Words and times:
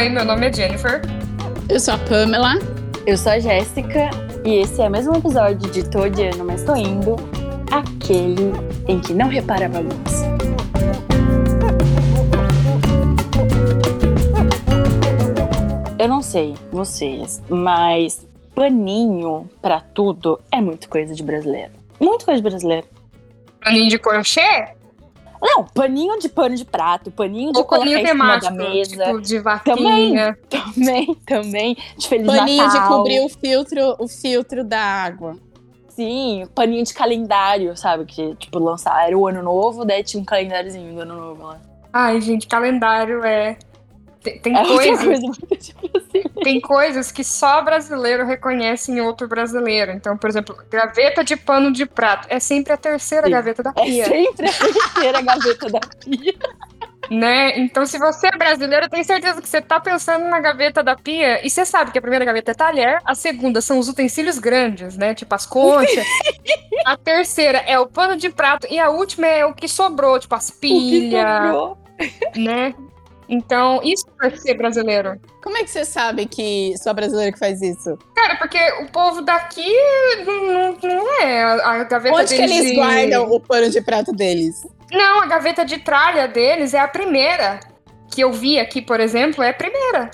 Oi, 0.00 0.08
meu 0.08 0.24
nome 0.24 0.48
é 0.48 0.50
Jennifer. 0.50 1.02
Eu 1.68 1.78
sou 1.78 1.92
a 1.92 1.98
Pamela. 1.98 2.54
Eu 3.06 3.18
sou 3.18 3.32
a 3.32 3.38
Jéssica 3.38 4.08
e 4.46 4.54
esse 4.62 4.80
é 4.80 4.88
mais 4.88 5.06
um 5.06 5.12
episódio 5.12 5.70
de 5.70 5.86
Tô 5.90 6.04
Odiando, 6.04 6.42
mas 6.42 6.64
tô 6.64 6.74
indo, 6.74 7.16
aquele 7.70 8.50
em 8.88 8.98
que 8.98 9.12
não 9.12 9.28
repara 9.28 9.66
a 9.66 9.68
bagunça. 9.68 10.24
Eu 15.98 16.08
não 16.08 16.22
sei 16.22 16.54
vocês, 16.72 17.42
mas 17.50 18.26
paninho 18.54 19.50
pra 19.60 19.82
tudo 19.82 20.40
é 20.50 20.62
muito 20.62 20.88
coisa 20.88 21.14
de 21.14 21.22
brasileiro. 21.22 21.72
Muito 22.00 22.24
coisa 22.24 22.40
de 22.40 22.48
brasileiro. 22.48 22.86
Paninho 23.62 23.90
de 23.90 23.98
crochê? 23.98 24.79
Não, 25.42 25.64
paninho 25.64 26.18
de 26.18 26.28
pano 26.28 26.54
de 26.54 26.64
prato, 26.64 27.10
paninho 27.10 27.52
de 27.52 27.58
Ou 27.58 27.64
paninho 27.64 27.98
em 27.98 28.06
cima 28.06 28.38
da 28.38 28.40
temático, 28.50 28.54
mesa. 28.74 29.04
tipo 29.04 29.20
de 29.22 29.38
vaquinha. 29.38 30.38
Também, 30.48 31.14
também. 31.26 31.76
De 31.96 32.08
Feliz 32.08 32.26
Paninho 32.26 32.62
Natal. 32.66 32.82
de 32.82 32.88
cobrir 32.88 33.20
o 33.20 33.28
filtro, 33.28 33.96
o 33.98 34.06
filtro 34.06 34.62
da 34.62 34.80
água. 34.80 35.36
Sim, 35.88 36.46
paninho 36.54 36.84
de 36.84 36.92
calendário, 36.94 37.76
sabe? 37.76 38.04
Que, 38.04 38.34
tipo, 38.36 38.58
lançaram 38.58 39.18
o 39.18 39.26
ano 39.26 39.42
novo, 39.42 39.84
daí 39.84 40.02
tinha 40.02 40.20
um 40.22 40.24
calendáriozinho 40.24 40.94
do 40.94 41.00
ano 41.00 41.14
novo 41.16 41.42
lá. 41.46 41.58
Ai, 41.92 42.20
gente, 42.20 42.46
calendário 42.46 43.24
é. 43.24 43.56
Tem, 44.22 44.38
tem 44.38 44.56
É 44.56 44.64
coisas, 44.64 45.04
coisa 45.04 45.32
tipo 45.58 45.96
assim. 45.96 46.22
tem 46.44 46.60
coisas 46.60 47.10
que 47.10 47.24
só 47.24 47.62
brasileiro 47.62 48.26
reconhece 48.26 48.92
em 48.92 49.00
outro 49.00 49.26
brasileiro. 49.26 49.92
Então, 49.92 50.16
por 50.16 50.28
exemplo, 50.28 50.56
gaveta 50.70 51.24
de 51.24 51.36
pano 51.36 51.72
de 51.72 51.86
prato. 51.86 52.26
É 52.30 52.38
sempre 52.38 52.72
a 52.72 52.76
terceira 52.76 53.26
Sim. 53.26 53.32
gaveta 53.32 53.62
da 53.62 53.70
É 53.76 53.82
pia. 53.82 54.04
sempre 54.06 54.46
a 54.48 54.52
terceira 54.52 55.22
gaveta 55.22 55.70
da 55.70 55.80
pia. 55.80 56.34
Né? 57.10 57.58
Então, 57.58 57.84
se 57.86 57.98
você 57.98 58.28
é 58.28 58.36
brasileiro, 58.36 58.84
eu 58.86 58.88
tenho 58.90 59.04
certeza 59.04 59.40
que 59.42 59.48
você 59.48 59.60
tá 59.60 59.80
pensando 59.80 60.26
na 60.28 60.38
gaveta 60.38 60.80
da 60.82 60.94
pia. 60.94 61.44
E 61.44 61.50
você 61.50 61.64
sabe 61.64 61.90
que 61.90 61.98
a 61.98 62.02
primeira 62.02 62.24
gaveta 62.24 62.52
é 62.52 62.54
talher, 62.54 63.00
a 63.04 63.14
segunda 63.16 63.60
são 63.60 63.78
os 63.80 63.88
utensílios 63.88 64.38
grandes, 64.38 64.96
né? 64.96 65.12
Tipo 65.14 65.34
as 65.34 65.44
conchas. 65.46 66.06
a 66.86 66.96
terceira 66.96 67.58
é 67.66 67.78
o 67.80 67.86
pano 67.86 68.16
de 68.16 68.28
prato. 68.30 68.66
E 68.70 68.78
a 68.78 68.90
última 68.90 69.26
é 69.26 69.44
o 69.44 69.52
que 69.54 69.66
sobrou, 69.66 70.20
tipo 70.20 70.34
as 70.36 70.50
O 70.50 70.52
que 70.52 70.58
pilhas, 70.60 71.42
sobrou. 71.42 71.78
né? 72.36 72.74
Então, 73.32 73.80
isso 73.84 74.04
é 74.20 74.30
ser 74.30 74.54
brasileiro. 74.54 75.20
Como 75.40 75.56
é 75.56 75.62
que 75.62 75.70
você 75.70 75.84
sabe 75.84 76.26
que 76.26 76.74
só 76.76 76.92
brasileiro 76.92 77.32
que 77.32 77.38
faz 77.38 77.62
isso? 77.62 77.96
Cara, 78.16 78.34
porque 78.36 78.58
o 78.82 78.90
povo 78.90 79.22
daqui 79.22 79.64
não, 80.26 80.72
não- 80.82 81.20
é 81.22 81.42
a 81.44 81.84
gaveta 81.84 82.16
Onde 82.16 82.34
que 82.34 82.42
eles 82.42 82.66
de- 82.66 82.74
guardam 82.74 83.30
o 83.30 83.38
pano 83.38 83.70
de 83.70 83.80
prato 83.80 84.12
deles? 84.12 84.66
Não, 84.90 85.22
a 85.22 85.26
gaveta 85.26 85.64
de 85.64 85.78
tralha 85.78 86.26
deles 86.26 86.74
é 86.74 86.80
a 86.80 86.88
primeira. 86.88 87.60
Que 88.12 88.22
eu 88.24 88.32
vi 88.32 88.58
aqui, 88.58 88.82
por 88.82 88.98
exemplo, 88.98 89.44
é 89.44 89.50
a 89.50 89.54
primeira. 89.54 90.10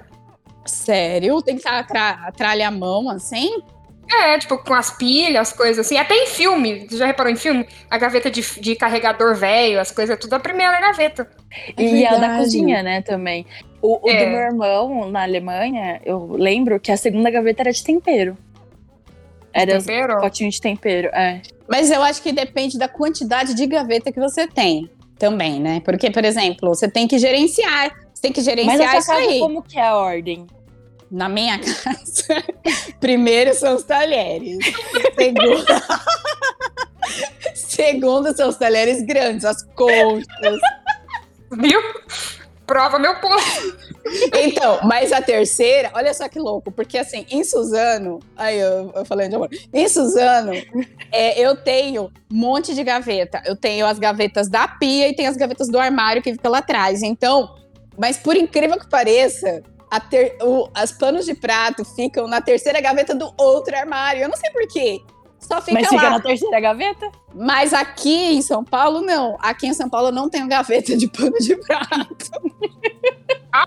Sério? 0.67 1.41
Tem 1.41 1.55
que 1.57 1.61
estar 1.63 1.79
a, 1.79 1.85
tra 1.85 2.11
a 2.27 2.33
tralha 2.33 2.69
à 2.69 2.71
mão, 2.71 3.09
assim? 3.09 3.63
É, 4.13 4.39
tipo, 4.39 4.57
com 4.59 4.73
as 4.75 4.91
pilhas, 4.97 5.49
as 5.49 5.53
coisas 5.53 5.85
assim. 5.85 5.97
Até 5.97 6.15
em 6.15 6.27
filme, 6.27 6.87
você 6.89 6.97
já 6.97 7.07
reparou 7.07 7.33
em 7.33 7.37
filme? 7.37 7.67
A 7.91 7.99
gaveta 7.99 8.31
de, 8.31 8.41
de 8.61 8.77
carregador 8.77 9.35
velho, 9.35 9.81
as 9.81 9.91
coisas, 9.91 10.15
é 10.15 10.17
tudo 10.17 10.35
a 10.35 10.41
primeira 10.41 10.81
gaveta. 10.81 11.29
É 11.77 11.83
E 11.83 12.07
a 12.07 12.17
da 12.17 12.37
cozinha, 12.39 12.83
né, 12.83 13.03
também. 13.03 13.45
O, 13.83 14.07
o 14.07 14.11
É. 14.11 14.25
do 14.25 14.31
meu 14.31 14.41
irmão, 14.41 15.11
na 15.11 15.23
Alemanha, 15.23 16.01
eu 16.05 16.33
lembro 16.39 16.79
que 16.79 16.93
a 16.93 16.97
segunda 16.97 17.31
gaveta 17.31 17.63
era 17.63 17.73
de 17.73 17.83
tempero. 17.83 18.37
Era 19.53 19.79
os 19.79 19.85
Tempero? 19.85 20.21
potinho 20.21 20.51
de 20.51 20.61
tempero, 20.61 21.09
é. 21.09 21.41
Mas 21.69 21.91
eu 21.91 22.03
acho 22.03 22.23
que 22.23 22.31
depende 22.31 22.79
da 22.79 22.89
quantidade 22.89 23.55
de 23.55 23.67
gaveta 23.67 24.13
que 24.13 24.21
você 24.21 24.47
tem 24.47 24.89
também, 25.19 25.59
né? 25.59 25.81
Porque, 25.85 26.11
por 26.11 26.25
exemplo, 26.25 26.69
você 26.69 26.89
tem 26.89 27.09
que 27.09 27.19
gerenciar. 27.19 27.91
Você 28.15 28.23
tem 28.23 28.33
que 28.33 28.41
Mas 28.41 28.45
gerenciar 28.45 28.91
sua 28.91 28.99
isso 28.99 29.07
casa, 29.09 29.21
aí. 29.21 29.39
como 29.41 29.63
que 29.63 29.79
é 29.79 29.83
a 29.87 29.97
ordem? 29.97 30.47
Na 31.11 31.29
minha 31.29 31.59
casa, 31.61 32.45
primeiro 33.01 33.55
são 33.55 33.77
os 33.77 33.85
talheres. 33.85 34.59
Segundo, 35.17 35.67
Segundo 37.55 38.37
são 38.37 38.49
os 38.49 38.57
talheres 38.57 39.03
grandes, 39.03 39.45
as 39.45 39.63
conchas. 39.63 40.61
Viu? 41.53 41.81
Prova 42.67 42.99
meu 42.99 43.15
ponto. 43.21 43.87
Então, 44.35 44.81
mas 44.83 45.13
a 45.13 45.23
terceira, 45.23 45.91
olha 45.95 46.13
só 46.13 46.29
que 46.29 46.39
louco, 46.39 46.73
porque 46.73 46.99
assim, 46.99 47.25
em 47.31 47.45
Suzano, 47.45 48.19
aí 48.37 48.59
eu, 48.59 48.93
eu 48.95 49.05
falei 49.05 49.29
de 49.29 49.37
amor, 49.37 49.49
em 49.73 49.89
Suzano, 49.89 50.53
é, 51.13 51.41
eu 51.41 51.57
tenho 51.57 52.11
um 52.31 52.37
monte 52.37 52.75
de 52.75 52.83
gaveta. 52.83 53.41
Eu 53.47 53.55
tenho 53.55 53.87
as 53.87 53.99
gavetas 53.99 54.49
da 54.49 54.67
pia 54.67 55.09
e 55.09 55.15
tenho 55.15 55.31
as 55.31 55.37
gavetas 55.37 55.69
do 55.69 55.79
armário 55.79 56.23
que 56.23 56.33
fica 56.33 56.49
lá 56.49 56.59
atrás. 56.59 57.03
Então, 57.03 57.55
mas 57.97 58.17
por 58.17 58.37
incrível 58.37 58.79
que 58.79 58.89
pareça, 58.89 59.63
ter, 60.11 60.37
o- 60.43 60.69
as 60.75 60.93
panos 60.93 61.25
de 61.25 61.35
prato 61.35 61.85
ficam 61.85 62.27
na 62.27 62.41
terceira 62.41 62.81
gaveta 62.81 63.15
do 63.15 63.33
outro 63.39 63.77
armário. 63.77 64.23
Eu 64.23 64.29
não 64.29 64.37
sei 64.37 64.51
por 64.51 64.67
quê. 64.69 65.01
Só 65.39 65.61
fica 65.61 65.75
Mas 65.81 65.85
lá. 65.85 65.99
fica 65.99 66.11
na 66.11 66.21
terceira 66.21 66.59
gaveta? 66.61 67.11
Mas 67.35 67.73
aqui 67.73 68.33
em 68.35 68.43
São 68.43 68.65
Paulo, 68.65 69.01
não. 69.03 69.37
Aqui 69.41 69.67
em 69.69 69.75
São 69.75 69.89
Paulo 69.89 70.09
eu 70.09 70.13
não 70.13 70.29
tenho 70.29 70.49
gaveta 70.49 70.97
de 70.97 71.07
pano 71.09 71.37
de 71.39 71.55
prato. 71.57 72.31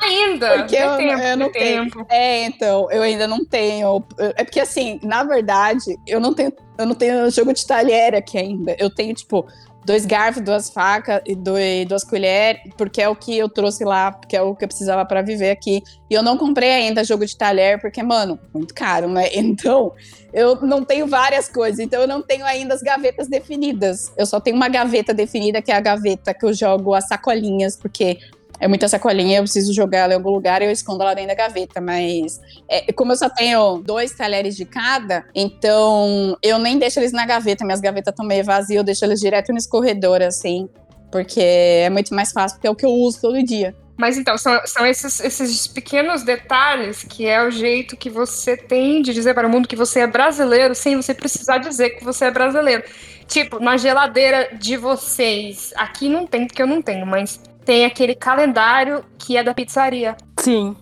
Ainda. 0.04 0.60
Porque 0.60 0.76
eu- 0.76 0.98
tempo, 0.98 1.22
eu 1.22 1.38
não 1.38 1.52
tenho. 1.52 1.84
tempo. 1.90 2.06
É, 2.10 2.46
então, 2.46 2.92
eu 2.92 3.02
ainda 3.02 3.28
não 3.28 3.44
tenho. 3.44 4.04
É 4.36 4.44
porque 4.44 4.60
assim, 4.60 5.00
na 5.04 5.24
verdade, 5.24 5.98
eu 6.06 6.20
não 6.20 6.34
tenho, 6.34 6.54
eu 6.78 6.86
não 6.86 6.94
tenho 6.94 7.30
jogo 7.32 7.54
de 7.54 7.66
talher 7.66 8.14
aqui 8.14 8.38
ainda. 8.38 8.76
Eu 8.78 8.90
tenho, 8.94 9.14
tipo, 9.16 9.48
dois 9.86 10.06
garfos, 10.06 10.44
duas 10.44 10.70
facas 10.70 11.22
e 11.26 11.36
dois, 11.36 11.86
duas 11.88 12.04
colheres, 12.04 12.62
porque 12.78 13.02
é 13.02 13.10
o 13.10 13.16
que 13.16 13.38
eu 13.38 13.50
trouxe 13.50 13.84
lá, 13.84 14.12
porque 14.12 14.36
é 14.36 14.42
o 14.42 14.56
que 14.56 14.64
eu 14.64 14.68
precisava 14.68 15.06
pra 15.06 15.22
viver 15.22 15.52
aqui. 15.52 15.82
E 16.10 16.14
eu 16.14 16.22
não 16.22 16.38
comprei 16.38 16.72
ainda 16.72 17.04
jogo 17.04 17.26
de 17.26 17.36
talher, 17.38 17.80
porque, 17.80 18.02
mano, 18.04 18.40
muito 18.54 18.74
caro, 18.74 19.10
né? 19.10 19.30
Então, 19.50 19.94
eu 20.32 20.62
não 20.62 20.84
tenho 20.84 21.08
várias 21.08 21.48
coisas, 21.48 21.80
então 21.80 22.02
eu 22.02 22.08
não 22.08 22.22
tenho 22.22 22.46
ainda 22.46 22.74
as 22.74 22.82
gavetas 22.82 23.28
definidas. 23.28 24.12
Eu 24.16 24.26
só 24.26 24.40
tenho 24.40 24.56
uma 24.56 24.70
gaveta 24.70 25.14
definida, 25.14 25.62
que 25.62 25.72
é 25.72 25.76
a 25.76 25.80
gaveta 25.80 26.34
que 26.34 26.46
eu 26.46 26.54
jogo 26.54 26.94
as 26.94 27.08
sacolinhas, 27.08 27.76
porque 27.76 28.20
é 28.60 28.68
muita 28.68 28.88
sacolinha, 28.88 29.38
eu 29.38 29.44
preciso 29.44 29.74
jogar 29.74 30.00
ela 30.00 30.14
em 30.14 30.16
algum 30.18 30.32
lugar 30.32 30.62
e 30.62 30.66
eu 30.66 30.72
escondo 30.72 31.02
ela 31.02 31.14
dentro 31.14 31.30
da 31.30 31.36
gaveta. 31.36 31.80
Mas 31.80 32.40
é, 32.68 32.92
como 32.94 33.12
eu 33.14 33.16
só 33.16 33.30
tenho 33.30 33.78
dois 33.78 34.12
talheres 34.12 34.56
de 34.56 34.66
cada, 34.66 35.26
então 35.34 36.38
eu 36.44 36.60
nem 36.60 36.78
deixo 36.78 37.00
eles 37.00 37.12
na 37.12 37.26
gaveta. 37.26 37.64
Minhas 37.64 37.80
gavetas 37.80 38.12
estão 38.12 38.26
meio 38.26 38.44
vazias, 38.44 38.78
eu 38.78 38.84
deixo 38.84 39.06
eles 39.06 39.20
direto 39.20 39.52
no 39.52 39.58
escorredor, 39.58 40.22
assim. 40.22 40.68
Porque 41.12 41.42
é 41.42 41.90
muito 41.90 42.14
mais 42.14 42.32
fácil, 42.32 42.58
porque 42.58 42.68
é 42.68 42.72
o 42.72 42.76
que 42.76 42.86
eu 42.86 42.92
uso 42.92 43.22
todo 43.22 43.42
dia. 43.42 43.76
Mas 43.98 44.18
então, 44.18 44.38
são, 44.38 44.58
são 44.66 44.86
esses, 44.86 45.20
esses 45.20 45.68
pequenos 45.68 46.24
detalhes 46.24 47.04
que 47.04 47.26
é 47.26 47.44
o 47.44 47.52
jeito 47.52 47.98
que 47.98 48.10
você 48.10 48.56
tem 48.56 49.02
de 49.02 49.14
dizer 49.14 49.34
para 49.34 49.46
o 49.46 49.50
mundo 49.50 49.68
que 49.68 49.76
você 49.76 50.00
é 50.00 50.08
brasileiro 50.08 50.74
sem 50.74 50.96
você 50.96 51.14
precisar 51.14 51.58
dizer 51.58 51.90
que 51.92 52.04
você 52.06 52.26
é 52.26 52.32
brasileiro. 52.32 52.82
Tipo, 53.28 53.60
na 53.60 53.76
geladeira 53.76 54.52
de 54.58 54.78
vocês, 54.78 55.74
aqui 55.76 56.08
não 56.08 56.26
tem, 56.26 56.48
porque 56.48 56.62
eu 56.62 56.68
não 56.68 56.82
tenho, 56.82 57.06
mas 57.06 57.42
tem 57.70 57.86
aquele 57.86 58.16
calendário 58.16 59.06
que 59.20 59.38
é 59.38 59.44
da 59.44 59.54
pizzaria. 59.54 60.18
Sim. 60.40 60.76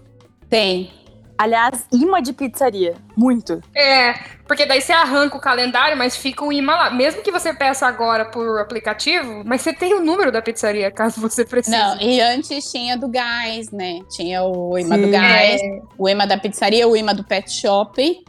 Tem. 0.50 0.90
Aliás, 1.38 1.86
imã 1.92 2.22
de 2.22 2.32
pizzaria. 2.32 2.96
Muito. 3.14 3.62
É, 3.76 4.14
porque 4.48 4.66
daí 4.66 4.80
você 4.80 4.94
arranca 4.94 5.36
o 5.36 5.42
calendário, 5.42 5.98
mas 5.98 6.16
fica 6.16 6.46
o 6.46 6.54
imã 6.54 6.78
lá. 6.78 6.90
Mesmo 6.90 7.22
que 7.22 7.30
você 7.30 7.54
peça 7.54 7.86
agora 7.86 8.24
por 8.24 8.58
aplicativo, 8.62 9.44
mas 9.46 9.64
você 9.64 9.74
tem 9.74 9.96
o 9.96 10.00
número 10.00 10.32
da 10.32 10.42
pizzaria, 10.42 10.90
caso 10.90 11.20
você 11.20 11.44
precise. 11.44 11.76
Não, 11.76 12.00
e 12.00 12.22
antes 12.22 12.72
tinha 12.72 12.98
do 12.98 13.10
gás, 13.10 13.70
né? 13.70 14.00
Tinha 14.10 14.42
o 14.44 14.80
imã 14.80 14.98
do 14.98 15.08
Sim. 15.08 15.12
gás, 15.12 15.62
É, 15.62 15.82
o 15.98 16.08
imã 16.08 16.26
da 16.26 16.38
pizzaria, 16.38 16.88
o 16.88 16.96
imã 16.96 17.14
do 17.14 17.26
pet 17.26 17.52
shop. 17.52 18.24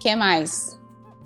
que 0.00 0.16
mais? 0.16 0.77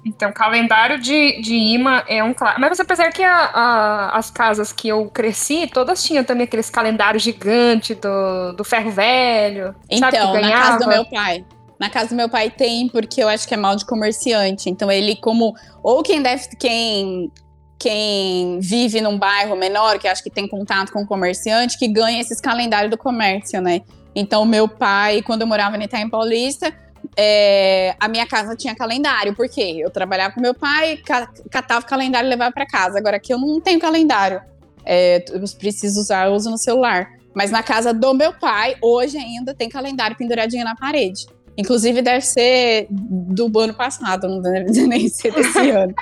Então, 0.04 0.32
calendário 0.32 0.98
de, 1.00 1.40
de 1.40 1.54
imã 1.54 2.02
é 2.08 2.24
um 2.24 2.34
clássico. 2.34 2.60
Mas 2.60 2.80
apesar 2.80 3.12
que 3.12 3.22
a- 3.22 3.50
a- 3.54 4.10
as 4.18 4.30
casas 4.30 4.72
que 4.72 4.88
eu 4.88 5.06
cresci, 5.10 5.68
todas 5.72 6.02
tinham 6.02 6.24
também 6.24 6.44
aqueles 6.44 6.68
calendários 6.68 7.22
gigantes 7.22 7.96
do, 7.96 8.52
do 8.56 8.64
ferro 8.64 8.90
velho. 8.90 9.74
Então, 9.88 10.32
na 10.42 10.48
casa 10.62 10.78
do 10.78 10.88
meu 10.88 11.04
pai. 11.10 11.44
Na 11.78 11.88
casa 11.90 12.08
do 12.10 12.14
meu 12.16 12.28
pai 12.28 12.50
tem, 12.50 12.88
porque 12.88 13.22
eu 13.22 13.28
acho 13.28 13.46
que 13.46 13.54
é 13.54 13.56
mal 13.56 13.76
de 13.76 13.84
comerciante. 13.86 14.68
Então, 14.68 14.90
ele, 14.90 15.14
como. 15.16 15.54
Ou 15.82 16.02
quem 16.02 16.20
deve. 16.20 16.48
Quem, 16.58 17.30
quem 17.78 18.58
vive 18.60 19.00
num 19.00 19.18
bairro 19.18 19.56
menor, 19.56 19.98
que 19.98 20.06
acho 20.06 20.22
que 20.22 20.30
tem 20.30 20.46
contato 20.48 20.92
com 20.92 21.02
o 21.02 21.06
comerciante, 21.06 21.78
que 21.78 21.88
ganha 21.88 22.20
esses 22.20 22.40
calendários 22.40 22.90
do 22.90 22.96
comércio, 22.98 23.60
né? 23.60 23.80
Então, 24.14 24.44
meu 24.44 24.68
pai, 24.68 25.22
quando 25.22 25.40
eu 25.42 25.46
morava 25.46 25.76
no 25.76 25.82
Itaim 25.82 26.08
Paulista, 26.08 26.72
é, 27.16 27.94
a 28.00 28.08
minha 28.08 28.26
casa 28.26 28.56
tinha 28.56 28.74
calendário. 28.74 29.34
Por 29.34 29.48
quê? 29.48 29.76
Eu 29.78 29.90
trabalhava 29.90 30.34
com 30.34 30.40
meu 30.40 30.54
pai, 30.54 30.96
ca- 30.98 31.30
catava 31.50 31.84
o 31.84 31.88
calendário 31.88 32.26
e 32.26 32.30
levava 32.30 32.52
para 32.52 32.66
casa. 32.66 32.98
Agora 32.98 33.16
aqui 33.16 33.32
eu 33.32 33.38
não 33.38 33.60
tenho 33.60 33.78
calendário. 33.80 34.40
É, 34.84 35.24
eu 35.30 35.40
preciso 35.58 36.00
usar, 36.00 36.26
eu 36.26 36.32
uso 36.34 36.50
no 36.50 36.58
celular. 36.58 37.10
Mas 37.34 37.50
na 37.50 37.62
casa 37.62 37.94
do 37.94 38.12
meu 38.14 38.32
pai, 38.32 38.76
hoje 38.82 39.16
ainda 39.16 39.54
tem 39.54 39.68
calendário 39.68 40.16
penduradinho 40.16 40.64
na 40.64 40.74
parede. 40.76 41.26
Inclusive, 41.56 42.00
deve 42.02 42.22
ser 42.24 42.86
do 42.90 43.58
ano 43.58 43.74
passado, 43.74 44.26
não 44.28 44.40
deve 44.40 44.70
nem 44.86 45.08
ser 45.08 45.32
desse 45.32 45.58
ano. 45.70 45.94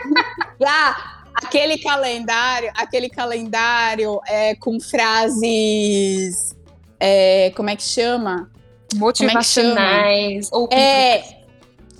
Ah, 0.64 1.22
aquele 1.34 1.76
calendário, 1.78 2.70
aquele 2.76 3.08
calendário 3.10 4.20
é, 4.28 4.54
com 4.54 4.78
frases. 4.80 6.54
é, 6.98 7.50
como 7.56 7.70
é 7.70 7.76
que 7.76 7.82
chama? 7.82 8.50
Motivacionais 8.96 10.48
ou 10.52 10.68
É, 10.72 11.40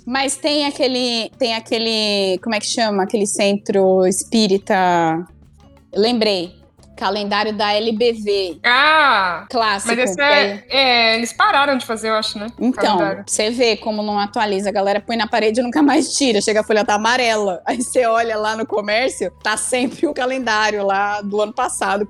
mas 0.05 0.35
tem 0.35 0.65
aquele, 0.65 1.31
tem 1.37 1.55
aquele, 1.55 2.39
como 2.43 2.55
é 2.55 2.59
que 2.59 2.65
chama? 2.65 3.03
Aquele 3.03 3.25
centro 3.25 4.05
espírita. 4.05 5.25
Lembrei. 5.93 6.59
Calendário 6.97 7.51
da 7.53 7.73
LBV. 7.73 8.59
Ah! 8.63 9.47
Clássico. 9.49 9.95
Mas 9.95 10.11
esse 10.11 10.21
é, 10.21 10.63
é, 10.69 11.15
Eles 11.15 11.33
pararam 11.33 11.75
de 11.75 11.83
fazer, 11.83 12.09
eu 12.09 12.13
acho, 12.13 12.37
né? 12.37 12.47
Então, 12.59 12.97
Calendário. 12.97 13.23
você 13.25 13.49
vê 13.49 13.75
como 13.75 14.03
não 14.03 14.19
atualiza. 14.19 14.69
A 14.69 14.71
galera 14.71 14.99
põe 15.01 15.17
na 15.17 15.27
parede 15.27 15.59
e 15.61 15.63
nunca 15.63 15.81
mais 15.81 16.13
tira. 16.13 16.41
Chega 16.41 16.59
a 16.59 16.63
folha 16.63 16.85
tá 16.85 16.95
amarela. 16.95 17.59
Aí 17.65 17.81
você 17.81 18.05
olha 18.05 18.37
lá 18.37 18.55
no 18.55 18.67
comércio, 18.67 19.31
tá 19.43 19.57
sempre 19.57 20.05
o 20.05 20.13
calendário 20.13 20.85
lá 20.85 21.21
do 21.21 21.41
ano 21.41 21.53
passado 21.53 22.05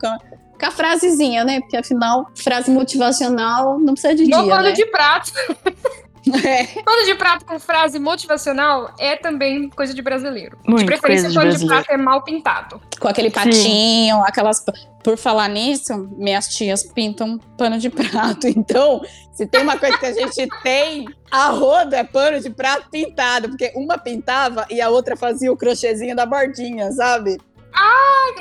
com 0.62 0.68
a, 0.68 0.72
frasezinha, 0.72 1.44
né? 1.44 1.60
Porque 1.60 1.78
afinal, 1.78 2.30
frase 2.36 2.70
motivacional 2.70 3.80
não 3.80 3.94
precisa 3.94 4.16
de 4.16 4.24
No 4.24 4.44
dia, 4.44 4.56
pano 4.56 4.64
né? 4.64 4.72
de 4.72 4.86
prato. 4.86 5.32
É. 6.46 6.66
Pano 6.84 7.04
de 7.06 7.16
prato 7.16 7.46
com 7.46 7.60
frase 7.60 7.98
motivacional 7.98 8.94
é 9.00 9.16
também 9.16 9.70
coisa 9.70 9.94
de 9.94 10.02
brasileiro. 10.02 10.58
de 10.64 10.70
Muito 10.70 10.86
preferência, 10.86 11.24
coisa 11.24 11.30
de 11.30 11.36
pano 11.36 11.50
de 11.50 11.58
brasileiro. 11.58 11.84
prato 11.86 12.00
é 12.00 12.04
mal 12.04 12.24
pintado. 12.24 12.82
Com 13.00 13.08
aquele 13.08 13.32
patinho, 13.32 14.18
aquelas. 14.24 14.64
Por 15.04 15.18
falar 15.18 15.48
nisso, 15.48 16.10
minhas 16.16 16.48
tias 16.48 16.84
pintam 16.84 17.40
pano 17.58 17.80
de 17.80 17.90
prato. 17.90 18.46
Então, 18.56 19.02
se 19.32 19.48
tem 19.48 19.64
uma 19.64 19.78
coisa 19.80 19.98
que 19.98 20.06
a 20.06 20.14
gente 20.14 20.48
tem, 20.62 21.08
a 21.32 21.48
roda 21.50 21.98
é 21.98 22.04
pano 22.04 22.40
de 22.40 22.52
prato 22.52 22.88
pintado. 22.92 23.50
Porque 23.50 23.72
uma 23.76 23.98
pintava 23.98 24.68
e 24.70 24.80
a 24.80 24.90
outra 24.90 25.18
fazia 25.18 25.52
o 25.52 25.58
crochêzinho 25.58 26.16
da 26.16 26.26
bordinha, 26.26 26.92
sabe? 26.92 27.40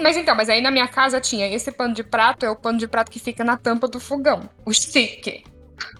Mas 0.00 0.16
então, 0.16 0.34
mas 0.34 0.48
aí 0.48 0.60
na 0.60 0.70
minha 0.70 0.88
casa 0.88 1.20
tinha 1.20 1.46
esse 1.54 1.70
pano 1.72 1.94
de 1.94 2.02
prato, 2.02 2.44
é 2.46 2.50
o 2.50 2.56
pano 2.56 2.78
de 2.78 2.88
prato 2.88 3.10
que 3.10 3.18
fica 3.18 3.44
na 3.44 3.56
tampa 3.56 3.86
do 3.88 4.00
fogão. 4.00 4.48
O 4.64 4.72
stick. 4.72 5.44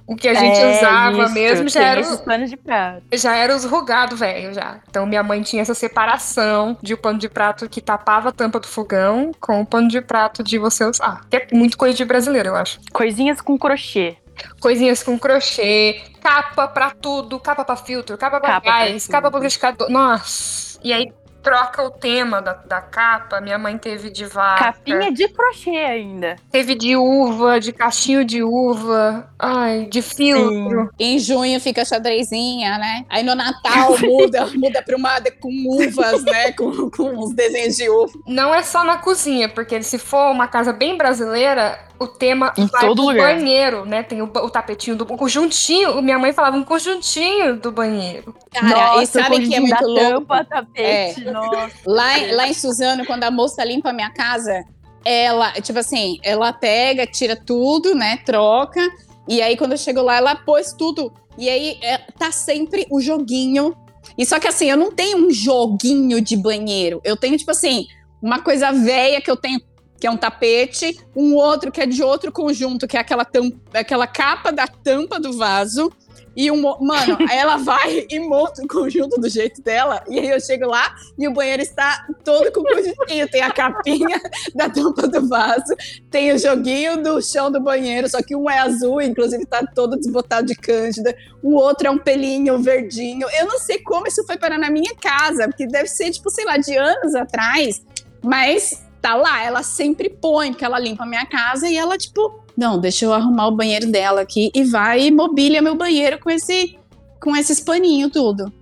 O 0.07 0.15
que 0.17 0.29
a 0.29 0.35
gente 0.35 0.59
É, 0.59 0.77
usava 0.79 1.23
isso, 1.25 1.33
mesmo 1.35 1.69
já 1.69 1.83
era, 1.83 2.01
os- 2.01 2.21
panos 2.21 2.51
de 2.51 2.57
prato. 2.57 3.03
já 3.15 3.37
era 3.37 3.55
os 3.55 3.65
rugados 3.65 4.19
velho 4.19 4.53
já. 4.53 4.81
Então 4.89 5.07
minha 5.07 5.23
mãe 5.23 5.41
tinha 5.43 5.63
essa 5.63 5.73
separação 5.75 6.77
de 6.83 6.95
o 6.95 6.99
pano 6.99 7.19
de 7.19 7.29
prato 7.29 7.69
que 7.69 7.81
tapava 7.81 8.29
a 8.31 8.33
tampa 8.33 8.59
do 8.61 8.67
fogão 8.67 9.31
com 9.41 9.61
o 9.61 9.67
pano 9.67 9.89
de 9.89 10.01
prato 10.01 10.43
de 10.43 10.59
você 10.59 10.85
usar. 10.85 11.23
Que 11.31 11.37
é 11.37 11.47
muito 11.53 11.79
coisa 11.79 11.97
de 11.97 12.05
brasileiro, 12.05 12.49
eu 12.51 12.57
acho. 12.57 12.81
Coisinhas 12.93 13.41
com 13.41 13.57
crochê. 13.59 14.17
Coisinhas 14.61 15.03
com 15.03 15.19
crochê, 15.19 16.01
capa 16.23 16.67
pra 16.67 16.91
tudo, 16.91 17.39
capa 17.39 17.65
pra 17.65 17.77
filtro, 17.77 18.17
capa 18.19 18.41
pra 18.41 18.53
Capa 18.55 18.67
gás, 18.67 19.07
capa 19.07 19.31
pra 19.31 19.39
liquidificador. 19.41 19.89
Nossa! 19.91 20.79
E 20.83 20.93
aí 20.93 21.13
troca 21.43 21.83
o 21.83 21.91
tema 21.91 22.41
da, 22.41 22.55
da 22.55 22.81
capa. 22.81 23.41
Minha 23.41 23.59
mãe 23.59 23.77
teve 23.77 24.11
de 24.11 24.25
vaca. 24.27 24.65
Capinha 24.65 25.13
de 25.13 25.29
crochê 25.29 25.71
ainda. 25.71 26.37
Teve 26.51 26.75
de 26.75 26.97
uva, 26.97 27.59
de 27.59 27.73
cachinho 27.73 28.25
de 28.25 28.43
uva. 28.43 29.29
Ai, 29.39 29.87
de 29.87 30.03
filtro. 30.03 30.91
Em 30.99 31.19
junho 31.19 31.61
fica 31.61 31.85
xadrezinha, 31.85 32.79
né? 32.79 33.05
Aí 33.09 33.23
no 33.23 33.35
Natal 33.35 33.99
muda, 34.01 34.47
muda 34.55 34.83
pra 34.83 34.97
uma 34.97 35.21
com 35.41 35.51
uvas, 35.67 36.25
né? 36.25 36.53
Com, 36.53 36.91
com 36.91 37.11
uns 37.11 37.35
desenhos 37.35 37.77
de 37.77 37.89
uva. 37.89 38.13
Não 38.27 38.55
é 38.55 38.63
só 38.63 38.85
na 38.85 38.99
cozinha, 38.99 39.49
porque 39.49 39.83
se 39.83 39.99
for 39.99 40.31
uma 40.31 40.49
casa 40.49 40.73
bem 40.73 40.97
brasileira, 40.97 41.79
o 42.01 42.07
tema 42.09 42.53
Em 42.57 42.67
vai 42.67 42.81
todo 42.81 42.97
pro 43.03 43.13
lugar. 43.13 43.35
banheiro, 43.35 43.85
né? 43.85 44.03
Tem 44.03 44.23
o, 44.23 44.25
o 44.25 44.51
tapetinho 44.51 44.97
do 44.97 45.05
o 45.05 45.17
conjuntinho. 45.19 46.01
Minha 46.01 46.19
mãe 46.19 46.33
falava 46.33 46.57
um 46.57 46.65
conjuntinho 46.65 47.57
do 47.57 47.71
banheiro. 47.71 48.35
Cara, 48.53 49.03
e 49.03 49.07
sabe 49.07 49.47
que 49.47 49.55
é 49.55 49.61
muito 49.61 49.79
da 49.79 49.87
louco? 49.87 50.21
tampa, 50.27 50.45
tapete, 50.45 51.25
nossa. 51.25 51.71
Lá, 51.87 52.19
em- 52.19 52.33
lá 52.33 52.49
em 52.49 52.55
Suzano, 52.55 53.05
quando 53.05 53.25
a 53.25 53.31
moça 53.31 53.63
limpa 53.65 53.91
a 53.91 53.93
minha 53.93 54.11
casa, 54.11 54.65
ela, 55.05 55.53
tipo 55.53 55.79
assim, 55.79 56.19
ela 56.23 56.53
pega, 56.53 57.07
tira 57.07 57.37
tudo, 57.37 57.95
né? 57.95 58.17
Troca. 58.25 58.81
E 59.29 59.41
aí, 59.43 59.57
quando 59.57 59.73
eu 59.73 59.79
chego 59.79 60.03
lá, 60.03 60.17
ela 60.17 60.35
pôs 60.35 60.73
tudo. 60.73 61.13
E 61.39 61.49
aí, 61.49 61.79
é, 61.83 61.99
tá 62.19 62.33
sempre 62.33 62.87
o 62.91 63.01
joguinho. 63.01 63.75
E 64.19 64.25
só 64.27 64.39
que 64.41 64.49
assim, 64.49 64.69
eu 64.71 64.77
não 64.77 64.91
tenho 64.91 65.19
um 65.19 65.31
joguinho 65.31 66.21
de 66.21 66.37
banheiro. 66.37 67.01
Eu 67.05 67.17
tenho, 67.17 67.37
tipo 67.37 67.51
assim, 67.51 67.87
uma 68.23 68.41
coisa 68.41 68.73
velha 68.73 69.21
que 69.21 69.31
eu 69.31 69.37
tenho, 69.37 69.61
que 70.01 70.07
é 70.07 70.11
um 70.11 70.17
tapete, 70.17 70.99
um 71.15 71.35
outro 71.35 71.71
que 71.71 71.81
é 71.81 71.87
de 71.87 72.03
outro 72.03 72.33
conjunto, 72.33 72.89
que 72.89 72.97
é 72.97 73.01
aquela, 73.01 73.25
tam- 73.25 73.53
aquela 73.75 74.07
capa 74.07 74.51
da 74.51 74.67
tampa 74.67 75.21
do 75.21 75.37
vaso. 75.37 75.93
E 76.35 76.49
um, 76.51 76.63
mano, 76.81 77.19
ela 77.31 77.57
vai 77.57 78.07
e 78.09 78.19
monta 78.21 78.63
o 78.63 78.69
conjunto 78.69 79.21
do 79.21 79.29
jeito 79.29 79.61
dela. 79.61 80.03
E 80.09 80.19
aí 80.19 80.29
eu 80.31 80.41
chego 80.41 80.65
lá 80.65 80.95
e 81.19 81.29
o 81.29 81.33
banheiro 81.35 81.61
está 81.61 82.07
todo 82.25 82.51
com 82.51 82.63
conjuntinho. 82.63 83.29
Tem 83.29 83.43
a 83.43 83.51
capinha 83.51 84.19
da 84.55 84.71
tampa 84.71 85.07
do 85.07 85.29
vaso, 85.29 85.75
tem 86.11 86.33
o 86.33 86.39
joguinho 86.39 87.03
do 87.03 87.21
chão 87.21 87.51
do 87.51 87.61
banheiro, 87.61 88.09
só 88.09 88.23
que 88.23 88.35
um 88.35 88.49
é 88.49 88.59
azul, 88.59 89.03
inclusive 89.03 89.45
tá 89.45 89.67
todo 89.75 89.99
desbotado 89.99 90.47
de 90.47 90.55
cândida. 90.55 91.15
O 91.43 91.57
outro 91.57 91.89
é 91.89 91.91
um 91.91 91.99
pelinho 91.99 92.59
verdinho. 92.59 93.29
Eu 93.39 93.47
não 93.47 93.59
sei 93.59 93.79
como 93.81 94.07
isso 94.07 94.25
foi 94.25 94.39
parar 94.39 94.57
na 94.57 94.71
minha 94.71 94.95
casa, 94.95 95.47
porque 95.49 95.67
deve 95.67 95.89
ser, 95.89 96.11
tipo, 96.11 96.31
sei 96.31 96.45
lá, 96.47 96.57
de 96.57 96.75
anos 96.75 97.15
atrás. 97.15 97.83
Mas 98.23 98.83
tá 99.01 99.15
lá, 99.15 99.43
ela 99.43 99.63
sempre 99.63 100.09
põe, 100.09 100.51
porque 100.51 100.65
ela 100.65 100.79
limpa 100.79 101.05
a 101.05 101.07
minha 101.07 101.27
casa 101.27 101.69
e 101.69 101.77
ela, 101.77 101.97
tipo, 101.97 102.45
não, 102.57 102.79
deixa 102.79 103.05
eu 103.05 103.13
arrumar 103.13 103.49
o 103.49 103.57
banheiro 103.57 103.91
dela 103.91 104.21
aqui 104.21 104.51
e 104.55 104.65
vai 104.65 105.07
e 105.07 105.11
mobília 105.11 105.63
meu 105.63 105.75
banheiro 105.75 106.19
com 106.19 106.31
esse 106.31 106.79
com 107.21 107.37
esses 107.37 107.61
paninhos 107.61 108.11
tudo. 108.13 108.53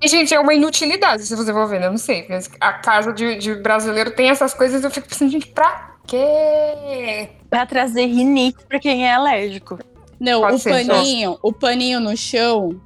E, 0.00 0.08
gente, 0.08 0.34
é 0.34 0.38
uma 0.38 0.52
inutilidade, 0.54 1.24
se 1.24 1.34
você 1.34 1.52
for 1.52 1.66
ver, 1.66 1.80
né? 1.80 1.86
Eu 1.86 1.92
não 1.92 1.98
sei. 1.98 2.26
mas 2.28 2.50
A 2.60 2.72
casa 2.74 3.12
de, 3.12 3.36
de 3.36 3.54
brasileiro 3.54 4.10
tem 4.10 4.28
essas 4.28 4.52
coisas 4.52 4.84
eu 4.84 4.90
fico 4.90 5.08
pensando, 5.08 5.30
gente, 5.30 5.46
pra 5.48 5.94
quê? 6.06 7.30
Pra 7.48 7.64
trazer 7.64 8.06
rinite 8.06 8.58
pra 8.68 8.78
quem 8.78 9.06
é 9.06 9.14
alérgico. 9.14 9.78
Não, 10.20 10.42
Pode 10.42 10.56
o 10.56 10.58
ser, 10.58 10.86
paninho, 10.86 11.38
o 11.42 11.52
paninho 11.52 12.00
no 12.00 12.16
chão, 12.16 12.80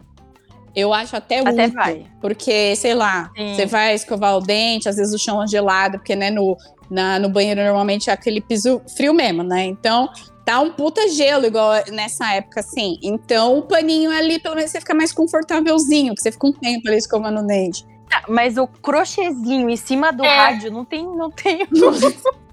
eu 0.78 0.92
acho 0.94 1.16
até, 1.16 1.40
Até 1.40 1.64
útil, 1.66 1.72
vai. 1.75 2.06
Porque, 2.20 2.75
sei 2.76 2.94
lá, 2.94 3.30
Sim. 3.36 3.54
você 3.54 3.66
vai 3.66 3.94
escovar 3.94 4.36
o 4.36 4.40
dente, 4.40 4.88
às 4.88 4.96
vezes 4.96 5.12
o 5.14 5.19
chão 5.19 5.42
é 5.42 5.46
gelado, 5.46 5.98
porque, 5.98 6.14
né, 6.14 6.30
no, 6.30 6.56
na- 6.90 7.19
no 7.19 7.28
banheiro 7.28 7.62
normalmente 7.62 8.10
é 8.10 8.12
aquele 8.12 8.40
piso 8.40 8.80
frio 8.96 9.12
mesmo, 9.14 9.42
né? 9.42 9.64
Então, 9.64 10.08
tá 10.44 10.60
um 10.60 10.70
puta 10.70 11.06
gelo, 11.08 11.46
igual 11.46 11.72
nessa 11.92 12.32
época, 12.34 12.60
assim. 12.60 12.98
Então, 13.02 13.58
o 13.58 13.62
paninho 13.62 14.10
ali, 14.10 14.38
pelo 14.38 14.54
menos 14.54 14.70
você 14.70 14.80
fica 14.80 14.94
mais 14.94 15.12
confortávelzinho, 15.12 16.14
que 16.14 16.22
você 16.22 16.32
fica 16.32 16.46
um 16.46 16.52
tempo 16.52 16.88
ali 16.88 16.96
escovando 16.96 17.40
o 17.40 17.46
dente. 17.46 17.84
Ah, 18.10 18.22
Mas 18.28 18.56
o 18.56 18.66
crochêzinho 18.66 19.69
em 19.69 19.76
cima 19.76 20.10
do 20.10 20.25
É. 20.25 20.36
rádio 20.36 20.70
não 20.72 20.85
tem. 20.85 21.04
Não 21.04 21.30
tem... 21.30 21.66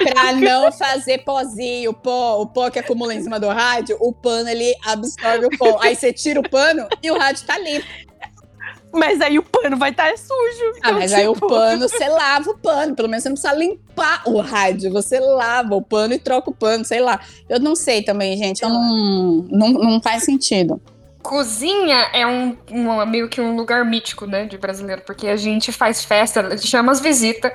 É 0.00 0.12
pra 0.12 0.32
não 0.32 0.70
fazer 0.72 1.18
pozinho, 1.24 1.90
o 1.90 1.94
pó, 1.94 2.40
o 2.40 2.46
pó 2.46 2.70
que 2.70 2.78
acumula 2.78 3.14
em 3.14 3.22
cima 3.22 3.38
do 3.40 3.48
rádio, 3.48 3.96
o 4.00 4.12
pano 4.12 4.48
ele 4.48 4.74
absorve 4.84 5.46
o 5.46 5.58
pó. 5.58 5.78
Aí 5.80 5.94
você 5.94 6.12
tira 6.12 6.40
o 6.40 6.48
pano 6.48 6.86
e 7.02 7.10
o 7.10 7.18
rádio 7.18 7.46
tá 7.46 7.58
limpo. 7.58 7.86
Mas 8.90 9.20
aí 9.20 9.38
o 9.38 9.42
pano 9.42 9.76
vai 9.76 9.90
estar 9.90 10.16
sujo. 10.16 10.32
Ah, 10.76 10.78
Então, 10.78 10.92
mas 10.94 11.12
aí 11.12 11.28
o 11.28 11.34
tipo, 11.34 11.46
pano, 11.46 11.86
você 11.88 12.08
lava 12.08 12.50
o 12.50 12.56
pano. 12.58 12.96
Pelo 12.96 13.08
menos 13.08 13.22
você 13.22 13.28
não 13.28 13.34
precisa 13.36 13.54
limpar 13.54 14.22
o 14.26 14.40
rádio. 14.40 14.90
Você 14.92 15.20
lava 15.20 15.74
o 15.76 15.82
pano 15.82 16.14
e 16.14 16.18
troca 16.18 16.48
o 16.48 16.54
pano, 16.54 16.84
sei 16.86 17.00
lá. 17.00 17.20
Eu 17.50 17.60
não 17.60 17.76
sei 17.76 18.02
também, 18.02 18.34
gente. 18.38 18.62
Eu 18.62 18.70
não, 18.70 19.46
não, 19.50 19.68
não 19.72 20.00
faz 20.00 20.22
sentido. 20.24 20.80
Cozinha 21.22 22.08
é 22.14 22.26
um, 22.26 22.56
um- 22.70 23.04
meio 23.06 23.28
que 23.28 23.40
um 23.42 23.54
lugar 23.56 23.84
mítico, 23.84 24.24
né, 24.24 24.46
de 24.46 24.56
brasileiro, 24.56 25.02
porque 25.04 25.28
a 25.28 25.36
gente 25.36 25.70
faz 25.70 26.02
festa, 26.02 26.40
a 26.40 26.56
gente 26.56 26.66
chama 26.68 26.90
as 26.90 27.00
visitas. 27.00 27.52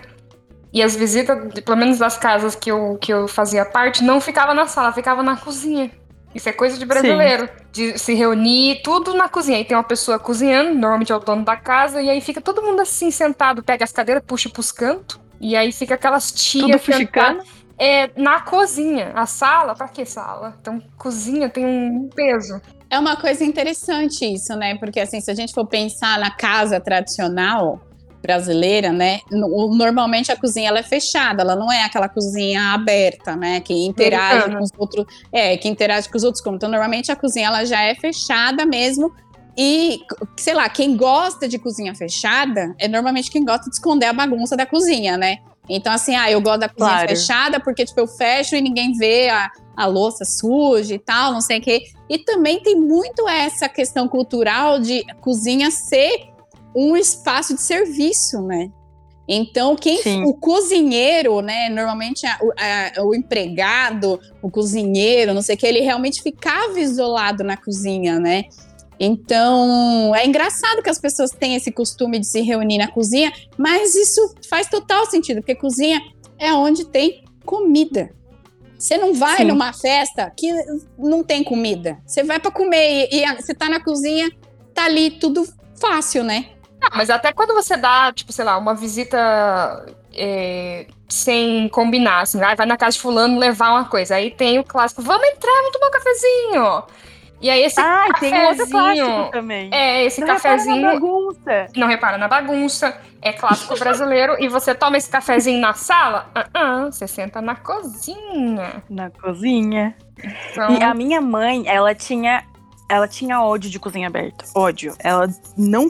E 0.74 0.82
as 0.82 0.96
visitas, 0.96 1.38
pelo 1.62 1.78
menos 1.78 2.00
das 2.00 2.18
casas 2.18 2.56
que 2.56 2.72
eu, 2.72 2.98
que 3.00 3.14
eu 3.14 3.28
fazia 3.28 3.64
parte, 3.64 4.04
não 4.04 4.20
ficava 4.20 4.56
na 4.56 4.66
sala, 4.66 4.92
ficava 4.92 5.22
na 5.22 5.38
cozinha. 5.38 5.92
Isso 6.34 6.50
é 6.50 6.52
coisa 6.52 6.80
de 6.80 6.86
brasileiro. 6.86 7.48
De 7.72 7.96
se 8.00 8.16
reunir, 8.16 8.82
tudo 8.84 9.14
na 9.14 9.30
cozinha. 9.30 9.60
Aí 9.60 9.66
tem 9.66 9.78
uma 9.78 9.84
pessoa 9.84 10.18
cozinhando, 10.18 10.74
normalmente 10.74 11.12
é 11.12 11.16
o 11.16 11.20
dono 11.20 11.46
da 11.46 11.56
casa, 11.56 12.02
e 12.02 12.10
aí 12.10 12.20
fica 12.22 12.42
todo 12.42 12.64
mundo 12.64 12.82
assim 12.82 13.12
sentado, 13.12 13.62
pega 13.62 13.84
as 13.84 13.92
cadeiras, 13.92 14.24
puxa 14.26 14.50
pros 14.50 14.72
cantos. 14.72 15.20
E 15.40 15.56
aí 15.56 15.72
fica 15.72 15.94
aquelas 15.94 16.32
tias 16.32 16.82
sentadas 16.82 17.46
é, 17.78 18.10
na 18.20 18.42
cozinha. 18.42 19.12
A 19.14 19.28
sala, 19.28 19.76
pra 19.76 19.88
que 19.88 20.06
sala? 20.06 20.58
Então, 20.60 20.82
cozinha 20.98 21.50
tem 21.50 21.66
um 21.66 22.10
peso. 22.16 22.60
É 22.90 22.98
uma 22.98 23.16
coisa 23.16 23.44
interessante 23.44 24.26
isso, 24.26 24.56
né? 24.56 24.76
Porque 24.78 25.00
assim, 25.00 25.22
se 25.22 25.30
a 25.30 25.36
gente 25.36 25.54
for 25.54 25.68
pensar 25.68 26.18
na 26.18 26.32
casa 26.32 26.80
tradicional 26.80 27.80
brasileira, 28.24 28.92
né? 28.92 29.20
no- 29.30 29.76
Normalmente 29.76 30.32
a 30.32 30.36
cozinha 30.38 30.70
ela 30.70 30.80
é 30.80 30.84
fechada, 30.84 31.44
ela 31.44 31.56
não 31.56 31.72
é 31.72 31.84
aquela 31.84 32.08
cozinha 32.10 32.74
aberta, 32.74 33.36
né? 33.36 33.60
Que 33.60 33.74
interage 33.86 34.32
Americana. 34.46 34.58
com 34.58 34.64
os 34.64 34.72
outros, 34.78 35.06
é, 35.32 35.58
que 35.58 35.68
interage 35.68 36.10
com 36.10 36.18
os 36.18 36.24
outros 36.24 36.42
como. 36.42 36.56
Então, 36.56 36.70
normalmente 36.70 37.12
a 37.12 37.16
cozinha 37.16 37.48
ela 37.48 37.66
já 37.66 37.82
é 37.84 37.94
fechada 37.94 38.66
mesmo. 38.66 39.12
E, 39.56 40.00
sei 40.38 40.54
lá, 40.56 40.68
quem 40.68 40.98
gosta 40.98 41.48
de 41.48 41.60
cozinha 41.60 41.94
fechada 41.94 42.74
é 42.80 42.88
normalmente 42.88 43.30
quem 43.30 43.46
gosta 43.46 43.70
de 43.70 43.76
esconder 43.76 44.08
a 44.08 44.14
bagunça 44.14 44.58
da 44.58 44.66
cozinha, 44.66 45.16
né? 45.18 45.38
Então, 45.70 45.94
assim, 45.94 46.16
ah, 46.16 46.30
eu 46.32 46.42
gosto 46.42 46.62
da 46.62 46.70
cozinha 46.70 46.90
Claro. 46.98 47.10
fechada 47.10 47.60
porque, 47.60 47.86
tipo, 47.86 48.00
eu 48.00 48.08
fecho 48.08 48.56
e 48.56 48.62
ninguém 48.62 48.94
vê 48.94 49.30
a, 49.30 49.50
a 49.78 49.86
louça 49.86 50.26
suja 50.26 50.96
e 50.96 51.00
tal, 51.00 51.32
não 51.34 51.40
sei 51.40 51.60
o 51.60 51.62
quê. 51.62 51.84
E 52.10 52.18
também 52.18 52.62
tem 52.62 52.76
muito 52.76 53.30
essa 53.30 53.70
questão 53.70 54.08
cultural 54.08 54.80
de 54.80 55.04
cozinha 55.22 55.70
ser 55.72 56.33
um 56.76 56.96
espaço 56.98 57.54
de 57.56 57.62
serviço, 57.62 58.42
né? 58.42 58.70
Então, 59.28 59.76
quem 59.76 60.02
Sim. 60.02 60.24
o 60.26 60.34
cozinheiro, 60.34 61.40
né? 61.42 61.70
Normalmente 61.70 62.26
a- 62.26 62.38
o, 62.42 62.52
a- 62.58 63.04
o 63.06 63.16
empregado, 63.16 64.20
o 64.42 64.50
cozinheiro, 64.52 65.34
não 65.34 65.42
sei 65.42 65.56
o 65.56 65.58
que, 65.58 65.66
ele 65.66 65.80
realmente 65.80 66.22
ficava 66.22 66.78
isolado 66.80 67.44
na 67.44 67.56
cozinha, 67.56 68.20
né? 68.20 68.44
Então, 69.00 70.14
é 70.16 70.26
engraçado 70.26 70.82
que 70.84 70.90
as 70.90 71.00
pessoas 71.00 71.32
têm 71.32 71.56
esse 71.56 71.72
costume 71.72 72.20
de 72.20 72.26
se 72.28 72.42
reunir 72.42 72.78
na 72.78 72.88
cozinha, 72.88 73.32
mas 73.58 73.96
isso 73.96 74.36
faz 74.50 74.68
total 74.68 75.06
sentido, 75.06 75.38
porque 75.42 75.56
cozinha 75.56 76.02
é 76.38 76.54
onde 76.54 76.86
tem 76.86 77.24
comida. 77.46 78.12
Você 78.78 78.98
não 78.98 79.14
vai 79.14 79.38
Sim. 79.38 79.44
numa 79.46 79.72
festa 79.74 80.32
que 80.38 80.52
não 80.98 81.24
tem 81.24 81.44
comida. 81.44 81.98
Você 82.06 82.24
vai 82.24 82.40
para 82.40 82.52
comer 82.52 83.08
e, 83.12 83.18
e 83.20 83.24
a- 83.26 83.36
você 83.36 83.54
tá 83.54 83.70
na 83.70 83.82
cozinha, 83.84 84.30
tá 84.74 84.86
ali 84.86 85.12
tudo 85.12 85.48
fácil, 85.80 86.24
né? 86.24 86.48
Ah, 86.84 86.90
mas 86.96 87.10
até 87.10 87.32
quando 87.32 87.54
você 87.54 87.78
dá, 87.78 88.12
tipo, 88.14 88.32
sei 88.34 88.44
lá, 88.46 88.58
uma 88.58 88.76
visita 88.76 89.18
é, 90.14 90.86
sem 91.10 91.68
combinar, 91.70 92.22
assim, 92.22 92.42
ah, 92.42 92.56
vai 92.56 92.66
na 92.66 92.78
casa 92.78 92.94
de 92.98 93.02
fulano 93.02 93.40
levar 93.40 93.70
uma 93.72 93.86
coisa. 93.86 94.16
Aí 94.16 94.32
tem 94.32 94.60
o 94.60 94.64
clássico, 94.64 95.02
vamos 95.02 95.28
entrar, 95.30 95.52
vamos 95.62 95.72
tomar 95.72 95.88
um 95.88 95.92
cafezinho. 95.92 96.84
E 97.42 97.50
aí 97.50 97.62
esse 97.64 97.80
Ah, 97.80 98.06
tem 98.20 98.34
um 98.34 98.42
outro 98.48 98.58
cafezinho- 98.70 99.06
clássico 99.06 99.32
também. 99.32 99.70
é 99.74 100.04
esse 100.06 100.22
Não 100.22 100.28
repara 100.28 100.50
na 100.50 100.56
cafezinho 100.58 100.82
bagunça. 100.94 101.68
não 101.76 101.88
repara 101.88 102.18
na 102.18 102.28
bagunça, 102.30 102.98
é 103.22 103.34
clássico 103.34 103.78
brasileiro, 103.78 104.36
e 104.40 104.48
você 104.48 104.74
toma 104.74 104.98
esse 104.98 105.10
cafezinho 105.10 105.60
na 105.60 105.74
sala, 105.74 106.30
ah, 106.34 106.46
ah, 106.54 106.86
você 106.86 107.06
senta 107.08 107.42
na 107.42 107.56
cozinha. 107.56 108.82
Na 108.90 109.10
cozinha. 109.10 109.96
Então, 110.52 110.72
E 110.78 110.84
a 110.84 110.94
minha 110.94 111.20
mãe, 111.20 111.64
ela 111.68 111.94
tinha, 111.94 112.44
ela 112.88 113.10
tinha 113.10 113.42
ódio 113.42 113.70
de 113.70 113.78
cozinha 113.80 114.08
aberta. 114.08 114.46
Ódio. 114.56 114.96
Ela 115.00 115.28
não, 115.58 115.90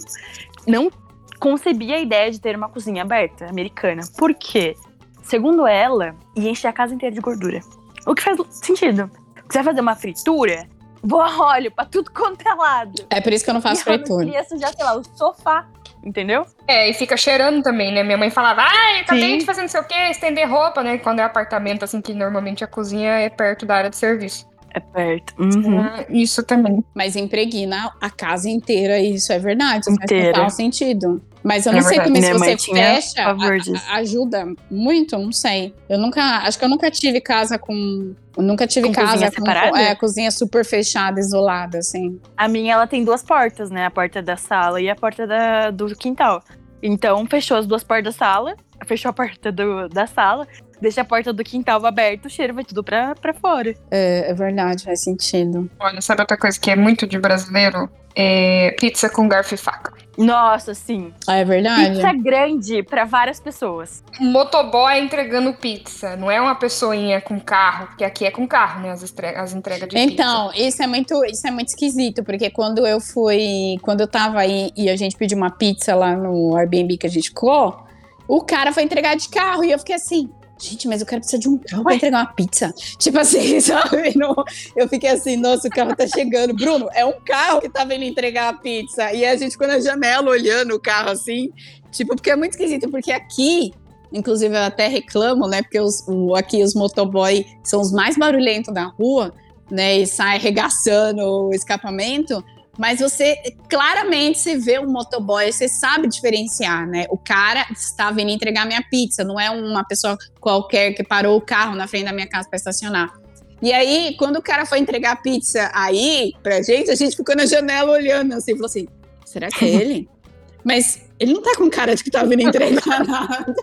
não 0.67 0.91
concebia 1.39 1.96
a 1.96 2.00
ideia 2.00 2.32
de 2.32 2.39
ter 2.39 2.55
uma 2.55 2.70
cozinha 2.70 3.03
aberta 3.03 3.46
americana. 3.50 4.01
Por 4.17 4.34
quê? 4.34 4.75
Segundo 5.24 5.65
ela, 5.67 6.15
ia 6.36 6.50
encher 6.50 6.67
a 6.67 6.74
casa 6.74 6.93
inteira 6.93 7.13
de 7.13 7.22
gordura. 7.22 7.62
O 8.05 8.13
que 8.13 8.22
faz 8.22 8.38
sentido. 8.50 9.10
Se 9.50 9.55
vai 9.55 9.63
fazer 9.63 9.82
uma 9.82 9.96
fritura, 9.96 10.67
voa 11.01 11.29
óleo 11.38 11.72
pra 11.72 11.86
tudo 11.86 12.12
quanto 12.12 12.48
é 12.48 12.53
lado. 12.53 13.05
É 13.10 13.22
por 13.22 13.32
isso 13.32 13.43
que 13.43 13.50
eu 13.50 13.53
não 13.53 13.62
faço 13.62 13.82
e 13.82 13.84
fritura. 13.84 14.25
queria 14.25 14.43
sujar, 14.43 14.74
sei 14.74 14.86
lá, 14.86 14.96
o 14.96 15.03
sofá. 15.17 15.67
Entendeu? 16.03 16.46
É, 16.67 16.89
e 16.89 16.93
fica 16.93 17.15
cheirando 17.15 17.63
também, 17.63 17.93
né? 17.93 18.03
Minha 18.03 18.17
mãe 18.17 18.29
falava, 18.29 18.62
ai, 18.62 19.00
acabei 19.00 19.38
de 19.38 19.46
fazer 19.46 19.62
não 19.62 19.70
sei 19.70 19.79
o 19.79 19.86
quê, 19.86 20.10
estender 20.10 20.50
roupa, 20.50 20.84
né? 20.84 20.98
Quando 20.98 21.20
é 21.20 21.24
apartamento, 21.24 21.84
assim, 21.84 22.01
que 22.01 22.13
normalmente 22.13 22.62
a 22.62 22.67
cozinha 22.67 23.12
é 23.12 23.29
perto 23.29 23.65
da 23.65 23.75
área 23.75 23.89
de 23.89 23.96
serviço. 23.96 24.46
É 24.74 24.80
perto. 24.80 25.34
Uhum. 25.39 25.80
Ah, 25.80 26.03
Isso 26.10 26.42
também. 26.44 26.84
Mas 26.96 27.15
impregna 27.15 27.92
a 28.01 28.10
casa 28.10 28.50
inteira, 28.50 29.00
isso 29.00 29.32
é 29.32 29.38
verdade. 29.38 29.82
Isso 29.82 29.92
Inteira. 29.92 30.24
faz 30.24 30.34
total 30.36 30.50
sentido. 30.50 31.22
Mas 31.44 31.65
eu 31.65 31.74
É 31.74 31.75
não 31.75 31.82
sei 31.84 31.98
verdade. 32.00 32.08
também 32.08 32.22
se 32.24 32.39
Minha 32.39 32.56
você 32.58 32.74
fecha, 33.01 33.22
a- 33.22 33.94
a- 33.94 33.98
ajuda 33.98 34.46
muito, 34.72 35.18
não 35.18 35.32
sei. 35.32 35.75
Eu 35.89 36.00
nunca, 36.00 36.22
acho 36.39 36.58
que 36.58 36.65
eu 36.65 36.70
nunca 36.70 36.89
tive 36.89 37.20
casa 37.22 37.60
com, 37.60 38.15
eu 38.38 38.42
nunca 38.44 38.65
tive 38.65 38.88
Com 38.88 38.94
casa 38.94 39.12
cozinha 39.12 39.30
com 39.32 39.36
separada? 39.46 39.80
é, 39.80 39.94
cozinha 39.94 40.32
super 40.32 40.65
fechada, 40.65 41.20
isolada, 41.20 41.77
assim. 41.80 42.20
A 42.38 42.48
minha, 42.48 42.74
ela 42.74 42.88
tem 42.88 43.03
duas 43.03 43.22
portas, 43.22 43.70
né? 43.70 43.86
A 43.86 43.92
porta 43.92 44.22
da 44.22 44.38
sala 44.38 44.82
e 44.82 44.89
a 44.89 44.96
porta 44.96 45.27
da- 45.27 45.70
do 45.70 45.88
quintal. 45.96 46.42
Então, 46.82 47.25
fechou 47.27 47.58
as 47.58 47.68
duas 47.68 47.84
portas 47.84 48.13
da 48.15 48.18
sala, 48.18 48.56
fechou 48.86 49.10
a 49.10 49.13
porta 49.13 49.51
do- 49.51 49.88
da 49.89 50.08
sala, 50.08 50.48
deixa 50.84 51.02
a 51.02 51.06
porta 51.06 51.34
do 51.34 51.44
quintal 51.44 51.84
aberta, 51.86 52.28
o 52.28 52.32
cheiro 52.32 52.54
vai 52.54 52.63
tudo 52.63 52.84
pra, 52.84 53.16
pra 53.16 53.34
fora. 53.34 53.74
É, 53.90 54.30
é 54.30 54.34
verdade, 54.34 54.84
faz 54.84 55.02
sentido. 55.02 55.70
Olha, 55.80 56.02
sabe 56.02 56.22
outra 56.22 56.38
coisa 56.38 56.60
que 56.60 56.70
é 56.70 56.75
muito 56.75 57.08
de 57.08 57.18
brasileiro? 57.18 57.90
É 58.16 58.75
pizza 58.80 59.10
com 59.10 59.28
garfo 59.28 59.56
e 59.56 59.58
faca. 59.58 59.92
Nossa, 60.16 60.75
sim. 60.75 61.12
Ah, 61.25 61.38
é 61.38 61.44
verdade. 61.44 61.96
Pizza 61.96 62.13
grande 62.13 62.84
pra 62.84 63.06
várias 63.06 63.40
pessoas. 63.40 64.04
Motoboy 64.20 65.00
entregando 65.00 65.52
pizza. 65.54 66.16
Não 66.16 66.30
é 66.30 66.40
uma 66.40 66.54
pessoinha 66.54 67.20
com 67.20 67.40
carro, 67.40 67.88
porque 67.88 68.04
aqui 68.04 68.25
é 68.25 68.30
com 68.30 68.48
carro, 68.48 68.82
né? 68.82 68.92
As, 68.92 69.02
as 69.02 69.54
entregas 69.56 69.90
de 69.90 69.98
Então, 69.98 70.52
isso 70.54 70.84
é 70.84 70.86
muito, 70.86 71.25
isso 71.25 71.48
é 71.48 71.50
muito 71.50 71.70
esquisito, 71.70 72.24
porque 72.24 72.52
quando 72.52 72.86
eu 72.86 73.00
fui, 73.00 73.80
quando 73.82 74.02
eu 74.02 74.08
tava 74.08 74.40
aí 74.40 74.70
e 74.78 74.90
a 74.92 74.96
gente 74.96 75.18
pediu 75.18 75.36
uma 75.36 75.50
pizza 75.50 75.96
lá 75.96 76.16
no 76.16 76.56
Airbnb 76.56 76.98
que 76.98 77.08
a 77.08 77.10
gente 77.10 77.30
ficou, 77.30 77.84
o 78.28 78.42
cara 78.42 78.72
foi 78.72 78.84
entregar 78.84 79.16
de 79.16 79.28
carro 79.30 79.63
e 79.63 79.72
eu 79.72 79.80
fiquei 79.80 79.96
assim, 79.96 80.30
gente, 80.60 80.88
mas 80.88 81.01
o 81.01 81.05
cara 81.05 81.19
precisa 81.19 81.39
de 81.39 81.50
um 81.50 81.57
carro 81.57 81.83
Ué? 81.86 81.95
entregar 81.95 82.19
uma 82.19 82.33
pizza. 82.33 82.74
Tipo 83.00 83.19
assim, 83.19 83.60
sabe? 83.62 84.17
Não- 84.17 84.36
eu 84.75 84.88
fiquei 84.88 85.10
assim, 85.10 85.36
nossa, 85.38 85.67
o 85.67 85.72
carro 85.72 85.95
tá 85.95 86.07
chegando. 86.07 86.53
Bruno, 86.53 86.88
é 86.93 87.05
um 87.05 87.13
carro 87.25 87.62
que 87.62 87.69
tá 87.69 87.83
vindo 87.83 88.03
entregar 88.03 88.50
a 88.50 88.53
pizza. 88.53 89.12
E 89.13 89.25
a 89.25 89.36
gente 89.36 89.51
ficou 89.53 89.67
na 89.67 89.79
janela 89.79 90.29
olhando 90.29 90.74
o 90.75 90.79
carro 90.79 91.10
assim, 91.10 91.50
tipo, 91.91 92.15
porque 92.15 92.29
é 92.31 92.36
muito 92.36 92.51
esquisito, 92.51 92.89
porque 92.89 93.12
aqui 93.12 93.72
Inclusive, 94.15 94.55
eu 94.55 94.62
até 94.62 94.88
reclamo, 94.88 95.48
né? 95.48 95.63
Porque 95.63 95.79
os, 95.79 96.07
o- 96.07 96.36
aqui 96.36 96.62
os 96.62 96.75
motoboy 96.75 97.43
são 97.63 97.81
os 97.81 97.91
mais 97.91 98.15
barulhentos 98.15 98.72
da 98.72 98.83
rua, 98.83 99.33
né? 99.72 99.98
E 99.98 100.05
sai 100.05 100.36
arregaçando 100.38 101.24
o 101.24 101.51
escapamento. 101.51 102.43
Mas 102.77 103.00
você 103.00 103.36
claramente 103.70 104.39
você 104.39 104.58
vê 104.58 104.80
um 104.80 104.89
motoboy, 104.89 105.51
você 105.51 105.68
sabe 105.68 106.08
diferenciar, 106.08 106.88
né? 106.88 107.06
O 107.10 107.18
cara 107.18 107.65
está 107.72 108.10
vindo 108.10 108.32
entregar 108.32 108.65
minha 108.65 108.84
pizza, 108.89 109.24
não 109.24 109.39
é 109.39 109.50
uma 109.51 109.84
pessoa 109.84 110.18
qualquer 110.39 110.94
que 110.94 111.03
parou 111.03 111.38
o 111.38 111.42
carro 111.42 111.75
na 111.75 111.88
frente 111.88 112.06
da 112.06 112.13
minha 112.13 112.27
casa 112.27 112.50
para 112.50 112.58
estacionar. 112.58 113.13
E 113.62 113.72
aí, 113.72 114.15
quando 114.18 114.38
o 114.38 114.42
cara 114.42 114.65
foi 114.65 114.80
entregar 114.80 115.12
a 115.13 115.15
pizza 115.15 115.72
aí 115.74 116.34
pra 116.42 116.62
gente, 116.62 116.89
a 116.89 116.96
gente 116.96 117.15
ficou 117.15 117.36
na 117.36 117.46
janela 117.46 117.92
olhando 117.92 118.34
assim, 118.34 118.53
falou 118.53 118.65
assim: 118.65 118.88
será 119.25 119.50
que 119.50 119.63
é 119.63 119.70
ele? 119.70 120.10
Mas 120.65 121.01
ele 121.20 121.34
não 121.34 121.42
tá 121.42 121.56
com 121.56 121.70
cara 121.70 121.96
de 121.96 122.03
que 122.03 122.10
tá 122.10 122.24
vindo 122.24 122.42
entregar 122.42 122.82
nada. 123.06 123.56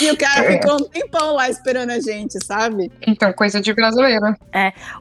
E 0.00 0.10
o 0.10 0.16
cara 0.16 0.44
É. 0.44 0.52
ficou 0.52 0.74
um 0.74 0.88
tempão 0.88 1.34
lá 1.34 1.48
esperando 1.48 1.90
a 1.90 2.00
gente, 2.00 2.44
sabe? 2.44 2.90
Então, 3.06 3.32
coisa 3.32 3.60
de 3.60 3.72
brasileiro. 3.72 4.34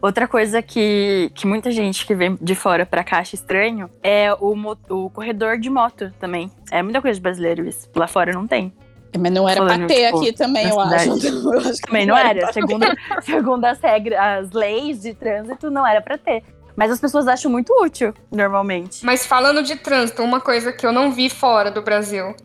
Outra 0.02 0.28
coisa 0.28 0.62
que, 0.62 1.32
que 1.34 1.48
muita 1.48 1.72
gente 1.72 2.06
que 2.06 2.14
vem 2.14 2.38
de 2.42 2.56
fora 2.56 2.86
pra 2.86 3.04
cá 3.04 3.20
acha 3.20 3.36
estranho 3.36 3.90
é 4.04 4.34
o, 4.34 4.56
o 4.90 5.10
corredor 5.10 5.58
de 5.58 5.70
moto 5.70 6.12
também. 6.20 6.52
É 6.72 6.82
muita 6.84 7.02
coisa 7.02 7.16
de 7.16 7.22
brasileiro 7.22 7.68
isso. 7.68 7.90
Lá 7.96 8.08
fora 8.08 8.32
não 8.32 8.48
tem. 8.48 8.74
Mas 9.18 9.32
não 9.32 9.48
era 9.48 9.58
Falando, 9.62 9.78
pra 9.78 9.88
ter 9.88 10.06
tipo, 10.08 10.20
aqui 10.20 10.32
também, 10.34 10.68
eu 10.68 10.80
acho. 10.80 11.10
eu 11.26 11.60
acho 11.60 11.82
Também 11.82 12.06
não 12.06 12.18
era. 12.18 12.42
pra 12.42 12.54
Segundo, 12.54 12.86
segundo 13.24 13.66
as 13.66 13.80
regras, 13.80 14.20
as 14.20 14.52
leis 14.52 15.02
de 15.02 15.14
trânsito, 15.14 15.72
não 15.72 15.88
era 15.88 16.02
pra 16.02 16.18
ter. 16.18 16.44
Mas 16.76 16.92
as 16.92 17.00
pessoas 17.00 17.26
acham 17.28 17.50
muito 17.50 17.72
útil, 17.82 18.14
normalmente. 18.30 19.06
Mas 19.06 19.26
falando 19.26 19.64
de 19.64 19.78
trânsito, 19.78 20.22
uma 20.22 20.42
coisa 20.42 20.74
que 20.74 20.86
eu 20.86 20.92
não 20.92 21.12
vi 21.12 21.30
fora 21.30 21.72
do 21.72 21.82
Brasil. 21.82 22.36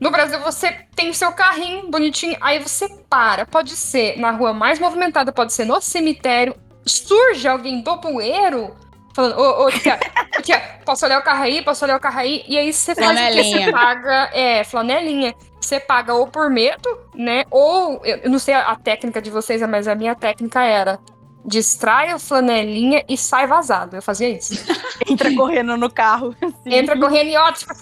No 0.00 0.10
Brasil, 0.10 0.38
você 0.40 0.70
tem 0.94 1.10
o 1.10 1.14
seu 1.14 1.32
carrinho 1.32 1.90
bonitinho, 1.90 2.36
aí 2.40 2.58
você 2.60 2.88
para. 3.10 3.44
Pode 3.44 3.76
ser 3.76 4.18
na 4.18 4.30
rua 4.30 4.52
mais 4.52 4.78
movimentada, 4.78 5.32
pode 5.32 5.52
ser 5.52 5.64
no 5.64 5.80
cemitério. 5.80 6.54
Surge 6.86 7.46
alguém 7.48 7.82
do 7.82 7.96
bueiro 7.96 8.74
falando: 9.12 9.38
Ô, 9.38 9.66
ô, 9.66 9.70
tia, 9.72 9.98
tia, 10.42 10.60
posso 10.84 11.04
olhar 11.04 11.18
o 11.18 11.24
carro 11.24 11.42
aí? 11.42 11.62
Posso 11.62 11.84
olhar 11.84 11.96
o 11.96 12.00
carro 12.00 12.20
aí? 12.20 12.44
E 12.46 12.56
aí 12.56 12.72
você 12.72 12.94
faz 12.94 13.10
o 13.10 13.42
que? 13.42 13.42
Você 13.42 13.72
paga, 13.72 14.30
é, 14.32 14.64
flanelinha. 14.64 15.34
Você 15.60 15.80
paga 15.80 16.14
ou 16.14 16.28
por 16.28 16.48
medo, 16.48 16.88
né? 17.14 17.44
Ou, 17.50 18.00
eu 18.04 18.30
não 18.30 18.38
sei 18.38 18.54
a, 18.54 18.68
a 18.68 18.76
técnica 18.76 19.20
de 19.20 19.30
vocês, 19.30 19.60
mas 19.68 19.88
a 19.88 19.94
minha 19.94 20.14
técnica 20.14 20.62
era. 20.62 20.98
Distrai 21.44 22.10
a 22.10 22.18
flanelinha 22.18 23.04
e 23.08 23.16
sai 23.16 23.46
vazado. 23.46 23.96
Eu 23.96 24.02
fazia 24.02 24.28
isso. 24.28 24.54
Entra 25.08 25.34
correndo 25.34 25.76
no 25.76 25.90
carro. 25.90 26.36
assim, 26.42 26.74
Entra 26.74 26.98
correndo 26.98 27.28
e 27.30 27.36
ó, 27.36 27.50
tipo, 27.52 27.72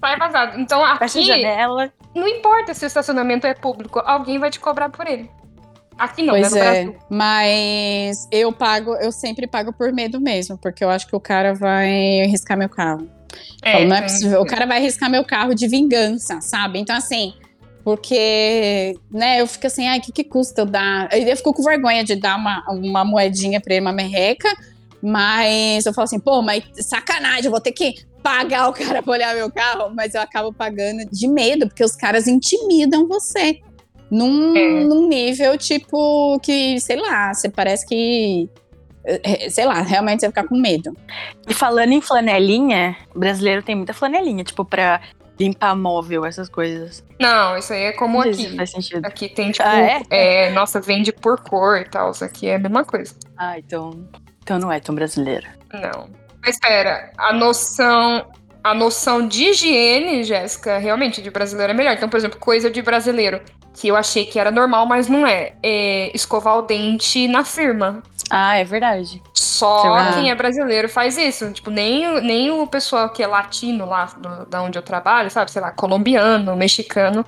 sai 0.00 0.16
vazado. 0.18 0.60
Então 0.60 0.80
Fecha 0.98 1.18
a 1.18 1.22
aqui, 1.22 1.26
janela. 1.26 1.92
não 2.14 2.26
importa 2.26 2.74
se 2.74 2.84
o 2.84 2.86
estacionamento 2.86 3.46
é 3.46 3.54
público, 3.54 4.00
alguém 4.04 4.38
vai 4.38 4.50
te 4.50 4.60
cobrar 4.60 4.88
por 4.88 5.06
ele. 5.06 5.30
Aqui 5.98 6.22
não, 6.22 6.34
Pois 6.34 6.52
né? 6.52 6.60
No 6.60 6.66
é, 6.66 6.70
Brasil. 6.84 6.96
mas 7.10 8.28
eu 8.30 8.52
pago, 8.52 8.94
eu 8.96 9.10
sempre 9.10 9.48
pago 9.48 9.72
por 9.72 9.92
medo 9.92 10.20
mesmo, 10.20 10.56
porque 10.56 10.84
eu 10.84 10.90
acho 10.90 11.08
que 11.08 11.16
o 11.16 11.20
cara 11.20 11.54
vai 11.54 11.88
riscar 12.26 12.56
meu 12.56 12.68
carro. 12.68 13.08
Falo, 13.64 13.84
não 13.84 13.96
é 13.96 14.02
possível. 14.02 14.40
O 14.40 14.46
cara 14.46 14.64
vai 14.64 14.80
riscar 14.80 15.10
meu 15.10 15.24
carro 15.24 15.54
de 15.54 15.66
vingança, 15.66 16.40
sabe? 16.40 16.78
Então, 16.78 16.96
assim, 16.96 17.34
porque, 17.82 18.94
né, 19.10 19.40
eu 19.40 19.46
fico 19.46 19.66
assim, 19.66 19.88
ai, 19.88 19.98
o 19.98 20.02
que, 20.02 20.12
que 20.12 20.24
custa 20.24 20.60
eu 20.62 20.66
dar? 20.66 21.08
Aí 21.12 21.28
eu 21.28 21.36
fico 21.36 21.52
com 21.52 21.62
vergonha 21.62 22.04
de 22.04 22.14
dar 22.14 22.36
uma, 22.36 22.62
uma 22.70 23.04
moedinha 23.04 23.60
pra 23.60 23.74
ele, 23.74 23.80
uma 23.80 23.92
merreca, 23.92 24.48
mas 25.02 25.84
eu 25.84 25.92
falo 25.92 26.04
assim, 26.04 26.20
pô, 26.20 26.42
mas 26.42 26.62
sacanagem, 26.80 27.46
eu 27.46 27.50
vou 27.50 27.60
ter 27.60 27.72
que 27.72 27.94
pagar 28.28 28.68
o 28.68 28.72
cara 28.72 29.02
pra 29.02 29.12
olhar 29.12 29.34
meu 29.34 29.50
carro, 29.50 29.90
mas 29.94 30.14
eu 30.14 30.20
acabo 30.20 30.52
pagando 30.52 31.04
de 31.10 31.26
medo, 31.28 31.66
porque 31.68 31.82
os 31.84 31.96
caras 31.96 32.26
intimidam 32.26 33.06
você. 33.08 33.60
Num, 34.10 34.56
É. 34.56 34.84
num 34.84 35.06
nível, 35.08 35.56
tipo, 35.58 36.38
que, 36.40 36.80
sei 36.80 36.96
lá, 36.96 37.32
você 37.34 37.48
parece 37.48 37.86
que. 37.86 38.48
eh, 39.04 39.50
Sei 39.50 39.64
lá, 39.66 39.82
realmente 39.82 40.20
você 40.20 40.26
vai 40.28 40.30
ficar 40.42 40.48
com 40.48 40.56
medo. 40.58 40.96
E 41.48 41.52
falando 41.54 41.92
em 41.92 42.00
flanelinha, 42.00 42.96
brasileiro 43.14 43.62
tem 43.62 43.74
muita 43.74 43.92
flanelinha, 43.92 44.42
tipo, 44.44 44.64
pra 44.64 45.00
limpar 45.38 45.76
móvel, 45.76 46.24
essas 46.24 46.48
coisas. 46.48 47.04
Não, 47.20 47.56
isso 47.56 47.72
aí 47.72 47.82
é 47.84 47.92
como 47.92 48.20
aqui. 48.20 48.56
faz 48.56 48.70
sentido. 48.70 49.04
Aqui 49.06 49.28
tem, 49.28 49.50
tipo, 49.52 49.68
Ah, 49.68 49.78
é? 49.78 50.02
é, 50.10 50.50
nossa, 50.52 50.80
vende 50.80 51.12
por 51.12 51.38
cor 51.40 51.78
e 51.78 51.84
tal. 51.84 52.10
Isso 52.10 52.24
aqui 52.24 52.48
é 52.48 52.56
a 52.56 52.58
mesma 52.58 52.84
coisa. 52.84 53.14
Ah, 53.36 53.58
então. 53.58 54.08
Então 54.42 54.58
não 54.58 54.72
é 54.72 54.80
tão 54.80 54.94
brasileiro. 54.94 55.46
Não. 55.72 56.08
Mas 56.42 56.54
espera, 56.54 57.12
a 57.16 57.32
noção. 57.32 58.26
a 58.62 58.74
noção 58.74 59.26
de 59.26 59.44
higiene, 59.44 60.24
Jéssica, 60.24 60.78
realmente, 60.78 61.22
de 61.22 61.30
brasileiro 61.30 61.72
é 61.72 61.76
melhor. 61.76 61.94
Então, 61.94 62.08
por 62.08 62.16
exemplo, 62.16 62.38
coisa 62.38 62.70
de 62.70 62.82
brasileiro 62.82 63.40
que 63.74 63.88
eu 63.88 63.96
achei 63.96 64.26
que 64.26 64.38
era 64.38 64.50
normal, 64.50 64.86
mas 64.86 65.08
não 65.08 65.26
é. 65.26 65.52
é 65.62 66.10
escovar 66.14 66.58
o 66.58 66.62
dente 66.62 67.28
na 67.28 67.44
firma. 67.44 68.02
Ah, 68.30 68.56
é 68.56 68.64
verdade. 68.64 69.22
Só 69.32 70.12
quem 70.14 70.30
é 70.30 70.34
brasileiro 70.34 70.88
faz 70.88 71.16
isso. 71.16 71.50
Tipo, 71.52 71.70
nem, 71.70 72.20
nem 72.20 72.50
o 72.50 72.66
pessoal 72.66 73.08
que 73.10 73.22
é 73.22 73.26
latino 73.26 73.86
lá 73.86 74.06
do, 74.06 74.46
da 74.46 74.62
onde 74.62 74.76
eu 74.76 74.82
trabalho, 74.82 75.30
sabe? 75.30 75.50
Sei 75.50 75.62
lá, 75.62 75.70
colombiano, 75.70 76.54
mexicano. 76.56 77.24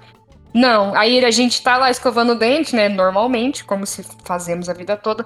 Não. 0.53 0.95
Aí 0.95 1.25
a 1.25 1.31
gente 1.31 1.63
tá 1.63 1.77
lá 1.77 1.91
escovando 1.91 2.33
o 2.33 2.35
dente, 2.35 2.75
né? 2.75 2.89
Normalmente, 2.89 3.65
como 3.65 3.87
se 3.87 4.05
fazemos 4.25 4.69
a 4.69 4.75
vida 4.75 4.97
toda. 4.97 5.25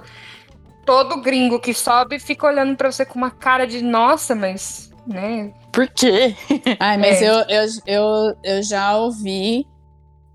Todo 0.85 1.21
gringo 1.21 1.59
que 1.59 1.73
sobe 1.73 2.19
fica 2.19 2.47
olhando 2.47 2.77
para 2.77 2.91
você 2.91 3.05
com 3.05 3.19
uma 3.19 3.31
cara 3.31 3.67
de 3.67 3.83
nossa, 3.83 4.35
mas. 4.35 4.91
né? 5.07 5.53
Por 5.73 5.89
quê? 5.89 6.35
Ai, 6.79 6.99
mas 6.99 7.23
é. 7.23 7.29
eu, 7.29 7.35
eu, 7.49 7.69
eu, 7.87 8.37
eu 8.45 8.63
já 8.63 8.97
ouvi 8.97 9.67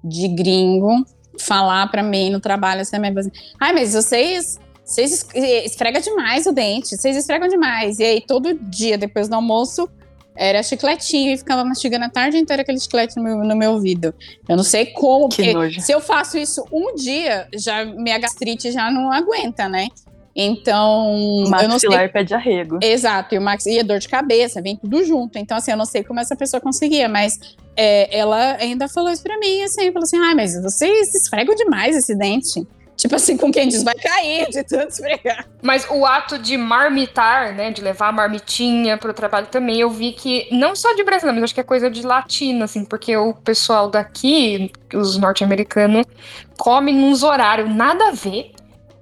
de 0.04 0.28
gringo 0.28 1.06
falar 1.40 1.88
para 1.90 2.04
mim 2.04 2.30
no 2.30 2.40
trabalho 2.40 2.82
assim, 2.82 2.98
ai, 3.60 3.74
mas 3.74 3.94
vocês 3.94 4.60
vocês 4.90 5.28
esfregam 5.36 6.02
demais 6.02 6.48
o 6.48 6.52
dente, 6.52 6.98
vocês 6.98 7.16
esfregam 7.16 7.48
demais. 7.48 8.00
E 8.00 8.04
aí, 8.04 8.22
todo 8.22 8.56
dia, 8.56 8.98
depois 8.98 9.30
do 9.30 9.36
almoço, 9.36 9.88
era 10.36 10.64
chicletinho 10.64 11.32
e 11.32 11.38
ficava 11.38 11.64
mastigando 11.64 12.06
a 12.06 12.10
tarde 12.10 12.38
inteira 12.38 12.64
aquele 12.64 12.80
chiclete 12.80 13.16
no 13.16 13.24
meu, 13.24 13.38
no 13.38 13.56
meu 13.56 13.74
ouvido. 13.74 14.16
Eu 14.48 14.58
não 14.58 14.64
sei 14.64 14.88
como, 14.88 15.30
que 15.30 15.54
porque 15.54 15.80
se 15.80 15.92
eu 15.92 16.02
faço 16.02 16.40
isso 16.40 16.66
um 16.72 16.96
dia, 16.96 17.48
já 17.54 17.86
minha 17.86 18.18
gastrite 18.18 18.72
já 18.72 18.90
não 18.90 19.12
aguenta, 19.12 19.70
né? 19.70 19.90
Então. 20.36 21.44
Maxilar 21.50 21.64
eu 21.64 21.70
não 21.70 21.80
sei... 21.80 22.08
pede 22.10 22.34
arrego. 22.34 22.80
Exato, 22.82 23.36
e, 23.36 23.38
o 23.38 23.42
max... 23.42 23.66
e 23.66 23.80
a 23.80 23.84
dor 23.84 24.00
de 24.00 24.08
cabeça, 24.08 24.62
vem 24.62 24.76
tudo 24.76 25.04
junto. 25.04 25.38
Então, 25.38 25.58
assim, 25.58 25.72
eu 25.72 25.78
não 25.78 25.86
sei 25.86 26.04
como 26.04 26.20
essa 26.20 26.36
pessoa 26.36 26.62
conseguia, 26.62 27.10
mas 27.10 27.40
é, 27.76 28.18
ela 28.18 28.58
ainda 28.60 28.88
falou 28.88 29.12
isso 29.12 29.24
pra 29.24 29.38
mim, 29.40 29.64
assim, 29.64 29.92
falou 29.92 30.04
assim: 30.04 30.18
ah, 30.18 30.36
mas 30.36 30.62
vocês 30.62 31.14
esfregam 31.14 31.56
demais 31.56 31.96
esse 31.96 32.16
dente. 32.16 32.66
Tipo 33.00 33.16
assim, 33.16 33.38
com 33.38 33.50
quem 33.50 33.70
diz, 33.70 33.82
vai 33.82 33.96
cair 33.96 34.50
de 34.50 34.62
tanto 34.62 34.90
esfregar. 34.90 35.48
Mas 35.62 35.88
o 35.90 36.06
ato 36.06 36.38
de 36.38 36.58
marmitar, 36.58 37.56
né, 37.56 37.72
de 37.72 37.82
levar 37.82 38.10
a 38.10 38.12
marmitinha 38.12 38.98
pro 38.98 39.14
trabalho 39.14 39.48
também, 39.48 39.80
eu 39.80 39.90
vi 39.90 40.12
que, 40.12 40.50
não 40.52 40.76
só 40.76 40.94
de 40.94 41.02
brasileiro, 41.02 41.36
mas 41.36 41.46
acho 41.46 41.54
que 41.54 41.62
é 41.62 41.64
coisa 41.64 41.90
de 41.90 42.02
latino, 42.02 42.66
assim, 42.66 42.84
porque 42.84 43.16
o 43.16 43.34
pessoal 43.34 43.90
daqui, 43.90 44.70
os 44.94 45.18
norte-americanos, 45.18 46.06
comem 46.58 46.94
nos 46.94 47.24
horários 47.24 47.74
nada 47.74 48.10
a 48.10 48.12
ver 48.12 48.52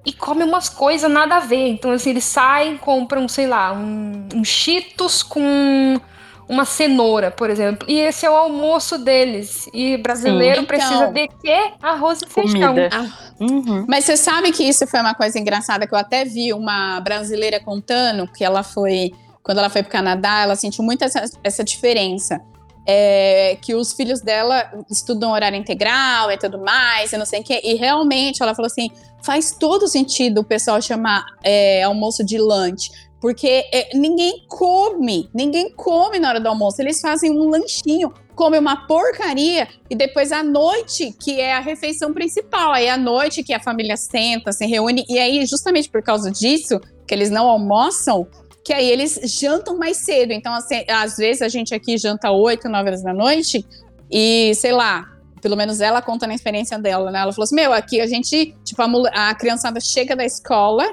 e 0.06 0.14
come 0.14 0.44
umas 0.44 0.70
coisas 0.70 1.12
nada 1.12 1.38
a 1.38 1.40
ver. 1.40 1.68
Então, 1.68 1.92
assim, 1.92 2.12
eles 2.12 2.24
saem, 2.24 2.78
compram, 2.78 3.28
sei 3.28 3.48
lá, 3.48 3.74
um, 3.74 4.28
um 4.34 4.44
Cheetos 4.44 5.22
com 5.22 6.00
uma 6.48 6.64
cenoura, 6.64 7.30
por 7.30 7.50
exemplo. 7.50 7.88
E 7.90 8.00
esse 8.00 8.26
é 8.26 8.30
o 8.30 8.36
almoço 8.36 8.98
deles. 8.98 9.70
E 9.74 9.98
brasileiro 9.98 10.58
Sim, 10.58 10.62
então, 10.64 10.66
precisa 10.66 11.08
de 11.08 11.28
quê? 11.42 11.72
Arroz 11.82 12.22
e 12.22 12.28
feijão. 12.28 12.76
Ah. 12.92 13.08
Uhum. 13.40 13.86
Mas 13.88 14.06
você 14.06 14.16
sabe 14.16 14.52
que 14.52 14.64
isso 14.64 14.88
foi 14.88 15.00
uma 15.00 15.14
coisa 15.14 15.38
engraçada 15.38 15.86
que 15.86 15.94
eu 15.94 16.00
até 16.00 16.24
vi 16.24 16.54
uma 16.54 17.00
brasileira 17.02 17.60
contando 17.60 18.28
que 18.32 18.44
ela 18.44 18.64
foi. 18.64 19.12
Quando 19.44 19.60
ela 19.60 19.70
foi 19.70 19.82
para 19.82 19.90
o 19.90 19.92
Canadá, 19.92 20.42
ela 20.42 20.56
sentiu 20.56 20.84
muito 20.84 21.04
essa, 21.04 21.24
essa 21.44 21.64
diferença. 21.64 22.42
É, 22.90 23.58
que 23.62 23.76
os 23.76 23.92
filhos 23.92 24.22
dela 24.22 24.72
estudam 24.90 25.32
horário 25.32 25.58
integral 25.58 26.32
e 26.32 26.38
tudo 26.38 26.58
mais, 26.58 27.12
e 27.12 27.18
não 27.18 27.26
sei 27.26 27.42
o 27.42 27.44
quê. 27.44 27.60
E 27.62 27.76
realmente 27.76 28.42
ela 28.42 28.56
falou 28.56 28.68
assim: 28.68 28.90
faz 29.22 29.52
todo 29.52 29.90
sentido 29.90 30.40
o 30.40 30.44
pessoal 30.44 30.82
chamar 30.82 31.26
é, 31.44 31.84
almoço 31.84 32.24
de 32.24 32.38
lunch 32.38 32.90
porque 33.20 33.66
é, 33.74 33.90
ninguém 33.96 34.46
come, 34.48 35.30
ninguém 35.34 35.72
come 35.72 36.20
na 36.20 36.30
hora 36.30 36.40
do 36.40 36.48
almoço. 36.48 36.82
Eles 36.82 37.02
fazem 37.02 37.32
um 37.32 37.50
lanchinho, 37.50 38.14
comem 38.36 38.60
uma 38.60 38.88
porcaria 38.88 39.68
e 39.90 39.96
depois 39.96 40.32
à 40.32 40.44
noite, 40.44 41.14
que 41.20 41.40
é 41.40 41.56
a 41.56 41.60
refeição 41.60 42.14
principal. 42.14 42.72
Aí 42.72 42.88
à 42.88 42.98
noite 42.98 43.44
que 43.44 43.54
a 43.54 43.60
família 43.60 43.98
senta, 43.98 44.52
se 44.52 44.66
reúne. 44.66 45.04
E 45.10 45.18
aí, 45.18 45.46
justamente 45.46 45.90
por 45.90 46.04
causa 46.04 46.32
disso, 46.32 46.80
que 47.08 47.14
eles 47.14 47.32
não 47.32 47.48
almoçam, 47.48 48.28
que 48.68 48.74
aí 48.74 48.92
eles 48.92 49.18
jantam 49.24 49.78
mais 49.78 49.96
cedo. 49.96 50.34
Então, 50.34 50.54
assim, 50.54 50.84
às 50.90 51.16
vezes 51.16 51.42
a 51.42 51.48
gente 51.48 51.74
aqui 51.74 51.98
janta 51.98 52.32
8, 52.32 52.68
9 52.68 52.90
horas 52.90 53.02
da 53.02 53.14
noite 53.14 53.66
e, 54.12 54.54
sei 54.56 54.74
lá, 54.74 55.06
pelo 55.42 55.56
menos 55.56 55.80
ela 55.80 56.02
conta 56.02 56.28
na 56.28 56.36
experiência 56.36 56.78
dela, 56.78 57.10
né? 57.10 57.20
Ela 57.20 57.32
falou 57.32 57.46
assim: 57.46 57.56
Meu, 57.56 57.72
aqui 57.72 58.02
a 58.02 58.08
gente, 58.08 58.54
tipo, 58.66 58.82
a, 58.82 59.30
a 59.30 59.36
criançada 59.36 59.80
chega 59.80 60.18
da 60.18 60.26
escola 60.26 60.84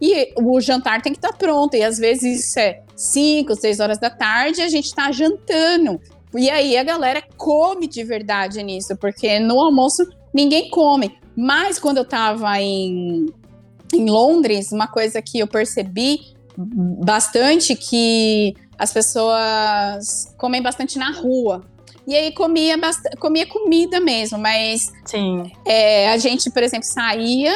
e 0.00 0.32
o 0.36 0.60
jantar 0.60 1.02
tem 1.02 1.12
que 1.12 1.18
estar 1.18 1.32
tá 1.32 1.36
pronto. 1.36 1.74
E 1.74 1.82
às 1.82 1.98
vezes 1.98 2.44
isso 2.44 2.60
é 2.60 2.82
5, 2.94 3.56
6 3.56 3.80
horas 3.80 3.98
da 3.98 4.10
tarde 4.10 4.60
e 4.60 4.62
a 4.62 4.68
gente 4.68 4.84
está 4.84 5.10
jantando. 5.10 6.00
E 6.36 6.48
aí 6.48 6.76
a 6.76 6.84
galera 6.84 7.20
come 7.36 7.88
de 7.88 8.04
verdade 8.04 8.62
nisso, 8.62 8.96
porque 8.96 9.40
no 9.40 9.60
almoço 9.60 10.08
ninguém 10.32 10.70
come. 10.70 11.18
Mas 11.36 11.80
quando 11.80 11.96
eu 11.96 12.04
estava 12.04 12.60
em, 12.60 13.26
em 13.92 14.08
Londres, 14.08 14.70
uma 14.70 14.86
coisa 14.86 15.20
que 15.20 15.40
eu 15.40 15.48
percebi 15.48 16.32
bastante 16.56 17.74
que 17.74 18.54
as 18.78 18.92
pessoas 18.92 20.34
comem 20.36 20.62
bastante 20.62 20.98
na 20.98 21.10
rua. 21.12 21.64
E 22.06 22.14
aí 22.14 22.32
comia, 22.32 22.76
comia 23.18 23.46
comida 23.46 23.98
mesmo, 23.98 24.38
mas 24.38 24.92
Sim. 25.06 25.50
É, 25.64 26.10
a 26.10 26.18
gente, 26.18 26.50
por 26.50 26.62
exemplo, 26.62 26.86
saía 26.86 27.54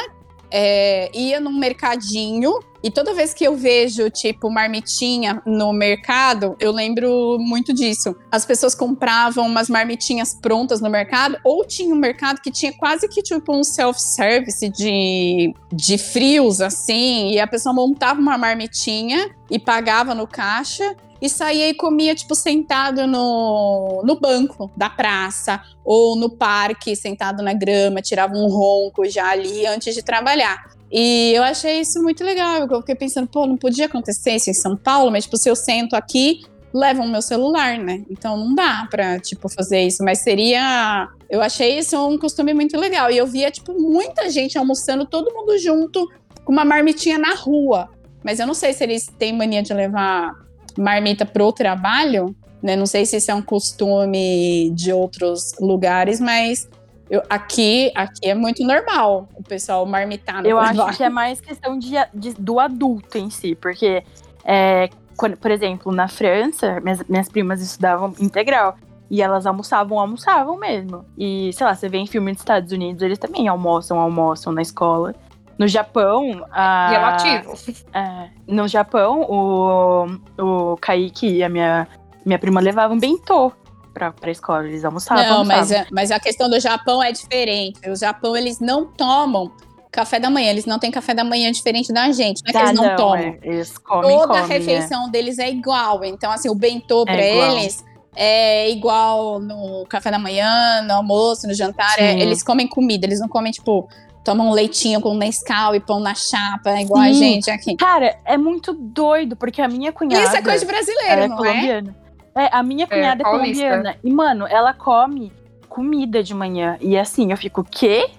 é, 0.51 1.09
ia 1.13 1.39
num 1.39 1.57
mercadinho 1.57 2.51
e 2.81 2.89
toda 2.89 3.13
vez 3.13 3.33
que 3.33 3.43
eu 3.43 3.55
vejo, 3.55 4.09
tipo, 4.09 4.49
marmitinha 4.49 5.41
no 5.45 5.73
mercado, 5.73 6.55
eu 6.59 6.71
lembro 6.71 7.37
muito 7.39 7.73
disso. 7.73 8.15
As 8.31 8.45
pessoas 8.45 8.73
compravam 8.73 9.45
umas 9.45 9.69
marmitinhas 9.69 10.33
prontas 10.33 10.79
no 10.79 10.89
mercado, 10.89 11.37
ou 11.43 11.65
tinha 11.65 11.93
um 11.93 11.97
mercado 11.97 12.39
que 12.41 12.51
tinha 12.51 12.71
quase 12.73 13.07
que, 13.07 13.21
tipo, 13.21 13.53
um 13.53 13.63
self-service 13.63 14.69
de, 14.69 15.53
de 15.73 15.97
frios, 15.97 16.61
assim, 16.61 17.31
e 17.31 17.39
a 17.39 17.47
pessoa 17.47 17.73
montava 17.73 18.19
uma 18.19 18.37
marmitinha 18.37 19.29
e 19.49 19.59
pagava 19.59 20.15
no 20.15 20.25
caixa 20.25 20.95
e 21.21 21.29
saía 21.29 21.67
e 21.67 21.73
comia, 21.73 22.15
tipo, 22.15 22.33
sentado 22.33 23.05
no, 23.05 24.01
no 24.05 24.19
banco 24.19 24.71
da 24.75 24.89
praça 24.89 25.61
ou 25.83 26.15
no 26.15 26.29
parque, 26.29 26.95
sentado 26.95 27.43
na 27.43 27.53
grama, 27.53 28.01
tirava 28.01 28.35
um 28.35 28.47
ronco 28.47 29.05
já 29.09 29.29
ali 29.31 29.65
antes 29.65 29.93
de 29.93 30.01
trabalhar. 30.01 30.78
E 30.91 31.33
eu 31.35 31.43
achei 31.43 31.81
isso 31.81 32.01
muito 32.01 32.23
legal. 32.23 32.67
Eu 32.69 32.79
fiquei 32.79 32.95
pensando, 32.95 33.27
pô, 33.27 33.45
não 33.45 33.57
podia 33.57 33.85
acontecer 33.85 34.35
isso 34.35 34.49
em 34.49 34.53
São 34.53 34.75
Paulo, 34.75 35.11
mas, 35.11 35.25
tipo, 35.25 35.37
se 35.37 35.49
eu 35.49 35.55
sento 35.55 35.95
aqui, 35.95 36.41
levam 36.73 37.07
meu 37.07 37.21
celular, 37.21 37.77
né? 37.77 38.03
Então 38.09 38.37
não 38.37 38.55
dá 38.55 38.87
pra, 38.89 39.19
tipo, 39.19 39.47
fazer 39.49 39.81
isso. 39.81 40.03
Mas 40.03 40.19
seria. 40.19 41.07
Eu 41.29 41.41
achei 41.41 41.77
isso 41.77 41.97
um 42.07 42.17
costume 42.17 42.53
muito 42.53 42.77
legal. 42.77 43.11
E 43.11 43.17
eu 43.17 43.27
via, 43.27 43.51
tipo, 43.51 43.73
muita 43.73 44.29
gente 44.29 44.57
almoçando, 44.57 45.05
todo 45.05 45.33
mundo 45.33 45.57
junto, 45.57 46.07
com 46.43 46.51
uma 46.51 46.65
marmitinha 46.65 47.17
na 47.17 47.35
rua. 47.35 47.89
Mas 48.23 48.39
eu 48.39 48.47
não 48.47 48.53
sei 48.53 48.73
se 48.73 48.83
eles 48.83 49.07
têm 49.17 49.31
mania 49.33 49.61
de 49.61 49.73
levar 49.73 50.33
marmita 50.77 51.25
pro 51.25 51.51
trabalho, 51.51 52.35
né? 52.61 52.75
Não 52.75 52.85
sei 52.85 53.05
se 53.05 53.17
isso 53.17 53.31
é 53.31 53.35
um 53.35 53.41
costume 53.41 54.71
de 54.71 54.91
outros 54.91 55.53
lugares, 55.59 56.19
mas 56.19 56.67
eu, 57.09 57.23
aqui, 57.29 57.91
aqui 57.95 58.29
é 58.29 58.35
muito 58.35 58.63
normal 58.63 59.27
o 59.33 59.41
pessoal 59.41 59.85
marmitar 59.85 60.43
no 60.43 60.47
Eu 60.47 60.59
acho 60.59 60.95
que 60.95 61.03
é 61.03 61.09
mais 61.09 61.41
questão 61.41 61.77
de, 61.77 61.93
de 62.13 62.33
do 62.33 62.59
adulto 62.59 63.17
em 63.17 63.29
si, 63.31 63.55
porque, 63.55 64.03
é, 64.45 64.89
quando, 65.17 65.35
por 65.35 65.49
exemplo, 65.49 65.91
na 65.91 66.07
França, 66.07 66.79
minhas, 66.81 67.03
minhas 67.09 67.27
primas 67.27 67.61
estudavam 67.61 68.13
integral. 68.19 68.77
E 69.11 69.23
elas 69.23 69.47
almoçavam, 69.47 69.99
almoçavam 69.99 70.55
mesmo. 70.55 71.03
E, 71.17 71.51
sei 71.53 71.65
lá, 71.65 71.73
você 71.73 71.89
vê 71.89 71.97
em 71.97 72.05
filme 72.05 72.31
dos 72.31 72.41
Estados 72.41 72.71
Unidos, 72.71 73.01
eles 73.01 73.17
também 73.17 73.47
almoçam, 73.47 73.99
almoçam 73.99 74.53
na 74.53 74.61
escola. 74.61 75.15
No 75.57 75.67
Japão. 75.67 76.45
A, 76.51 76.89
Relativo. 76.89 77.53
É, 77.91 78.29
no 78.47 78.67
Japão, 78.67 79.21
o, 79.27 80.05
o 80.37 80.77
Kaique 80.77 81.27
e 81.27 81.43
a 81.43 81.49
minha, 81.49 81.87
minha 82.23 82.37
prima 82.37 82.61
levavam 82.61 82.99
bentô 82.99 83.51
pra, 83.93 84.11
pra 84.11 84.31
escola. 84.31 84.67
Eles 84.67 84.85
almoçavam. 84.85 85.23
Não, 85.23 85.37
almoçavam. 85.39 85.67
Mas, 85.67 85.71
a, 85.71 85.87
mas 85.91 86.11
a 86.11 86.19
questão 86.19 86.49
do 86.49 86.59
Japão 86.59 87.01
é 87.01 87.11
diferente. 87.11 87.89
O 87.89 87.95
Japão, 87.95 88.35
eles 88.35 88.59
não 88.59 88.85
tomam 88.85 89.51
café 89.91 90.19
da 90.19 90.29
manhã. 90.29 90.49
Eles 90.49 90.65
não 90.65 90.79
têm 90.79 90.91
café 90.91 91.13
da 91.13 91.23
manhã 91.23 91.51
diferente 91.51 91.91
da 91.91 92.11
gente. 92.11 92.41
Não 92.43 92.49
é 92.49 92.51
que 92.51 92.57
ah, 92.57 92.63
eles 92.63 92.79
não, 92.79 92.87
não 92.87 92.95
tomam. 92.95 93.17
É, 93.17 93.39
eles 93.43 93.77
comem, 93.77 94.09
Toda 94.09 94.27
comem, 94.27 94.43
a 94.43 94.45
refeição 94.45 95.07
é. 95.07 95.11
deles 95.11 95.39
é 95.39 95.49
igual. 95.49 96.03
Então, 96.05 96.31
assim, 96.31 96.49
o 96.49 96.55
bentô 96.55 97.03
é 97.07 97.13
pra 97.13 97.21
eles 97.21 97.83
é 98.15 98.69
igual 98.69 99.39
no 99.39 99.85
café 99.87 100.11
da 100.11 100.19
manhã, 100.19 100.81
no 100.81 100.93
almoço, 100.93 101.47
no 101.47 101.53
jantar. 101.53 101.97
É, 101.97 102.19
eles 102.19 102.43
comem 102.43 102.67
comida, 102.67 103.05
eles 103.05 103.19
não 103.19 103.27
comem, 103.27 103.51
tipo, 103.51 103.87
toma 104.23 104.43
um 104.43 104.51
leitinho 104.51 104.99
com 104.99 105.13
Nescau 105.15 105.75
e 105.75 105.79
pão 105.79 105.99
na 105.99 106.13
chapa, 106.13 106.81
igual 106.81 107.03
Sim. 107.03 107.09
a 107.09 107.13
gente 107.13 107.51
aqui. 107.51 107.75
Cara, 107.75 108.17
é 108.25 108.37
muito 108.37 108.73
doido, 108.73 109.35
porque 109.35 109.61
a 109.61 109.67
minha 109.67 109.91
cunhada. 109.91 110.25
Isso 110.25 110.35
é 110.35 110.41
coisa 110.41 110.59
de 110.59 110.65
brasileiro, 110.65 111.21
é 111.21 111.27
não 111.27 111.37
colombiana. 111.37 111.95
é? 112.05 112.08
É, 112.41 112.49
a 112.51 112.63
minha 112.63 112.87
cunhada 112.87 113.23
é, 113.23 113.27
é 113.27 113.29
colombiana. 113.29 113.95
E, 114.03 114.11
mano, 114.11 114.47
ela 114.47 114.73
come 114.73 115.31
comida 115.67 116.23
de 116.23 116.33
manhã. 116.33 116.77
E 116.81 116.97
assim, 116.97 117.31
eu 117.31 117.37
fico, 117.37 117.63
quê? 117.63 118.09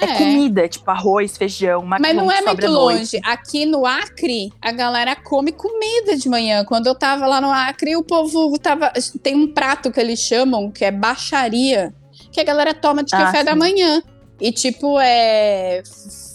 É, 0.00 0.04
É. 0.04 0.18
comida, 0.18 0.66
tipo 0.68 0.90
arroz, 0.90 1.36
feijão, 1.36 1.82
macarrão. 1.84 2.14
Mas 2.14 2.16
não 2.16 2.30
é 2.32 2.40
muito 2.40 2.66
longe. 2.66 3.20
Aqui 3.24 3.64
no 3.66 3.86
Acre, 3.86 4.52
a 4.60 4.72
galera 4.72 5.14
come 5.14 5.52
comida 5.52 6.16
de 6.16 6.28
manhã. 6.28 6.64
Quando 6.64 6.86
eu 6.86 6.94
tava 6.94 7.26
lá 7.26 7.40
no 7.40 7.50
Acre, 7.50 7.94
o 7.94 8.02
povo 8.02 8.58
tava. 8.58 8.90
Tem 9.22 9.36
um 9.36 9.46
prato 9.52 9.92
que 9.92 10.00
eles 10.00 10.18
chamam, 10.18 10.70
que 10.70 10.84
é 10.84 10.90
baixaria, 10.90 11.94
que 12.32 12.40
a 12.40 12.44
galera 12.44 12.74
toma 12.74 13.04
de 13.04 13.14
Ah, 13.14 13.18
café 13.18 13.38
sim. 13.40 13.44
da 13.44 13.54
manhã. 13.54 14.02
E 14.40 14.50
tipo, 14.50 14.98
é 14.98 15.82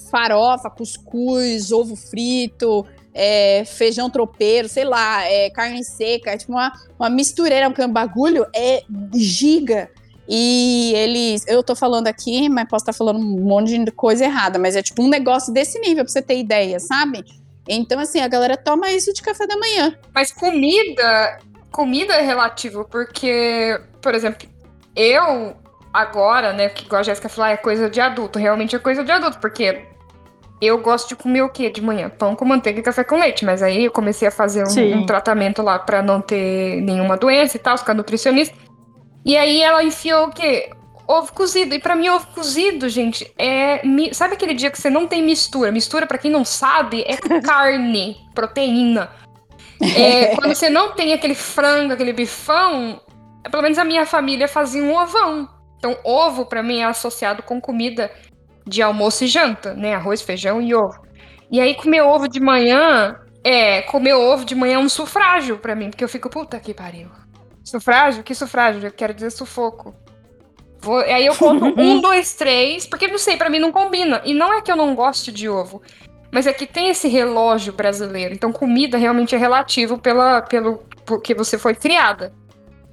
farofa, 0.09 0.69
cuscuz, 0.69 1.71
ovo 1.71 1.95
frito. 1.95 2.85
É, 3.19 3.65
feijão 3.65 4.11
tropeiro, 4.11 4.69
sei 4.69 4.85
lá, 4.85 5.23
é, 5.25 5.49
carne 5.49 5.83
seca, 5.83 6.29
é 6.29 6.37
tipo 6.37 6.51
uma, 6.51 6.71
uma 6.99 7.09
mistureira, 7.09 7.67
porque 7.67 7.83
o 7.83 7.87
bagulho 7.87 8.45
é 8.55 8.83
giga. 9.11 9.89
E 10.29 10.93
eles, 10.93 11.43
eu 11.47 11.63
tô 11.63 11.75
falando 11.75 12.07
aqui, 12.07 12.47
mas 12.47 12.67
posso 12.69 12.83
estar 12.83 12.93
falando 12.93 13.19
um 13.19 13.43
monte 13.43 13.75
de 13.77 13.91
coisa 13.91 14.25
errada, 14.25 14.59
mas 14.59 14.75
é 14.75 14.83
tipo 14.83 15.01
um 15.01 15.07
negócio 15.07 15.51
desse 15.51 15.79
nível, 15.79 16.03
pra 16.03 16.11
você 16.11 16.21
ter 16.21 16.37
ideia, 16.37 16.79
sabe? 16.79 17.25
Então, 17.67 17.99
assim, 17.99 18.19
a 18.19 18.27
galera 18.27 18.55
toma 18.55 18.91
isso 18.91 19.11
de 19.11 19.21
café 19.21 19.47
da 19.47 19.57
manhã. 19.57 19.97
Mas 20.13 20.31
comida, 20.31 21.39
comida 21.71 22.13
é 22.13 22.21
relativo, 22.21 22.85
porque, 22.85 23.79
por 23.99 24.13
exemplo, 24.13 24.47
eu 24.95 25.55
agora, 25.91 26.53
né, 26.53 26.69
que 26.69 26.85
igual 26.85 26.99
a 26.99 27.03
Jéssica 27.03 27.29
falou, 27.29 27.49
ah, 27.49 27.53
é 27.53 27.57
coisa 27.57 27.89
de 27.89 27.99
adulto, 27.99 28.37
realmente 28.37 28.75
é 28.75 28.79
coisa 28.79 29.03
de 29.03 29.11
adulto, 29.11 29.39
porque 29.39 29.85
eu 30.61 30.79
gosto 30.79 31.09
de 31.09 31.15
comer 31.15 31.43
o 31.43 31.49
quê 31.49 31.69
de 31.69 31.81
manhã? 31.81 32.09
Pão 32.09 32.35
com 32.35 32.45
manteiga 32.45 32.79
e 32.79 32.83
café 32.83 33.03
com 33.03 33.19
leite, 33.19 33.45
mas 33.45 33.61
aí 33.61 33.85
eu 33.85 33.91
comecei 33.91 34.27
a 34.27 34.31
fazer 34.31 34.63
um, 34.67 34.97
um 34.97 35.05
tratamento 35.05 35.61
lá 35.61 35.77
pra 35.77 36.01
não 36.01 36.19
ter 36.19 36.81
nenhuma 36.81 37.15
doença 37.15 37.57
e 37.57 37.59
tal, 37.59 37.77
ficar 37.77 37.93
nutricionista. 37.93 38.55
E 39.23 39.37
aí 39.37 39.61
ela 39.61 39.83
enfiou 39.83 40.27
o 40.27 40.31
quê? 40.31 40.69
Ovo 41.07 41.31
cozido. 41.31 41.75
E 41.75 41.79
pra 41.79 41.95
mim, 41.95 42.09
ovo 42.09 42.27
cozido, 42.27 42.89
gente, 42.89 43.31
é. 43.37 43.81
Sabe 44.13 44.33
aquele 44.33 44.53
dia 44.53 44.71
que 44.71 44.81
você 44.81 44.89
não 44.89 45.05
tem 45.05 45.21
mistura? 45.21 45.71
Mistura, 45.71 46.07
pra 46.07 46.17
quem 46.17 46.31
não 46.31 46.43
sabe, 46.43 47.03
é 47.05 47.17
carne, 47.41 48.17
proteína. 48.33 49.11
É, 49.95 50.33
quando 50.35 50.55
você 50.55 50.69
não 50.69 50.93
tem 50.93 51.13
aquele 51.13 51.35
frango, 51.35 51.93
aquele 51.93 52.13
bifão, 52.13 52.99
pelo 53.49 53.63
menos 53.63 53.77
a 53.77 53.83
minha 53.83 54.05
família 54.05 54.47
fazia 54.47 54.83
um 54.83 54.95
ovão. 54.95 55.47
Então, 55.77 55.95
ovo, 56.03 56.45
pra 56.45 56.63
mim, 56.63 56.79
é 56.79 56.85
associado 56.85 57.43
com 57.43 57.61
comida 57.61 58.11
de 58.67 58.81
almoço 58.81 59.23
e 59.23 59.27
janta, 59.27 59.73
né? 59.73 59.95
Arroz, 59.95 60.21
feijão 60.21 60.61
e 60.61 60.75
ovo. 60.75 61.01
E 61.49 61.59
aí, 61.61 61.75
comer 61.75 62.01
ovo 62.01 62.27
de 62.27 62.39
manhã, 62.39 63.15
é, 63.43 63.81
comer 63.83 64.13
ovo 64.13 64.43
de 64.43 64.53
manhã 64.53 64.75
é 64.75 64.79
um 64.79 64.89
sufrágio 64.89 65.57
pra 65.57 65.75
mim, 65.75 65.89
porque 65.89 66.03
eu 66.03 66.09
fico, 66.09 66.29
puta 66.29 66.59
que 66.59 66.73
pariu. 66.73 67.09
Sufrágio? 67.63 68.23
Que 68.23 68.35
sufrágio? 68.35 68.85
Eu 68.85 68.91
quero 68.91 69.13
dizer 69.13 69.29
sufoco. 69.31 69.95
Vou- 70.79 70.99
aí 70.99 71.25
eu 71.25 71.35
conto 71.35 71.65
um, 71.79 71.99
dois, 72.01 72.33
três, 72.35 72.85
porque 72.85 73.07
não 73.07 73.17
sei, 73.17 73.37
pra 73.37 73.49
mim 73.49 73.59
não 73.59 73.71
combina. 73.71 74.21
E 74.25 74.33
não 74.33 74.53
é 74.53 74.61
que 74.61 74.71
eu 74.71 74.75
não 74.75 74.93
goste 74.95 75.31
de 75.31 75.49
ovo, 75.49 75.81
mas 76.31 76.45
é 76.47 76.53
que 76.53 76.65
tem 76.67 76.89
esse 76.89 77.07
relógio 77.07 77.73
brasileiro. 77.73 78.33
Então, 78.33 78.51
comida 78.51 78.97
realmente 78.97 79.33
é 79.33 79.37
relativo 79.37 79.97
pela, 79.97 80.41
pelo 80.41 80.83
porque 81.05 81.33
você 81.33 81.57
foi 81.57 81.73
criada. 81.73 82.33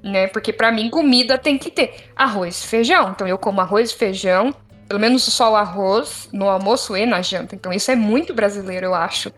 Né? 0.03 0.27
Porque 0.29 0.53
pra 0.53 0.71
mim, 0.71 0.91
comida 0.91 1.39
tem 1.39 1.57
que 1.57 1.71
ter 1.71 2.11
arroz 2.15 2.63
e 2.63 2.67
feijão. 2.67 3.11
Então, 3.11 3.27
eu 3.27 3.39
como 3.39 3.61
arroz 3.61 3.91
e 3.91 3.97
feijão, 3.97 4.55
pelo 4.95 5.01
menos 5.01 5.25
só 5.25 5.51
o 5.51 5.57
arroz, 5.57 6.29
no 6.33 6.49
almoço 6.49 6.97
e 6.97 7.05
na 7.05 7.21
janta. 7.21 7.57
Então, 7.57 7.73
isso 7.73 7.91
é 7.91 7.97
muito 7.97 8.33
brasileiro, 8.33 8.87
eu 8.87 8.95
acho. 8.95 9.33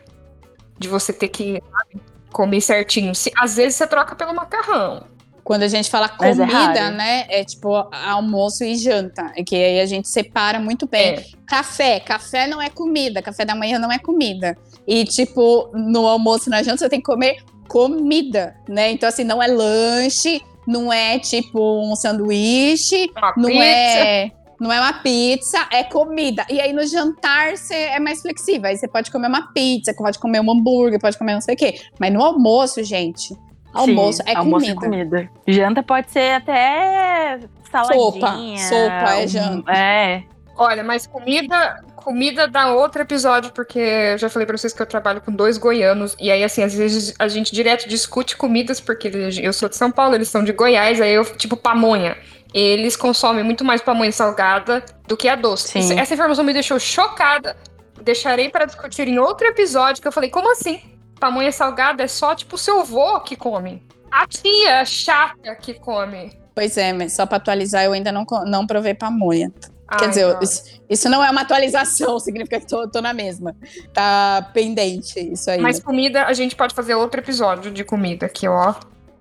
De 0.79 0.87
você 0.87 1.15
ter 1.15 1.29
que 1.29 1.63
sabe, 1.73 2.03
comer 2.31 2.61
certinho. 2.61 3.15
Se, 3.15 3.33
às 3.35 3.57
vezes 3.57 3.77
você 3.77 3.87
troca 3.87 4.15
pelo 4.15 4.35
macarrão. 4.35 5.07
Quando 5.43 5.63
a 5.63 5.69
gente 5.69 5.89
fala 5.89 6.11
Mas 6.21 6.39
é 6.39 6.45
comida, 6.47 6.81
raro. 6.83 6.97
né? 6.97 7.25
É 7.31 7.43
tipo 7.43 7.75
almoço 7.91 8.65
e 8.65 8.77
janta. 8.77 9.33
É 9.35 9.43
que 9.43 9.57
aí 9.57 9.81
a 9.81 9.87
gente 9.87 10.09
separa 10.09 10.61
muito 10.61 10.87
bem. 10.87 11.15
É. 11.15 11.25
Café. 11.47 12.01
Café 12.01 12.47
não 12.47 12.61
é 12.61 12.69
comida. 12.69 13.23
Café 13.23 13.47
da 13.47 13.55
manhã 13.55 13.79
não 13.79 13.91
é 13.91 13.99
comida. 13.99 14.59
E, 14.87 15.05
tipo, 15.07 15.71
no 15.73 16.07
almoço 16.07 16.49
e 16.49 16.51
na 16.51 16.63
janta, 16.63 16.77
você 16.79 16.89
tem 16.91 17.01
que 17.01 17.07
comer 17.07 17.39
comida, 17.67 18.55
né? 18.69 18.91
Então, 18.91 19.09
assim, 19.09 19.25
não 19.25 19.43
é 19.43 19.47
lanche, 19.47 20.43
não 20.67 20.93
é 20.93 21.19
tipo 21.19 21.81
um 21.81 21.97
sanduíche, 21.97 23.11
Uma 23.17 23.33
não 23.39 23.49
pizza. 23.49 23.65
é. 23.65 24.31
Não 24.61 24.73
é 24.73 24.81
uma 24.81 24.93
pizza, 24.95 25.59
é 25.71 25.85
comida. 25.85 26.45
E 26.49 26.61
aí 26.61 26.73
no 26.73 26.87
jantar 26.87 27.57
você 27.57 27.75
é 27.75 28.01
mais 28.01 28.23
flexível. 28.23 28.69
Aí 28.69 28.77
você 28.77 28.89
pode 28.89 29.11
comer 29.11 29.29
uma 29.29 29.53
pizza, 29.53 29.93
pode 29.95 30.19
comer 30.19 30.41
um 30.41 30.51
hambúrguer, 30.51 30.99
pode 31.01 31.19
comer 31.19 31.35
não 31.35 31.41
sei 31.41 31.55
o 31.55 31.59
quê. 31.59 31.75
Mas 31.99 32.13
no 32.13 32.23
almoço, 32.23 32.83
gente, 32.83 33.37
almoço 33.73 34.23
Sim, 34.25 34.31
é 34.31 34.37
almoço 34.37 34.75
comida. 34.75 34.81
comida. 35.21 35.31
Janta 35.47 35.83
pode 35.83 36.11
ser 36.11 36.33
até 36.33 37.39
saladinha. 37.71 38.59
sopa 38.59 39.15
é 39.15 39.25
um- 39.25 39.29
janta. 39.29 39.73
É. 39.73 40.23
Olha, 40.59 40.83
mas 40.83 41.07
comida, 41.07 41.85
comida 41.97 42.49
dá 42.49 42.73
outro 42.73 43.03
episódio, 43.03 43.53
porque 43.53 43.79
eu 43.79 44.17
já 44.17 44.31
falei 44.31 44.47
pra 44.47 44.57
vocês 44.57 44.73
que 44.73 44.81
eu 44.81 44.87
trabalho 44.87 45.21
com 45.21 45.31
dois 45.31 45.59
goianos, 45.59 46.17
e 46.19 46.31
aí, 46.31 46.43
assim, 46.43 46.63
às 46.63 46.73
vezes 46.73 47.13
a 47.19 47.29
gente 47.29 47.53
direto 47.55 47.87
discute 47.87 48.35
comidas, 48.39 48.81
porque 48.81 49.09
eu 49.43 49.53
sou 49.53 49.69
de 49.69 49.77
São 49.77 49.91
Paulo, 49.91 50.15
eles 50.15 50.31
são 50.31 50.43
de 50.43 50.53
Goiás, 50.55 50.99
aí 50.99 51.13
eu, 51.13 51.27
tipo, 51.37 51.59
pamonha. 51.59 52.17
Eles 52.55 52.97
consomem 52.97 53.45
muito 53.45 53.65
mais 53.65 53.83
pamonha 53.83 54.13
salgada 54.13 54.85
do 55.07 55.17
que 55.17 55.29
a 55.29 55.37
doce. 55.37 55.81
Sim. 55.81 55.99
Essa 55.99 56.15
informação 56.15 56.45
me 56.45 56.53
deixou 56.53 56.79
chocada. 56.79 57.57
Deixarei 58.03 58.49
para 58.49 58.65
discutir 58.65 59.09
em 59.09 59.19
outro 59.19 59.47
episódio, 59.47 60.01
que 60.01 60.09
eu 60.09 60.13
falei, 60.13 60.31
como 60.31 60.51
assim? 60.53 60.81
Pamonha 61.19 61.51
salgada 61.51 62.03
é 62.03 62.09
só, 62.09 62.35
tipo, 62.35 62.57
o 62.57 62.59
seu 62.59 62.81
avô 62.81 63.21
que 63.21 63.37
come. 63.37 63.83
A 64.11 64.27
tia 64.27 64.85
chata 64.85 65.55
que 65.57 65.75
come. 65.75 66.33
Pois 66.55 66.77
é, 66.79 66.93
mas 66.93 67.13
só 67.13 67.27
pra 67.27 67.37
atualizar, 67.37 67.85
eu 67.85 67.93
ainda 67.93 68.11
não, 68.11 68.25
não 68.47 68.67
provei 68.67 68.95
pamonha. 68.95 69.53
Quer 69.99 70.05
Ai, 70.05 70.09
dizer, 70.09 70.27
não. 70.27 70.41
isso, 70.41 70.81
isso 70.89 71.09
não 71.09 71.23
é 71.23 71.31
uma 71.31 71.43
atualização, 71.43 72.19
significa 72.21 72.59
que 72.59 72.67
tô, 72.67 72.89
tô 72.89 73.01
na 73.01 73.13
mesma. 73.13 73.55
Tá 73.93 74.51
pendente 74.53 75.21
isso 75.33 75.51
aí. 75.51 75.61
Mas 75.61 75.79
comida, 75.79 76.25
a 76.25 76.33
gente 76.33 76.57
pode 76.57 76.75
fazer 76.75 76.95
outro 76.95 77.21
episódio 77.21 77.71
de 77.71 77.85
comida, 77.85 78.29
que 78.29 78.49
ó, 78.49 78.75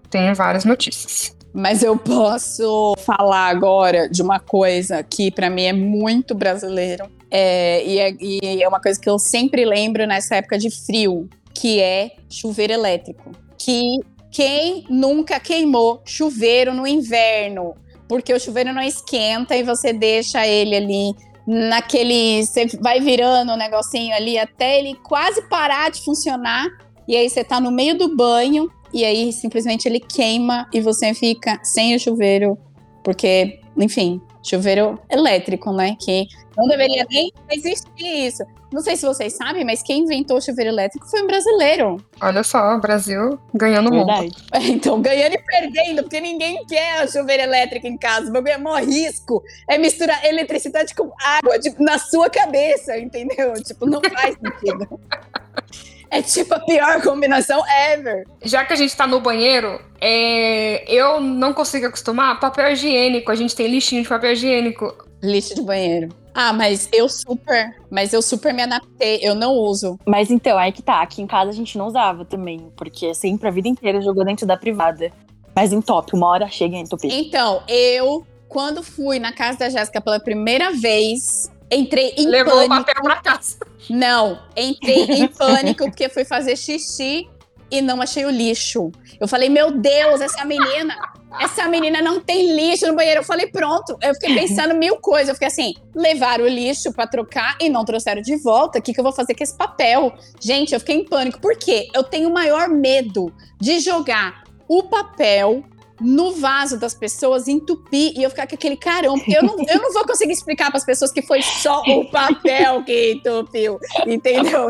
tem 0.09 0.33
várias 0.33 0.65
notícias. 0.65 1.34
Mas 1.55 1.83
eu 1.83 1.97
posso 1.97 2.95
falar 3.05 3.47
agora 3.47 4.09
de 4.09 4.21
uma 4.21 4.41
coisa 4.41 5.01
que 5.01 5.31
pra 5.31 5.49
mim 5.49 5.63
é 5.63 5.71
muito 5.71 6.35
brasileiro. 6.35 7.09
É, 7.31 7.81
e, 7.85 7.97
é, 7.97 8.17
e 8.19 8.61
é 8.61 8.67
uma 8.67 8.81
coisa 8.81 8.99
que 8.99 9.09
eu 9.09 9.17
sempre 9.17 9.63
lembro 9.63 10.05
nessa 10.05 10.35
época 10.35 10.57
de 10.57 10.69
frio, 10.69 11.29
que 11.53 11.79
é 11.79 12.11
chuveiro 12.29 12.73
elétrico. 12.73 13.31
Que 13.57 13.99
quem 14.29 14.85
nunca 14.89 15.39
queimou 15.39 16.01
chuveiro 16.03 16.73
no 16.73 16.85
inverno? 16.85 17.73
Porque 18.05 18.33
o 18.33 18.39
chuveiro 18.39 18.73
não 18.73 18.81
esquenta 18.81 19.55
e 19.55 19.63
você 19.63 19.93
deixa 19.93 20.45
ele 20.45 20.75
ali 20.75 21.15
naquele. 21.47 22.45
Você 22.45 22.67
vai 22.81 22.99
virando 22.99 23.53
o 23.53 23.57
negocinho 23.57 24.13
ali 24.13 24.37
até 24.37 24.79
ele 24.79 24.93
quase 24.95 25.41
parar 25.43 25.89
de 25.89 26.03
funcionar. 26.03 26.67
E 27.07 27.15
aí 27.15 27.29
você 27.29 27.45
tá 27.45 27.61
no 27.61 27.71
meio 27.71 27.97
do 27.97 28.13
banho 28.13 28.69
e 28.95 29.03
aí 29.03 29.33
simplesmente 29.33 29.89
ele 29.89 29.99
queima 29.99 30.69
e 30.73 30.79
você 30.79 31.13
fica 31.13 31.59
sem 31.61 31.93
o 31.93 31.99
chuveiro, 31.99 32.57
porque, 33.03 33.59
enfim, 33.77 34.21
chuveiro 34.41 34.97
elétrico, 35.11 35.73
né? 35.73 35.97
Que 35.99 36.25
não 36.55 36.65
deveria 36.65 37.05
nem 37.11 37.29
existir 37.51 38.25
isso. 38.25 38.41
Não 38.71 38.81
sei 38.81 38.95
se 38.95 39.05
vocês 39.05 39.33
sabem, 39.33 39.65
mas 39.65 39.83
quem 39.83 40.03
inventou 40.03 40.37
o 40.37 40.41
chuveiro 40.41 40.71
elétrico 40.71 41.09
foi 41.09 41.21
um 41.21 41.27
brasileiro. 41.27 41.97
Olha 42.21 42.41
só, 42.41 42.75
o 42.75 42.79
Brasil 42.79 43.37
ganhando 43.53 43.89
o 43.89 43.93
mundo. 43.93 44.05
Verdade. 44.05 44.35
Então, 44.71 45.01
ganhando 45.01 45.33
e 45.33 45.43
perdendo, 45.43 46.03
porque 46.03 46.21
ninguém 46.21 46.65
quer 46.65 47.09
chuveiro 47.09 47.43
elétrico 47.43 47.87
em 47.87 47.97
casa. 47.97 48.29
O 48.29 48.31
bagulho 48.33 48.53
é 48.53 48.57
mó 48.57 48.77
risco. 48.77 49.43
É 49.69 49.77
misturar 49.77 50.23
eletricidade 50.25 50.95
com 50.95 51.11
água 51.21 51.59
tipo, 51.59 51.83
na 51.83 51.99
sua 51.99 52.29
cabeça, 52.29 52.97
entendeu? 52.97 53.53
Tipo, 53.61 53.85
não 53.85 54.01
faz 54.01 54.37
sentido. 54.37 54.99
É 56.15 56.21
tipo 56.21 56.53
a 56.53 56.59
pior 56.61 57.01
combinação 57.01 57.61
ever. 57.91 58.23
Já 58.41 58.63
que 58.63 58.71
a 58.71 58.75
gente 58.77 58.95
tá 58.95 59.05
no 59.05 59.19
banheiro, 59.19 59.81
é, 59.99 60.89
eu 60.89 61.19
não 61.19 61.53
consigo 61.53 61.87
acostumar 61.87 62.39
papel 62.39 62.71
higiênico. 62.71 63.29
A 63.29 63.35
gente 63.35 63.53
tem 63.53 63.67
lixinho 63.67 64.01
de 64.01 64.07
papel 64.07 64.31
higiênico. 64.31 64.95
Lixo 65.21 65.53
de 65.53 65.61
banheiro. 65.61 66.07
Ah, 66.33 66.53
mas 66.53 66.87
eu 66.93 67.09
super, 67.09 67.75
mas 67.89 68.13
eu 68.13 68.21
super 68.21 68.53
me 68.53 68.61
adaptei, 68.61 69.19
eu 69.21 69.35
não 69.35 69.53
uso. 69.53 69.99
Mas 70.05 70.31
então, 70.31 70.57
aí 70.57 70.71
que 70.71 70.81
tá. 70.81 71.01
Aqui 71.01 71.21
em 71.21 71.27
casa 71.27 71.49
a 71.49 71.53
gente 71.53 71.77
não 71.77 71.87
usava 71.87 72.23
também, 72.23 72.71
porque 72.77 73.13
sempre 73.13 73.49
a 73.49 73.51
vida 73.51 73.67
inteira 73.67 74.01
jogou 74.01 74.23
dentro 74.23 74.45
da 74.45 74.55
privada. 74.55 75.11
Mas 75.53 75.73
em 75.73 75.81
top, 75.81 76.15
uma 76.15 76.27
hora 76.27 76.47
chega 76.47 76.77
em 76.77 76.81
entupir. 76.81 77.11
Então, 77.13 77.61
eu, 77.67 78.25
quando 78.47 78.81
fui 78.81 79.19
na 79.19 79.33
casa 79.33 79.59
da 79.59 79.69
Jéssica 79.69 79.99
pela 79.99 80.19
primeira 80.19 80.71
vez, 80.71 81.49
entrei 81.71 82.13
em 82.17 82.27
Levou 82.27 82.53
o 82.53 82.67
pânico. 82.67 82.85
papel 82.85 83.03
pra 83.03 83.15
casa. 83.17 83.57
Não, 83.89 84.39
entrei 84.55 85.03
em 85.03 85.27
pânico 85.33 85.85
porque 85.85 86.09
fui 86.09 86.25
fazer 86.25 86.55
xixi 86.55 87.27
e 87.71 87.81
não 87.81 88.01
achei 88.01 88.25
o 88.25 88.29
lixo. 88.29 88.91
Eu 89.19 89.27
falei, 89.27 89.49
meu 89.49 89.71
Deus, 89.71 90.21
essa 90.21 90.45
menina, 90.45 90.95
essa 91.39 91.67
menina 91.67 92.01
não 92.01 92.19
tem 92.19 92.55
lixo 92.55 92.85
no 92.87 92.95
banheiro. 92.95 93.21
Eu 93.21 93.23
falei, 93.23 93.47
pronto. 93.47 93.97
Eu 94.01 94.13
fiquei 94.13 94.35
pensando 94.35 94.75
mil 94.75 94.97
coisas. 94.97 95.29
Eu 95.29 95.35
fiquei 95.35 95.47
assim, 95.47 95.73
levaram 95.95 96.45
o 96.45 96.47
lixo 96.47 96.93
pra 96.93 97.07
trocar 97.07 97.57
e 97.59 97.69
não 97.69 97.83
trouxeram 97.83 98.21
de 98.21 98.35
volta. 98.37 98.79
O 98.79 98.81
que, 98.81 98.93
que 98.93 98.99
eu 98.99 99.03
vou 99.03 99.13
fazer 99.13 99.33
com 99.35 99.43
esse 99.43 99.57
papel? 99.57 100.13
Gente, 100.39 100.73
eu 100.73 100.79
fiquei 100.79 100.95
em 100.97 101.05
pânico. 101.05 101.39
Por 101.39 101.57
quê? 101.57 101.87
Eu 101.93 102.03
tenho 102.03 102.29
o 102.29 102.33
maior 102.33 102.69
medo 102.69 103.33
de 103.59 103.79
jogar 103.79 104.43
o 104.67 104.83
papel 104.83 105.63
no 105.99 106.33
vaso 106.33 106.77
das 106.77 106.93
pessoas, 106.93 107.47
entupir 107.47 108.13
e 108.17 108.23
eu 108.23 108.29
ficar 108.29 108.47
com 108.47 108.55
aquele 108.55 108.75
carão. 108.75 109.17
Porque 109.17 109.37
eu 109.37 109.43
não, 109.43 109.55
eu 109.67 109.81
não 109.81 109.93
vou 109.93 110.05
conseguir 110.05 110.33
explicar 110.33 110.67
para 110.67 110.77
as 110.77 110.85
pessoas 110.85 111.11
que 111.11 111.21
foi 111.21 111.41
só 111.41 111.81
o 111.81 112.09
papel 112.09 112.83
que 112.83 113.13
entupiu, 113.13 113.79
entendeu? 114.05 114.67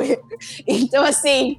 Então, 0.67 1.03
assim, 1.03 1.57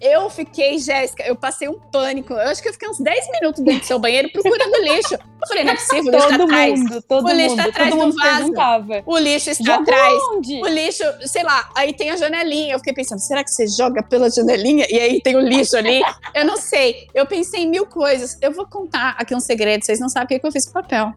eu 0.00 0.30
fiquei, 0.30 0.78
Jéssica, 0.78 1.24
eu 1.24 1.34
passei 1.34 1.68
um 1.68 1.78
pânico. 1.78 2.32
Eu 2.32 2.48
acho 2.48 2.62
que 2.62 2.68
eu 2.68 2.72
fiquei 2.72 2.88
uns 2.88 2.98
10 2.98 3.30
minutos 3.32 3.62
dentro 3.62 3.80
do 3.80 3.86
seu 3.86 3.98
banheiro 3.98 4.30
procurando 4.30 4.76
lixo. 4.82 5.14
Eu 5.14 5.48
falei, 5.48 5.64
não 5.64 5.72
é 5.72 5.76
possível, 5.76 6.12
o 6.12 6.16
lixo 6.16 6.28
todo 6.28 6.38
tá 6.38 6.44
atrás. 6.44 6.78
mundo, 6.80 7.02
todo 7.02 7.26
O 7.26 7.32
lixo 7.32 7.48
mundo, 7.50 7.62
tá 7.62 7.68
atrás 7.68 7.90
todo 7.90 7.98
do 7.98 8.04
mundo 8.06 8.16
vaso. 8.16 8.36
perguntava. 8.38 9.02
O 9.06 9.18
lixo 9.18 9.50
está 9.50 9.64
Jogou 9.64 9.82
atrás. 9.82 10.14
onde? 10.34 10.60
O 10.62 10.66
lixo, 10.68 11.04
sei 11.26 11.42
lá, 11.42 11.70
aí 11.74 11.92
tem 11.92 12.10
a 12.10 12.16
janelinha. 12.16 12.74
Eu 12.74 12.78
fiquei 12.78 12.94
pensando, 12.94 13.18
será 13.20 13.42
que 13.42 13.50
você 13.50 13.66
joga 13.66 14.02
pela 14.02 14.30
janelinha 14.30 14.86
e 14.88 14.98
aí 15.00 15.20
tem 15.20 15.36
o 15.36 15.40
lixo 15.40 15.76
ali? 15.76 16.02
Eu 16.34 16.44
não 16.44 16.56
sei. 16.56 17.08
Eu 17.14 17.26
pensei 17.26 17.62
em 17.62 17.66
mil 17.68 17.86
coisas. 17.86 18.38
Eu 18.40 18.52
vou 18.52 18.66
contar 18.66 19.16
aqui 19.18 19.34
um 19.34 19.40
segredo. 19.40 19.84
Vocês 19.84 19.98
não 20.00 20.08
sabem 20.08 20.36
o 20.36 20.40
que 20.40 20.46
eu 20.46 20.52
fiz 20.52 20.64
com 20.64 20.70
o 20.78 20.82
papel. 20.82 21.12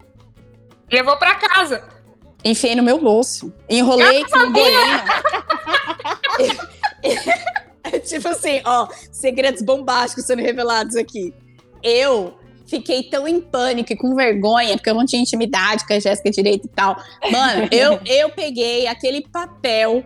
Levou 0.90 1.16
pra 1.16 1.34
casa. 1.36 1.84
Enfiei 2.44 2.74
no 2.74 2.82
meu 2.82 2.98
bolso. 2.98 3.52
Enrolei 3.68 4.24
com 4.24 4.38
um 4.38 4.52
bolinho. 4.52 5.02
É 7.84 7.98
tipo 7.98 8.28
assim, 8.28 8.60
ó, 8.64 8.88
segredos 9.10 9.62
bombásticos 9.62 10.24
sendo 10.24 10.40
revelados 10.40 10.96
aqui. 10.96 11.34
Eu 11.82 12.34
fiquei 12.66 13.02
tão 13.02 13.28
em 13.28 13.40
pânico 13.40 13.92
e 13.92 13.96
com 13.96 14.14
vergonha, 14.14 14.76
porque 14.76 14.88
eu 14.88 14.94
não 14.94 15.04
tinha 15.04 15.20
intimidade 15.20 15.86
com 15.86 15.92
a 15.92 15.98
Jéssica 15.98 16.30
direito 16.30 16.66
e 16.66 16.68
tal. 16.68 16.96
Mano, 17.30 17.68
eu, 17.72 18.00
eu 18.06 18.30
peguei 18.30 18.86
aquele 18.86 19.22
papel 19.28 20.04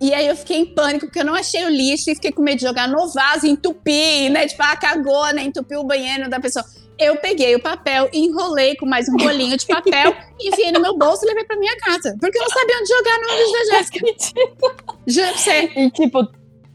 e 0.00 0.12
aí 0.12 0.26
eu 0.26 0.36
fiquei 0.36 0.58
em 0.58 0.66
pânico 0.66 1.06
porque 1.06 1.20
eu 1.20 1.24
não 1.24 1.34
achei 1.34 1.64
o 1.64 1.68
lixo 1.68 2.10
e 2.10 2.14
fiquei 2.14 2.32
com 2.32 2.42
medo 2.42 2.58
de 2.58 2.66
jogar 2.66 2.88
no 2.88 3.08
vaso, 3.08 3.46
entupir, 3.46 4.30
né? 4.30 4.46
Tipo, 4.46 4.62
ah, 4.62 4.76
cagou, 4.76 5.32
né? 5.32 5.42
Entupiu 5.42 5.80
o 5.80 5.84
banheiro 5.84 6.28
da 6.28 6.38
pessoa. 6.40 6.64
Eu 6.98 7.16
peguei 7.16 7.54
o 7.54 7.62
papel, 7.62 8.08
enrolei 8.12 8.74
com 8.76 8.86
mais 8.86 9.06
um 9.08 9.16
bolinho 9.16 9.56
de 9.56 9.66
papel, 9.66 10.16
enfiei 10.40 10.72
no 10.72 10.80
meu 10.80 10.96
bolso 10.96 11.24
e 11.24 11.28
levei 11.28 11.44
pra 11.44 11.58
minha 11.58 11.76
casa. 11.76 12.16
Porque 12.18 12.38
eu 12.38 12.42
não 12.42 12.50
sabia 12.50 12.76
onde 12.78 12.88
jogar 12.88 13.18
no 13.18 13.28
lixo 13.36 13.52
da 13.52 13.76
Jéssica. 13.76 13.98
Juro 15.06 15.28
pra 15.28 15.38
você. 15.38 15.70
E, 15.76 15.90
tipo, 15.90 16.28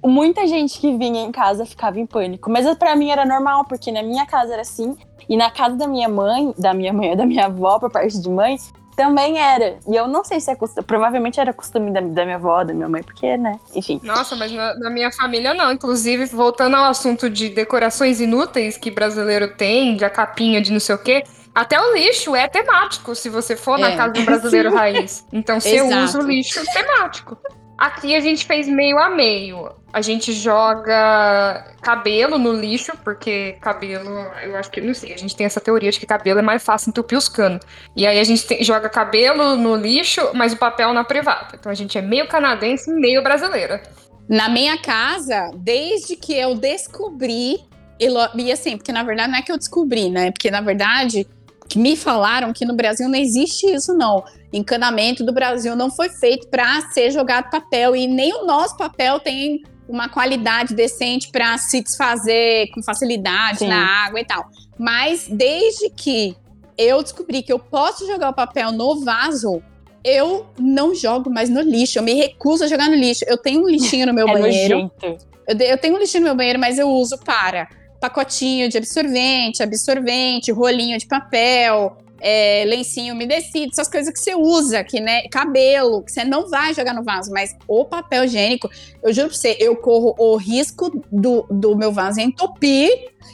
muita 0.04 0.48
gente 0.48 0.80
que 0.80 0.96
vinha 0.98 1.22
em 1.22 1.32
casa 1.32 1.66
ficava 1.66 2.00
em 2.00 2.06
pânico. 2.06 2.50
Mas 2.50 2.72
pra 2.78 2.96
mim 2.96 3.10
era 3.10 3.26
normal, 3.26 3.66
porque 3.66 3.92
na 3.92 4.04
minha 4.04 4.26
casa 4.26 4.54
era 4.54 4.62
assim. 4.62 4.96
E 5.30 5.38
na 5.38 5.50
casa 5.52 5.76
da 5.76 5.88
minha 5.88 6.10
mãe, 6.10 6.54
da 6.58 6.74
minha 6.74 6.92
mãe, 6.94 7.16
da 7.18 7.26
minha 7.26 7.46
avó, 7.46 7.80
por 7.80 7.92
parte 7.92 8.20
de 8.20 8.30
mãe, 8.30 8.58
também 8.96 9.40
era. 9.40 9.78
E 9.88 9.96
eu 9.96 10.08
não 10.08 10.24
sei 10.24 10.40
se 10.40 10.52
é 10.52 10.56
costume. 10.56 10.86
Provavelmente 10.86 11.40
era 11.40 11.54
costume 11.54 11.92
da, 11.92 12.02
da 12.02 12.24
minha 12.26 12.36
avó, 12.36 12.64
da 12.64 12.74
minha 12.74 12.90
mãe, 12.90 13.02
porque, 13.02 13.38
né? 13.38 13.60
Enfim. 13.74 14.00
Nossa, 14.04 14.36
mas 14.36 14.52
na, 14.52 14.76
na 14.78 14.90
minha 14.90 15.12
família 15.12 15.54
não. 15.54 15.72
Inclusive, 15.72 16.26
voltando 16.26 16.76
ao 16.76 16.86
assunto 16.86 17.30
de 17.30 17.50
decorações 17.50 18.20
inúteis 18.20 18.78
que 18.78 18.92
brasileiro 18.92 19.56
tem, 19.56 19.96
de 19.96 20.04
a 20.06 20.10
capinha 20.10 20.62
de 20.62 20.72
não 20.74 20.80
sei 20.80 20.96
o 20.96 20.98
quê. 20.98 21.24
Até 21.54 21.80
o 21.82 21.94
lixo 21.94 22.34
é 22.36 22.48
temático, 22.48 23.14
se 23.14 23.30
você 23.30 23.58
for 23.58 23.78
na 23.78 23.92
É. 23.92 23.96
casa 23.98 24.14
do 24.14 24.22
brasileiro 24.24 24.72
raiz. 24.76 25.26
Então 25.34 25.60
você 25.60 25.78
Exato. 25.78 26.04
usa 26.04 26.20
o 26.20 26.22
lixo 26.24 26.62
temático. 26.74 27.38
Aqui 27.82 28.16
a 28.16 28.20
gente 28.20 28.46
fez 28.46 28.68
meio 28.68 29.00
a 29.00 29.10
meio. 29.10 29.72
A 29.92 30.02
gente 30.02 30.32
joga 30.34 31.66
cabelo 31.82 32.38
no 32.38 32.54
lixo, 32.54 32.92
porque 33.04 33.58
cabelo, 33.60 34.08
eu 34.44 34.56
acho 34.56 34.70
que, 34.70 34.80
não 34.80 34.94
sei, 34.94 35.14
a 35.16 35.18
gente 35.18 35.36
tem 35.36 35.48
essa 35.48 35.60
teoria 35.60 35.90
de 35.90 36.00
que 36.00 36.06
cabelo 36.06 36.38
é 36.38 36.44
mais 36.44 36.64
fácil 36.64 36.90
entupir 36.90 37.18
os 37.18 37.28
canos. 37.28 37.60
E 37.96 38.06
aí 38.06 38.20
a 38.20 38.24
gente 38.24 38.46
tem- 38.46 38.64
joga 38.64 38.88
cabelo 38.88 39.56
no 39.56 39.76
lixo, 39.76 40.22
mas 40.36 40.54
o 40.54 40.58
papel 40.58 40.94
na 40.94 41.04
privada. 41.04 41.56
Então 41.56 41.72
a 41.72 41.76
gente 41.76 41.98
é 41.98 42.04
meio 42.04 42.28
canadense, 42.28 42.92
meio 42.94 43.24
brasileira. 43.24 43.82
Na 44.30 44.48
minha 44.48 44.78
casa, 44.78 45.50
desde 45.56 46.16
que 46.16 46.38
eu 46.38 46.54
descobri, 46.54 47.58
e 48.00 48.08
e 48.36 48.52
assim, 48.52 48.78
porque 48.78 48.92
na 48.92 49.02
verdade 49.04 49.32
não 49.32 49.40
é 49.40 49.42
que 49.42 49.52
eu 49.52 49.58
descobri, 49.58 50.08
né? 50.12 50.30
Porque 50.30 50.52
na 50.52 50.62
verdade 50.62 51.26
que 51.72 51.80
me 51.80 51.96
falaram 51.96 52.52
que 52.52 52.66
no 52.66 52.76
Brasil 52.76 53.08
não 53.08 53.18
existe 53.18 53.66
isso, 53.66 53.94
não. 53.94 54.26
Encanamento 54.52 55.24
do 55.24 55.32
Brasil 55.32 55.74
não 55.74 55.90
foi 55.90 56.10
feito 56.10 56.50
para 56.50 56.82
ser 56.92 57.12
jogado 57.12 57.50
papel 57.50 57.96
e 57.96 58.08
nem 58.08 58.34
o 58.34 58.46
nosso 58.46 58.76
papel 58.76 59.22
tem 59.22 59.64
uma 59.88 60.10
qualidade 60.10 60.76
decente 60.76 61.32
para 61.32 61.58
se 61.58 61.82
desfazer 61.82 62.70
com 62.72 62.84
facilidade 62.84 63.60
Sim. 63.60 63.70
na 63.70 64.06
água 64.06 64.20
e 64.20 64.26
tal. 64.26 64.50
Mas 64.78 65.30
desde 65.30 65.90
que 65.92 66.36
eu 66.78 67.02
descobri 67.02 67.42
que 67.42 67.54
eu 67.54 67.60
posso 67.60 68.06
jogar 68.06 68.32
o 68.32 68.34
papel 68.34 68.74
no 68.74 69.00
vaso, 69.06 69.64
eu 70.04 70.48
não 70.60 70.94
jogo 70.94 71.30
mais 71.30 71.50
no 71.50 71.62
lixo. 71.62 72.00
Eu 72.00 72.04
me 72.04 72.16
recuso 72.16 72.66
a 72.66 72.68
jogar 72.68 72.90
no 72.90 72.96
lixo. 72.96 73.24
Eu 73.26 73.38
tenho 73.38 73.64
um 73.64 73.70
lixinho 73.70 74.06
no 74.08 74.14
meu 74.14 74.28
é 74.28 74.34
banheiro. 74.34 74.92
nojento. 75.00 75.26
Eu, 75.48 75.58
eu 75.58 75.78
tenho 75.78 75.96
um 75.96 76.00
lixinho 76.00 76.24
no 76.24 76.28
meu 76.28 76.36
banheiro, 76.36 76.60
mas 76.60 76.78
eu 76.78 76.90
uso 76.90 77.18
para 77.18 77.70
pacotinho 78.02 78.68
de 78.68 78.80
absorvente, 78.80 79.62
absorvente, 79.62 80.52
rolinho 80.52 80.98
de 80.98 81.06
papel, 81.06 81.96
é, 82.20 82.66
lencinho 82.66 83.14
umedecido, 83.14 83.72
essas 83.72 83.88
coisas 83.88 84.12
que 84.12 84.20
você 84.20 84.34
usa, 84.36 84.84
que, 84.84 85.00
né, 85.00 85.28
cabelo, 85.30 86.04
que 86.04 86.12
você 86.12 86.24
não 86.24 86.50
vai 86.50 86.74
jogar 86.74 86.94
no 86.94 87.04
vaso, 87.04 87.32
mas 87.32 87.56
o 87.68 87.86
papel 87.86 88.26
higiênico, 88.26 88.70
eu 89.04 89.14
juro 89.14 89.28
pra 89.30 89.38
você, 89.38 89.56
eu 89.60 89.76
corro 89.76 90.16
o 90.18 90.36
risco 90.36 91.04
do, 91.12 91.46
do 91.50 91.76
meu 91.76 91.92
vaso 91.92 92.20
entupir 92.20 92.90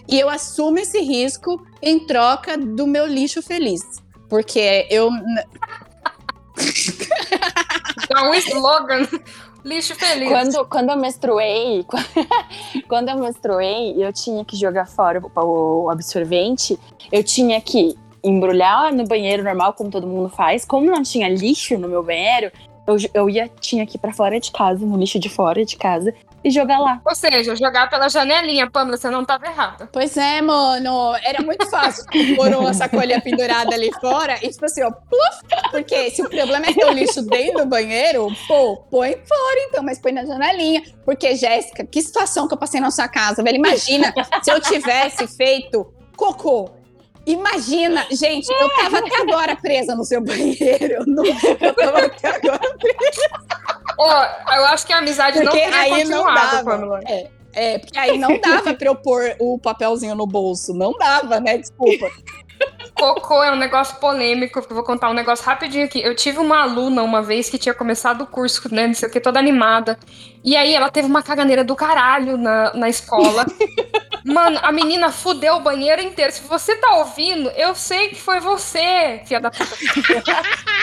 e 0.08 0.20
eu 0.20 0.30
assumo 0.30 0.78
esse 0.80 1.00
risco 1.00 1.66
em 1.82 2.06
troca 2.06 2.58
do 2.58 2.86
meu 2.86 3.06
lixo 3.06 3.42
feliz. 3.42 3.82
Porque 4.30 4.86
eu. 4.90 5.10
Dá 8.10 8.30
um 8.30 8.34
slogan. 8.34 9.08
Lixo 9.68 9.96
feliz. 9.96 10.30
Quando, 10.30 10.66
quando 10.70 10.90
eu 10.92 10.98
menstruei, 10.98 11.86
quando 12.88 13.10
eu 13.10 13.18
menstruei, 13.18 14.02
eu 14.02 14.14
tinha 14.14 14.46
que 14.46 14.56
jogar 14.56 14.88
fora 14.88 15.22
o, 15.36 15.90
absorvente, 15.90 16.80
eu 17.12 17.22
tinha 17.22 17.60
que 17.60 17.94
embrulhar 18.24 18.94
no 18.94 19.06
banheiro 19.06 19.44
normal, 19.44 19.74
como 19.74 19.92
todo 19.92 20.08
mundo 20.08 20.30
faz. 20.30 20.64
Como 20.64 20.90
não 20.90 21.04
tinha 21.04 21.28
lixo 21.28 21.78
no 21.78 21.90
meu 21.90 22.02
banheiro, 22.02 22.50
eu, 22.88 22.96
eu 23.14 23.30
ia, 23.30 23.50
tinha 23.60 23.86
que 23.86 23.98
ir 23.98 24.00
pra 24.00 24.14
fora 24.14 24.40
de 24.40 24.52
casa, 24.54 24.86
no 24.86 24.98
lixo 24.98 25.20
de 25.20 25.28
fora 25.28 25.66
de 25.66 25.76
casa, 25.76 26.14
e 26.48 26.52
jogar 26.52 26.80
lá. 26.80 27.02
Ou 27.06 27.14
seja, 27.14 27.56
jogar 27.56 27.90
pela 27.90 28.08
janelinha, 28.08 28.70
Pamela, 28.70 28.98
você 28.98 29.10
não 29.10 29.26
tava 29.26 29.46
errada. 29.46 29.90
Pois 29.92 30.16
é, 30.16 30.42
mano. 30.42 31.14
Era 31.24 31.44
muito 31.44 31.70
fácil 31.70 32.06
pôr 32.36 32.54
uma 32.56 32.74
sacolinha 32.74 33.22
pendurada 33.22 33.76
ali 33.76 33.92
fora 34.00 34.38
e, 34.42 34.50
tipo 34.50 34.66
assim, 34.66 34.84
ó, 34.84 34.92
pluf. 34.92 35.72
Porque 35.72 36.10
se 36.12 36.22
o 36.22 36.30
problema 36.30 36.68
é 36.68 36.74
ter 36.74 36.86
o 36.86 36.92
lixo 36.92 37.22
dentro 37.22 37.60
do 37.60 37.66
banheiro, 37.66 38.28
pô, 38.48 38.78
põe 38.90 39.12
fora 39.12 39.60
então, 39.68 39.84
mas 39.84 40.00
põe 40.00 40.14
na 40.14 40.26
janelinha. 40.26 40.82
Porque, 41.04 41.36
Jéssica, 41.36 41.86
que 41.86 42.02
situação 42.02 42.48
que 42.48 42.54
eu 42.54 42.58
passei 42.58 42.80
na 42.80 42.92
sua 42.92 43.08
casa, 43.08 43.44
velho. 43.44 43.58
Imagina 43.58 44.14
se 44.42 44.52
eu 44.52 44.62
tivesse 44.62 45.28
feito 45.28 45.94
cocô. 46.16 46.70
Imagina, 47.28 48.08
gente, 48.10 48.50
eu 48.50 48.70
tava 48.70 49.00
até 49.00 49.22
agora 49.22 49.54
presa 49.58 49.94
no 49.94 50.06
seu 50.06 50.22
banheiro. 50.22 50.94
Eu, 50.94 51.04
não, 51.06 51.26
eu 51.26 51.74
tava 51.76 52.06
até 52.06 52.30
agora 52.30 52.78
Ó, 53.98 54.24
eu 54.56 54.66
acho 54.66 54.86
que 54.86 54.94
a 54.94 55.00
amizade 55.00 55.40
não 55.40 55.52
Porque 55.52 55.66
teria 55.66 56.06
não 56.06 56.24
continuado, 56.24 56.36
dava. 56.36 56.64
Pamela. 56.64 57.00
É, 57.06 57.30
é, 57.54 57.80
porque 57.80 57.98
aí 57.98 58.18
não 58.18 58.40
dava 58.40 58.74
pra 58.74 58.88
eu 58.88 58.96
pôr 58.96 59.36
o 59.40 59.58
papelzinho 59.58 60.16
no 60.16 60.28
bolso. 60.28 60.74
Não 60.74 60.94
dava, 60.94 61.40
né? 61.40 61.58
Desculpa. 61.58 62.12
Cocô 62.96 63.44
é 63.44 63.52
um 63.52 63.56
negócio 63.56 63.98
polêmico, 63.98 64.62
que 64.62 64.72
eu 64.72 64.76
vou 64.76 64.84
contar 64.84 65.10
um 65.10 65.14
negócio 65.14 65.46
rapidinho 65.46 65.86
aqui. 65.86 66.02
Eu 66.02 66.16
tive 66.16 66.40
uma 66.40 66.64
aluna 66.64 67.04
uma 67.04 67.22
vez 67.22 67.50
que 67.50 67.58
tinha 67.58 67.74
começado 67.74 68.22
o 68.22 68.28
curso, 68.28 68.74
né, 68.74 68.88
não 68.88 68.94
sei 68.94 69.08
o 69.08 69.12
que, 69.12 69.20
toda 69.20 69.40
animada. 69.40 70.00
E 70.44 70.56
aí 70.56 70.74
ela 70.74 70.90
teve 70.90 71.08
uma 71.08 71.22
caganeira 71.22 71.64
do 71.64 71.76
caralho 71.76 72.38
na, 72.38 72.74
na 72.74 72.90
escola. 72.90 73.46
Mano, 74.28 74.60
a 74.62 74.74
menina 74.74 75.10
fudeu 75.10 75.56
o 75.56 75.62
banheiro 75.62 76.02
inteiro. 76.02 76.34
Se 76.34 76.42
você 76.42 76.76
tá 76.76 76.96
ouvindo, 76.96 77.50
eu 77.52 77.74
sei 77.74 78.10
que 78.10 78.20
foi 78.20 78.42
você, 78.42 79.22
filha 79.26 79.40
da 79.40 79.50
puta. 79.50 79.74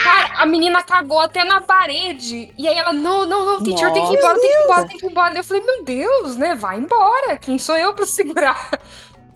Cara, 0.03 0.41
a 0.41 0.45
menina 0.47 0.81
cagou 0.81 1.19
até 1.19 1.43
na 1.43 1.61
parede. 1.61 2.51
E 2.57 2.67
aí 2.67 2.75
ela, 2.75 2.91
não, 2.91 3.25
não, 3.25 3.45
não, 3.45 3.63
teacher, 3.63 3.93
tem 3.93 4.03
que 4.07 4.13
ir 4.13 4.17
embora, 4.17 4.39
tem 4.39 4.49
que 4.49 4.57
ir 4.57 4.63
embora, 4.63 4.87
tem 4.87 4.97
que 4.97 5.05
ir 5.05 5.09
embora. 5.09 5.37
Eu 5.37 5.43
falei, 5.43 5.63
meu 5.63 5.83
Deus, 5.83 6.35
né? 6.37 6.55
Vai 6.55 6.77
embora. 6.77 7.37
Quem 7.37 7.59
sou 7.59 7.77
eu 7.77 7.93
pra 7.93 8.05
segurar? 8.07 8.79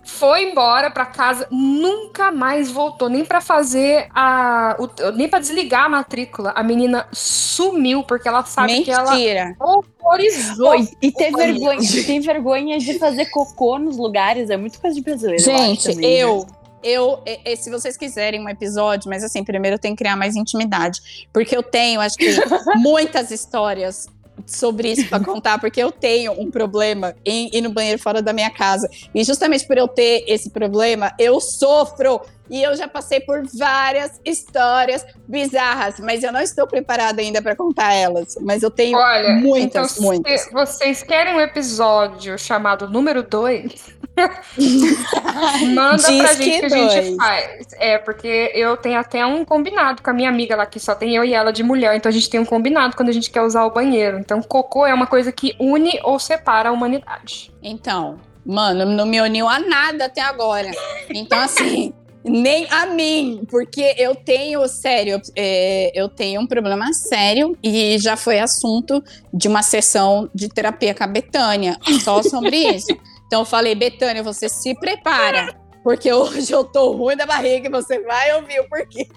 Foi 0.09 0.43
embora 0.51 0.89
pra 0.91 1.05
casa, 1.05 1.47
nunca 1.51 2.31
mais 2.31 2.69
voltou, 2.71 3.07
nem 3.09 3.23
pra 3.23 3.39
fazer 3.39 4.07
a. 4.13 4.75
o- 4.79 5.11
nem 5.11 5.29
pra 5.29 5.39
desligar 5.39 5.85
a 5.85 5.89
matrícula. 5.89 6.51
A 6.55 6.63
menina 6.63 7.07
sumiu, 7.11 8.03
porque 8.03 8.27
ela 8.27 8.43
sabe 8.43 8.81
que 8.83 8.91
ela 8.91 9.11
Mentira. 9.11 9.55
horrorizou. 9.59 10.69
Oi, 10.69 10.87
e 11.01 11.11
ter 11.11 11.31
vergonha, 11.31 11.79
ter 11.79 12.19
vergonha 12.19 12.77
de 12.79 12.97
fazer 12.99 13.27
cocô 13.27 13.77
nos 13.79 13.97
lugares 13.97 14.49
é 14.49 14.57
muito 14.57 14.79
coisa 14.81 14.95
de 14.95 15.01
brasileiro. 15.01 15.41
eu 15.41 15.57
Gente, 15.57 15.95
né? 15.95 16.01
eu. 16.05 16.45
Eu, 16.81 17.21
e- 17.25 17.41
e 17.43 17.57
se 17.57 17.69
vocês 17.69 17.97
quiserem 17.97 18.39
um 18.41 18.47
episódio, 18.47 19.09
mas 19.09 19.21
assim, 19.21 19.43
primeiro 19.43 19.75
eu 19.75 19.79
tenho 19.79 19.93
que 19.95 20.01
criar 20.03 20.15
mais 20.15 20.37
intimidade. 20.37 21.27
Porque 21.33 21.55
eu 21.55 21.61
tenho, 21.61 21.99
acho 21.99 22.15
que, 22.15 22.25
muitas 22.77 23.31
histórias 23.31 24.07
sobre 24.45 24.91
isso 24.91 25.07
pra 25.07 25.19
contar, 25.19 25.59
porque 25.59 25.81
eu 25.81 25.91
tenho 25.91 26.31
um 26.33 26.49
problema 26.49 27.15
em 27.25 27.49
ir 27.53 27.61
no 27.61 27.71
banheiro 27.71 28.01
fora 28.01 28.21
da 28.21 28.33
minha 28.33 28.49
casa. 28.49 28.89
E 29.13 29.23
justamente 29.23 29.65
por 29.65 29.77
eu 29.77 29.87
ter 29.87 30.23
esse 30.27 30.49
problema, 30.49 31.13
eu 31.19 31.39
sofro 31.39 32.21
E 32.49 32.63
eu 32.63 32.75
já 32.75 32.87
passei 32.87 33.19
por 33.19 33.43
várias 33.57 34.19
histórias 34.25 35.05
bizarras, 35.27 35.99
mas 35.99 36.23
eu 36.23 36.31
não 36.31 36.41
estou 36.41 36.65
preparada 36.65 37.21
ainda 37.21 37.41
para 37.41 37.55
contar 37.55 37.93
elas. 37.93 38.35
Mas 38.41 38.63
eu 38.63 38.71
tenho 38.71 38.97
Olha, 38.97 39.33
muitas, 39.35 39.97
então, 39.97 40.05
muitas. 40.05 40.41
Se 40.41 40.51
vocês 40.51 41.03
querem 41.03 41.35
um 41.35 41.39
episódio 41.39 42.37
chamado 42.39 42.89
número 42.89 43.21
2, 43.21 43.99
manda 45.73 45.97
Diz 45.97 46.21
pra 46.21 46.33
gente 46.33 46.61
que, 46.61 46.67
que 46.67 46.73
a 46.73 46.89
gente 46.89 47.17
faz. 47.17 47.67
É, 47.73 47.97
porque 47.97 48.51
eu 48.55 48.75
tenho 48.77 48.99
até 48.99 49.25
um 49.25 49.45
combinado 49.45 50.01
com 50.01 50.09
a 50.09 50.13
minha 50.13 50.29
amiga 50.29 50.55
lá, 50.55 50.65
que 50.65 50.79
só 50.79 50.95
tem 50.95 51.15
eu 51.15 51.23
e 51.23 51.33
ela 51.33 51.51
de 51.51 51.63
mulher, 51.63 51.95
então 51.95 52.09
a 52.09 52.13
gente 52.13 52.29
tem 52.29 52.39
um 52.39 52.45
combinado 52.45 52.95
quando 52.95 53.09
a 53.09 53.13
gente 53.13 53.29
quer 53.29 53.41
usar 53.41 53.65
o 53.65 53.71
banheiro. 53.71 54.17
Então, 54.19 54.41
cocô 54.41 54.85
é 54.85 54.93
uma 54.93 55.07
coisa 55.07 55.31
que 55.31 55.55
une 55.59 55.99
ou 56.03 56.19
separa 56.19 56.69
a 56.69 56.71
humanidade. 56.71 57.51
Então, 57.61 58.19
mano, 58.45 58.85
não 58.85 59.05
me 59.05 59.21
uniu 59.21 59.47
a 59.47 59.59
nada 59.59 60.05
até 60.05 60.21
agora. 60.21 60.71
Então, 61.09 61.39
assim, 61.39 61.93
nem 62.23 62.67
a 62.69 62.85
mim, 62.87 63.45
porque 63.49 63.95
eu 63.97 64.13
tenho, 64.15 64.67
sério, 64.67 65.21
é, 65.35 65.91
eu 65.93 66.09
tenho 66.09 66.41
um 66.41 66.47
problema 66.47 66.91
sério 66.93 67.57
e 67.63 67.97
já 67.97 68.17
foi 68.17 68.39
assunto 68.39 69.03
de 69.33 69.47
uma 69.47 69.63
sessão 69.63 70.29
de 70.33 70.49
terapia 70.49 70.93
com 70.93 71.03
a 71.03 71.07
Betânia, 71.07 71.77
só 72.03 72.21
sobre 72.21 72.57
isso. 72.75 72.95
Então, 73.27 73.41
eu 73.41 73.45
falei, 73.45 73.75
Betânia, 73.75 74.23
você 74.23 74.49
se 74.49 74.73
prepara. 74.75 75.55
Porque 75.83 76.11
hoje 76.11 76.51
eu 76.51 76.63
tô 76.63 76.91
ruim 76.91 77.15
da 77.15 77.25
barriga 77.25 77.67
e 77.67 77.71
você 77.71 77.99
vai 78.01 78.35
ouvir 78.35 78.59
o 78.59 78.67
porquê. 78.67 79.07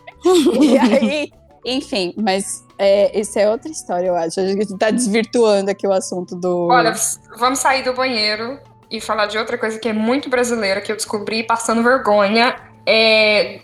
E 0.61 0.79
aí, 0.79 1.33
enfim, 1.65 2.15
mas 2.17 2.65
é, 2.79 3.19
isso 3.19 3.39
é 3.39 3.51
outra 3.51 3.71
história, 3.71 4.09
eu 4.09 4.17
acho. 4.17 4.39
A 4.39 4.47
gente 4.47 4.79
tá 4.79 4.91
desvirtuando 4.91 5.71
aqui 5.71 5.87
o 5.87 5.93
assunto 5.93 6.37
do. 6.37 6.69
Olha, 6.69 6.95
vamos 7.37 7.59
sair 7.59 7.83
do 7.83 7.93
banheiro 7.95 8.61
e 8.91 9.01
falar 9.01 9.27
de 9.27 9.39
outra 9.39 9.59
coisa 9.59 9.79
que 9.79 9.89
é 9.89 9.93
muito 9.93 10.29
brasileira, 10.29 10.81
que 10.81 10.93
eu 10.93 10.97
descobri 10.97 11.43
passando 11.43 11.83
vergonha. 11.83 12.55
É 12.87 13.61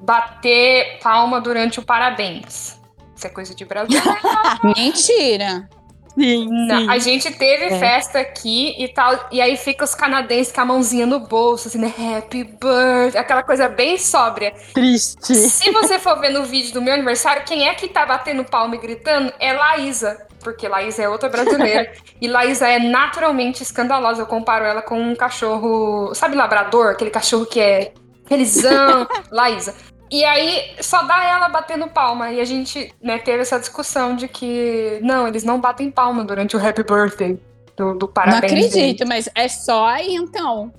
bater 0.00 0.98
palma 1.02 1.40
durante 1.40 1.80
o 1.80 1.82
parabéns. 1.82 2.78
Isso 3.16 3.26
é 3.26 3.30
coisa 3.30 3.54
de 3.54 3.64
brasileiro. 3.64 4.16
Mentira! 4.76 5.68
Sim, 6.16 6.48
sim. 6.48 6.88
a 6.88 6.98
gente 6.98 7.30
teve 7.32 7.64
É. 7.64 7.78
festa 7.78 8.20
aqui 8.20 8.76
e 8.78 8.86
tal, 8.86 9.28
e 9.32 9.40
aí 9.40 9.56
fica 9.56 9.84
os 9.84 9.96
canadenses 9.96 10.52
com 10.52 10.60
a 10.60 10.64
mãozinha 10.64 11.06
no 11.06 11.18
bolso, 11.18 11.66
assim, 11.66 11.78
né? 11.78 11.92
Happy 12.16 12.44
birthday, 12.44 13.20
aquela 13.20 13.42
coisa 13.42 13.68
bem 13.68 13.98
sóbria. 13.98 14.54
Triste. 14.72 15.34
Se 15.34 15.72
você 15.72 15.98
for 15.98 16.20
ver 16.20 16.30
no 16.30 16.44
vídeo 16.44 16.72
do 16.72 16.80
meu 16.80 16.94
aniversário, 16.94 17.42
quem 17.44 17.66
é 17.68 17.74
que 17.74 17.88
tá 17.88 18.06
batendo 18.06 18.44
palma 18.44 18.76
e 18.76 18.78
gritando 18.78 19.32
é 19.40 19.52
Laísa. 19.52 20.24
Porque 20.40 20.68
Laísa 20.68 21.02
é 21.02 21.08
outra 21.08 21.28
brasileira. 21.28 21.90
e 22.20 22.28
Laísa 22.28 22.68
é 22.68 22.78
naturalmente 22.78 23.62
escandalosa. 23.62 24.22
Eu 24.22 24.26
comparo 24.26 24.64
ela 24.64 24.82
com 24.82 25.00
um 25.00 25.16
cachorro. 25.16 26.14
Sabe, 26.14 26.36
labrador? 26.36 26.92
Aquele 26.92 27.10
cachorro 27.10 27.46
que 27.46 27.58
é 27.58 27.92
felizão. 28.26 29.06
Laísa. 29.30 29.74
E 30.10 30.24
aí, 30.24 30.74
só 30.80 31.02
dá 31.02 31.24
ela 31.24 31.48
batendo 31.48 31.88
palma. 31.88 32.30
E 32.30 32.40
a 32.40 32.44
gente 32.44 32.92
né, 33.02 33.18
teve 33.18 33.42
essa 33.42 33.58
discussão 33.58 34.14
de 34.14 34.28
que, 34.28 34.98
não, 35.02 35.26
eles 35.26 35.42
não 35.42 35.60
batem 35.60 35.90
palma 35.90 36.24
durante 36.24 36.56
o 36.56 36.64
happy 36.64 36.82
birthday 36.84 37.38
do, 37.76 37.94
do 37.94 38.06
Não 38.06 38.12
parabéns. 38.12 38.52
acredito, 38.52 38.98
dele. 38.98 39.08
mas 39.08 39.28
é 39.34 39.48
só 39.48 39.86
aí 39.86 40.14
então. 40.14 40.72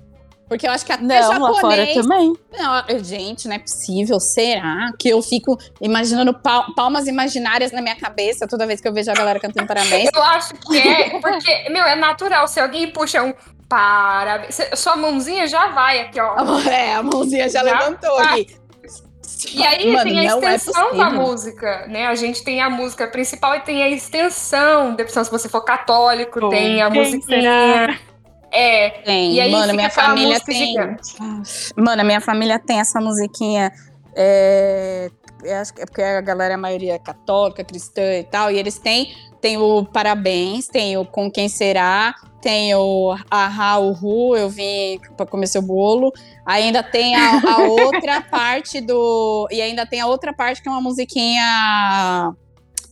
Porque 0.48 0.66
eu 0.66 0.70
acho 0.70 0.86
que 0.86 0.92
até 0.92 1.02
Não, 1.02 1.40
lá 1.40 1.54
fora 1.60 1.76
japonês. 1.84 1.94
também. 1.96 2.32
Não, 2.56 3.04
gente, 3.04 3.48
não 3.48 3.56
é 3.56 3.58
possível. 3.58 4.20
Será 4.20 4.92
que 4.98 5.08
eu 5.08 5.20
fico 5.20 5.58
imaginando 5.80 6.32
pal- 6.34 6.72
palmas 6.74 7.08
imaginárias 7.08 7.72
na 7.72 7.82
minha 7.82 7.96
cabeça 7.96 8.46
toda 8.46 8.64
vez 8.66 8.80
que 8.80 8.86
eu 8.86 8.92
vejo 8.92 9.10
a 9.10 9.14
galera 9.14 9.40
cantando 9.40 9.66
parabéns? 9.66 10.08
Eu 10.14 10.22
acho 10.22 10.54
que 10.54 10.78
é, 10.78 11.18
porque, 11.20 11.68
meu, 11.70 11.82
é 11.84 11.96
natural. 11.96 12.46
Se 12.46 12.60
alguém 12.60 12.90
puxa 12.92 13.22
um 13.24 13.34
parabéns, 13.68 14.56
sua 14.76 14.94
mãozinha 14.96 15.46
já 15.48 15.68
vai 15.68 16.00
aqui, 16.02 16.20
ó. 16.20 16.36
É, 16.70 16.94
a 16.94 17.02
mãozinha 17.02 17.48
já, 17.48 17.64
Já 17.64 17.78
levantou 17.80 18.14
vai. 18.16 18.42
aqui. 18.42 18.56
E 19.52 19.62
aí 19.66 19.92
Mano, 19.92 20.04
tem 20.04 20.18
a 20.20 20.22
é 20.22 20.26
extensão 20.26 20.96
da 20.96 21.06
possível. 21.06 21.10
música, 21.26 21.86
né? 21.88 22.06
A 22.06 22.14
gente 22.14 22.42
tem 22.44 22.60
a 22.62 22.70
música 22.70 23.06
principal 23.08 23.54
e 23.56 23.60
tem 23.60 23.82
a 23.82 23.88
extensão. 23.88 24.94
Dependendo 24.94 25.24
se 25.24 25.30
você 25.30 25.48
for 25.48 25.60
católico, 25.62 26.38
Pô, 26.40 26.48
tem 26.48 26.80
a 26.80 26.88
musiquinha. 26.88 27.98
É. 28.50 28.90
Tem, 29.04 29.34
E 29.34 29.40
aí 29.40 29.50
mano, 29.50 29.74
minha 29.74 29.90
família 29.90 30.40
tem. 30.40 30.66
gigante. 30.68 31.14
Mano, 31.76 32.04
minha 32.04 32.20
família 32.20 32.58
tem 32.58 32.80
essa 32.80 33.00
musiquinha. 33.00 33.72
É, 34.14 35.10
eu 35.44 35.56
acho 35.56 35.74
que 35.74 35.82
é 35.82 35.86
porque 35.86 36.02
a 36.02 36.20
galera, 36.20 36.54
a 36.54 36.58
maioria 36.58 36.94
é 36.94 36.98
católica, 36.98 37.62
cristã 37.62 38.18
e 38.18 38.24
tal, 38.24 38.50
e 38.50 38.58
eles 38.58 38.78
têm, 38.78 39.14
tem 39.40 39.58
o 39.58 39.84
Parabéns, 39.84 40.66
tem 40.68 40.96
o 40.96 41.04
Com 41.04 41.30
Quem 41.30 41.48
Será, 41.48 42.14
tem 42.40 42.74
o 42.74 43.14
Ahá, 43.30 43.78
o 43.78 43.92
Ru, 43.92 44.36
eu 44.36 44.48
vim 44.48 45.00
pra 45.16 45.26
comer 45.26 45.48
seu 45.48 45.60
bolo. 45.60 46.12
Ainda 46.46 46.82
tem 46.82 47.14
a, 47.14 47.40
a 47.40 47.58
outra 47.68 48.22
parte 48.22 48.80
do. 48.80 49.48
E 49.50 49.60
ainda 49.60 49.84
tem 49.84 50.00
a 50.00 50.06
outra 50.06 50.32
parte 50.32 50.62
que 50.62 50.68
é 50.68 50.72
uma 50.72 50.80
musiquinha 50.80 52.32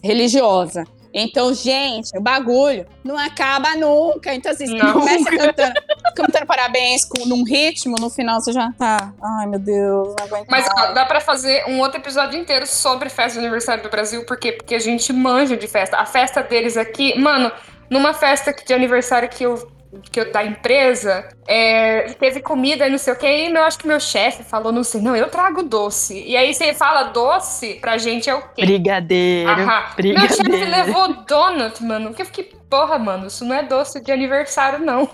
religiosa. 0.02 0.84
Então, 1.16 1.54
gente, 1.54 2.10
o 2.18 2.20
bagulho 2.20 2.84
não 3.04 3.16
acaba 3.16 3.76
nunca. 3.76 4.34
Então, 4.34 4.50
assim, 4.50 4.66
você 4.66 4.74
Não. 4.74 4.92
começa 4.94 5.30
cantando, 5.30 5.74
cantando 6.16 6.46
parabéns 6.46 7.04
com, 7.04 7.24
num 7.24 7.44
ritmo, 7.44 7.94
no 8.00 8.10
final 8.10 8.40
você 8.40 8.52
já 8.52 8.72
tá. 8.72 9.12
Ai, 9.22 9.46
meu 9.46 9.60
Deus, 9.60 10.14
não 10.18 10.26
aguento 10.26 10.48
Mas 10.50 10.66
ó, 10.76 10.92
dá 10.92 11.06
pra 11.06 11.20
fazer 11.20 11.64
um 11.68 11.78
outro 11.78 12.00
episódio 12.00 12.38
inteiro 12.38 12.66
sobre 12.66 13.08
festa 13.08 13.38
de 13.38 13.46
aniversário 13.46 13.84
do 13.84 13.88
Brasil. 13.88 14.26
Por 14.26 14.36
quê? 14.36 14.50
Porque 14.50 14.74
a 14.74 14.78
gente 14.80 15.12
manja 15.12 15.56
de 15.56 15.68
festa. 15.68 15.98
A 15.98 16.04
festa 16.04 16.42
deles 16.42 16.76
aqui, 16.76 17.16
mano, 17.16 17.52
numa 17.88 18.12
festa 18.12 18.52
de 18.52 18.74
aniversário 18.74 19.28
que 19.28 19.44
eu, 19.44 19.70
que 20.10 20.20
eu 20.20 20.32
da 20.32 20.44
empresa, 20.44 21.28
é, 21.46 22.02
teve 22.18 22.40
comida 22.40 22.86
e 22.86 22.90
não 22.90 22.98
sei 22.98 23.12
o 23.12 23.16
que. 23.16 23.26
E 23.26 23.50
eu 23.50 23.62
acho 23.62 23.78
que 23.78 23.86
meu 23.86 24.00
chefe 24.00 24.42
falou, 24.42 24.72
não 24.72 24.84
sei, 24.84 25.00
não, 25.00 25.14
eu 25.16 25.28
trago 25.28 25.62
doce. 25.62 26.22
E 26.26 26.36
aí 26.36 26.54
você 26.54 26.74
fala 26.74 27.04
doce, 27.04 27.74
pra 27.80 27.98
gente 27.98 28.28
é 28.28 28.34
o 28.34 28.42
quê? 28.54 28.64
Brigadeiro. 28.64 29.50
Aham. 29.50 29.84
Meu 29.98 30.28
chefe 30.28 30.42
Brigadeiro. 30.42 30.70
levou 30.70 31.08
donut, 31.26 31.82
mano. 31.82 32.14
Que 32.14 32.22
eu 32.22 32.26
fiquei, 32.26 32.52
porra, 32.68 32.98
mano, 32.98 33.26
isso 33.26 33.44
não 33.44 33.54
é 33.54 33.62
doce 33.62 34.00
de 34.00 34.10
aniversário, 34.12 34.84
não. 34.84 35.08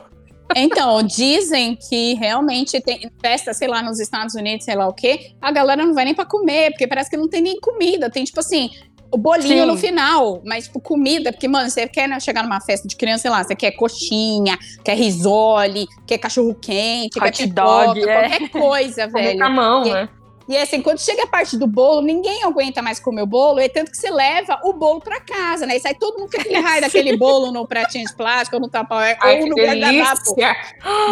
Então, 0.56 1.02
dizem 1.02 1.76
que 1.76 2.14
realmente 2.14 2.80
tem 2.80 3.10
festa, 3.20 3.54
sei 3.54 3.68
lá, 3.68 3.82
nos 3.82 4.00
Estados 4.00 4.34
Unidos, 4.34 4.64
sei 4.64 4.74
lá 4.74 4.88
o 4.88 4.92
quê, 4.92 5.32
a 5.40 5.52
galera 5.52 5.84
não 5.84 5.94
vai 5.94 6.04
nem 6.04 6.14
pra 6.14 6.24
comer, 6.24 6.70
porque 6.70 6.88
parece 6.88 7.08
que 7.08 7.16
não 7.16 7.28
tem 7.28 7.40
nem 7.40 7.60
comida. 7.60 8.10
Tem, 8.10 8.24
tipo 8.24 8.40
assim, 8.40 8.68
o 9.12 9.18
bolinho 9.18 9.62
Sim. 9.64 9.66
no 9.66 9.76
final, 9.76 10.40
mas, 10.44 10.64
tipo, 10.64 10.80
comida, 10.80 11.32
porque, 11.32 11.48
mano, 11.48 11.68
você 11.68 11.88
quer 11.88 12.08
né, 12.08 12.20
chegar 12.20 12.42
numa 12.42 12.60
festa 12.60 12.86
de 12.86 12.94
criança, 12.96 13.22
sei 13.22 13.30
lá, 13.30 13.42
você 13.42 13.54
quer 13.56 13.72
coxinha, 13.72 14.56
quer 14.84 14.94
risole, 14.96 15.86
quer 16.06 16.18
cachorro 16.18 16.54
quente, 16.54 17.18
quer 17.18 17.28
Hot 17.28 17.42
pipoca, 17.42 17.84
dog, 17.86 18.08
é. 18.08 18.28
qualquer 18.28 18.48
coisa, 18.50 19.06
velho. 19.08 19.38
com 19.38 19.44
a 19.44 19.50
mão, 19.50 19.86
E- 19.86 19.90
né? 19.92 20.08
E 20.48 20.56
assim, 20.56 20.82
quando 20.82 20.98
chega 20.98 21.22
a 21.22 21.26
parte 21.28 21.56
do 21.56 21.64
bolo, 21.68 22.00
ninguém 22.00 22.42
aguenta 22.42 22.82
mais 22.82 22.98
comer 22.98 23.22
o 23.22 23.26
bolo, 23.26 23.60
é 23.60 23.68
tanto 23.68 23.92
que 23.92 23.96
você 23.96 24.10
leva 24.10 24.58
o 24.64 24.72
bolo 24.72 24.98
pra 25.00 25.20
casa, 25.20 25.64
né? 25.64 25.76
E 25.76 25.80
sai 25.80 25.94
todo 25.94 26.18
mundo 26.18 26.28
com 26.32 26.40
aquele 26.40 26.58
raio 26.58 26.80
daquele 26.82 27.16
bolo 27.16 27.52
no 27.52 27.68
pratinho 27.68 28.04
de 28.04 28.12
plástico, 28.16 28.56
ou 28.56 28.62
no 28.62 28.68
tapaué, 28.68 29.16
ou 29.22 29.46
no 29.46 29.54
guardanapo. 29.54 30.34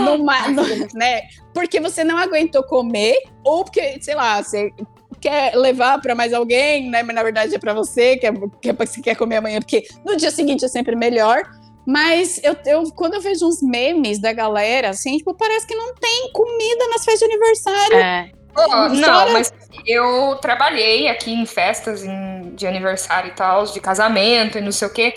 Numa, 0.04 0.48
no- 0.50 0.88
né? 0.94 1.22
Porque 1.54 1.78
você 1.78 2.02
não 2.02 2.18
aguentou 2.18 2.64
comer, 2.64 3.14
ou 3.44 3.62
porque, 3.62 3.98
sei 4.02 4.16
lá, 4.16 4.42
você 4.42 4.72
quer 5.20 5.54
levar 5.54 6.00
pra 6.00 6.14
mais 6.14 6.32
alguém, 6.32 6.88
né? 6.90 7.02
Mas 7.02 7.14
na 7.14 7.22
verdade 7.22 7.54
é 7.54 7.58
pra 7.58 7.72
você, 7.74 8.16
que 8.16 8.26
é, 8.26 8.32
que 8.60 8.70
é 8.70 8.72
pra- 8.72 8.86
você 8.86 9.00
quer 9.00 9.14
comer 9.16 9.36
amanhã, 9.36 9.58
porque 9.60 9.86
no 10.04 10.16
dia 10.16 10.30
seguinte 10.30 10.64
é 10.64 10.68
sempre 10.68 10.94
melhor. 10.96 11.42
Mas 11.86 12.38
eu, 12.44 12.54
eu, 12.66 12.84
quando 12.92 13.14
eu 13.14 13.20
vejo 13.20 13.46
uns 13.46 13.62
memes 13.62 14.20
da 14.20 14.32
galera, 14.32 14.90
assim, 14.90 15.16
tipo, 15.16 15.32
parece 15.34 15.66
que 15.66 15.74
não 15.74 15.94
tem 15.94 16.30
comida 16.32 16.86
nas 16.88 17.02
festas 17.04 17.20
de 17.20 17.24
aniversário. 17.34 17.96
É. 17.96 18.30
Pô, 18.54 18.66
não, 18.88 19.32
mas 19.32 19.52
eu 19.86 20.36
trabalhei 20.42 21.08
aqui 21.08 21.32
em 21.32 21.46
festas 21.46 22.04
em- 22.04 22.54
de 22.54 22.66
aniversário 22.66 23.30
e 23.30 23.34
tal, 23.34 23.64
de 23.64 23.80
casamento 23.80 24.58
e 24.58 24.60
não 24.60 24.72
sei 24.72 24.88
o 24.88 24.92
quê. 24.92 25.14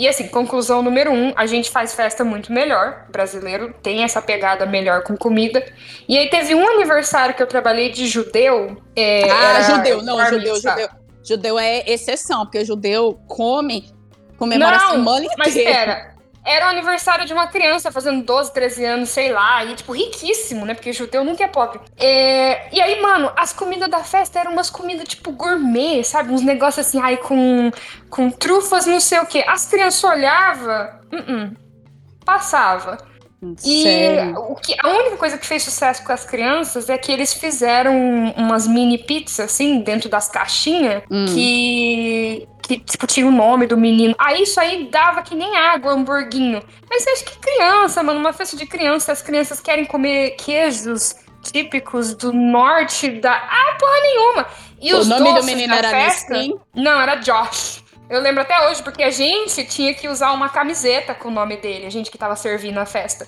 E 0.00 0.08
assim, 0.08 0.28
conclusão 0.28 0.80
número 0.80 1.12
um, 1.12 1.30
a 1.36 1.44
gente 1.44 1.70
faz 1.70 1.94
festa 1.94 2.24
muito 2.24 2.50
melhor. 2.50 3.04
O 3.06 3.12
brasileiro 3.12 3.74
tem 3.82 4.02
essa 4.02 4.22
pegada 4.22 4.64
melhor 4.64 5.02
com 5.02 5.14
comida. 5.14 5.62
E 6.08 6.16
aí 6.16 6.30
teve 6.30 6.54
um 6.54 6.66
aniversário 6.66 7.34
que 7.34 7.42
eu 7.42 7.46
trabalhei 7.46 7.90
de 7.90 8.06
judeu. 8.06 8.80
é, 8.96 9.30
Ah, 9.30 9.60
judeu, 9.60 10.02
não, 10.02 10.18
judeu, 10.24 10.56
judeu. 10.56 10.88
Judeu 11.22 11.58
é 11.58 11.84
exceção, 11.86 12.46
porque 12.46 12.64
judeu 12.64 13.20
come, 13.28 13.92
comemora 14.38 14.78
Não, 14.78 14.86
a 14.86 14.90
semana 14.92 15.26
Mas 15.36 15.54
inteira. 15.54 16.09
Era 16.44 16.66
o 16.66 16.68
aniversário 16.70 17.24
de 17.26 17.32
uma 17.32 17.46
criança 17.48 17.92
fazendo 17.92 18.24
12, 18.24 18.52
13 18.52 18.84
anos, 18.84 19.08
sei 19.10 19.30
lá, 19.32 19.64
e 19.64 19.74
tipo, 19.74 19.92
riquíssimo, 19.92 20.64
né? 20.64 20.74
Porque 20.74 20.92
judeu 20.92 21.22
nunca 21.24 21.44
é 21.44 21.48
pobre. 21.48 21.80
É, 21.98 22.74
E 22.74 22.80
aí, 22.80 23.00
mano, 23.00 23.30
as 23.36 23.52
comidas 23.52 23.88
da 23.90 24.02
festa 24.02 24.38
eram 24.40 24.52
umas 24.52 24.70
comidas 24.70 25.06
tipo 25.08 25.32
gourmet, 25.32 26.02
sabe? 26.04 26.32
Uns 26.32 26.42
negócios 26.42 26.86
assim, 26.86 27.00
ai, 27.00 27.16
com, 27.18 27.70
com 28.08 28.30
trufas, 28.30 28.86
não 28.86 29.00
sei 29.00 29.18
o 29.20 29.26
quê. 29.26 29.44
As 29.46 29.66
crianças 29.66 30.02
olhavam, 30.02 30.88
uh-uh, 31.12 31.56
passava. 32.24 32.98
E 33.64 33.82
Sério. 33.82 34.34
o 34.38 34.54
que, 34.54 34.76
a 34.84 34.88
única 34.88 35.16
coisa 35.16 35.38
que 35.38 35.46
fez 35.46 35.62
sucesso 35.62 36.04
com 36.04 36.12
as 36.12 36.26
crianças 36.26 36.90
é 36.90 36.98
que 36.98 37.10
eles 37.10 37.32
fizeram 37.32 37.94
umas 38.36 38.66
mini 38.66 38.98
pizzas, 38.98 39.40
assim, 39.46 39.80
dentro 39.80 40.10
das 40.10 40.28
caixinhas, 40.28 41.02
Hum. 41.10 41.24
que, 41.24 42.46
que 42.78 42.78
tipo, 42.78 43.06
tinha 43.06 43.26
o 43.26 43.32
nome 43.32 43.66
do 43.66 43.76
menino. 43.76 44.14
Aí 44.16 44.42
isso 44.42 44.60
aí 44.60 44.88
dava 44.90 45.22
que 45.22 45.34
nem 45.34 45.56
água, 45.56 45.92
hamburguinho. 45.92 46.62
Mas 46.88 47.02
você 47.02 47.10
acha 47.10 47.24
que 47.24 47.38
criança, 47.38 48.02
mano, 48.02 48.20
uma 48.20 48.32
festa 48.32 48.56
de 48.56 48.66
criança, 48.66 49.10
as 49.10 49.22
crianças 49.22 49.60
querem 49.60 49.84
comer 49.84 50.36
queijos 50.36 51.16
típicos 51.42 52.14
do 52.14 52.32
norte 52.32 53.08
da. 53.08 53.32
Ah, 53.32 53.76
porra 53.78 54.00
nenhuma! 54.02 54.46
E 54.80 54.94
o 54.94 54.98
os 54.98 55.08
nome 55.08 55.34
do 55.34 55.44
menino 55.44 55.68
da 55.68 55.78
era 55.78 55.90
festa... 55.90 56.34
Não, 56.74 57.00
era 57.00 57.16
Josh. 57.16 57.82
Eu 58.08 58.20
lembro 58.20 58.42
até 58.42 58.68
hoje, 58.68 58.82
porque 58.82 59.02
a 59.02 59.10
gente 59.10 59.64
tinha 59.64 59.92
que 59.94 60.08
usar 60.08 60.32
uma 60.32 60.48
camiseta 60.48 61.14
com 61.14 61.28
o 61.28 61.30
nome 61.30 61.56
dele, 61.56 61.86
a 61.86 61.90
gente 61.90 62.10
que 62.10 62.18
tava 62.18 62.34
servindo 62.34 62.78
a 62.78 62.86
festa. 62.86 63.26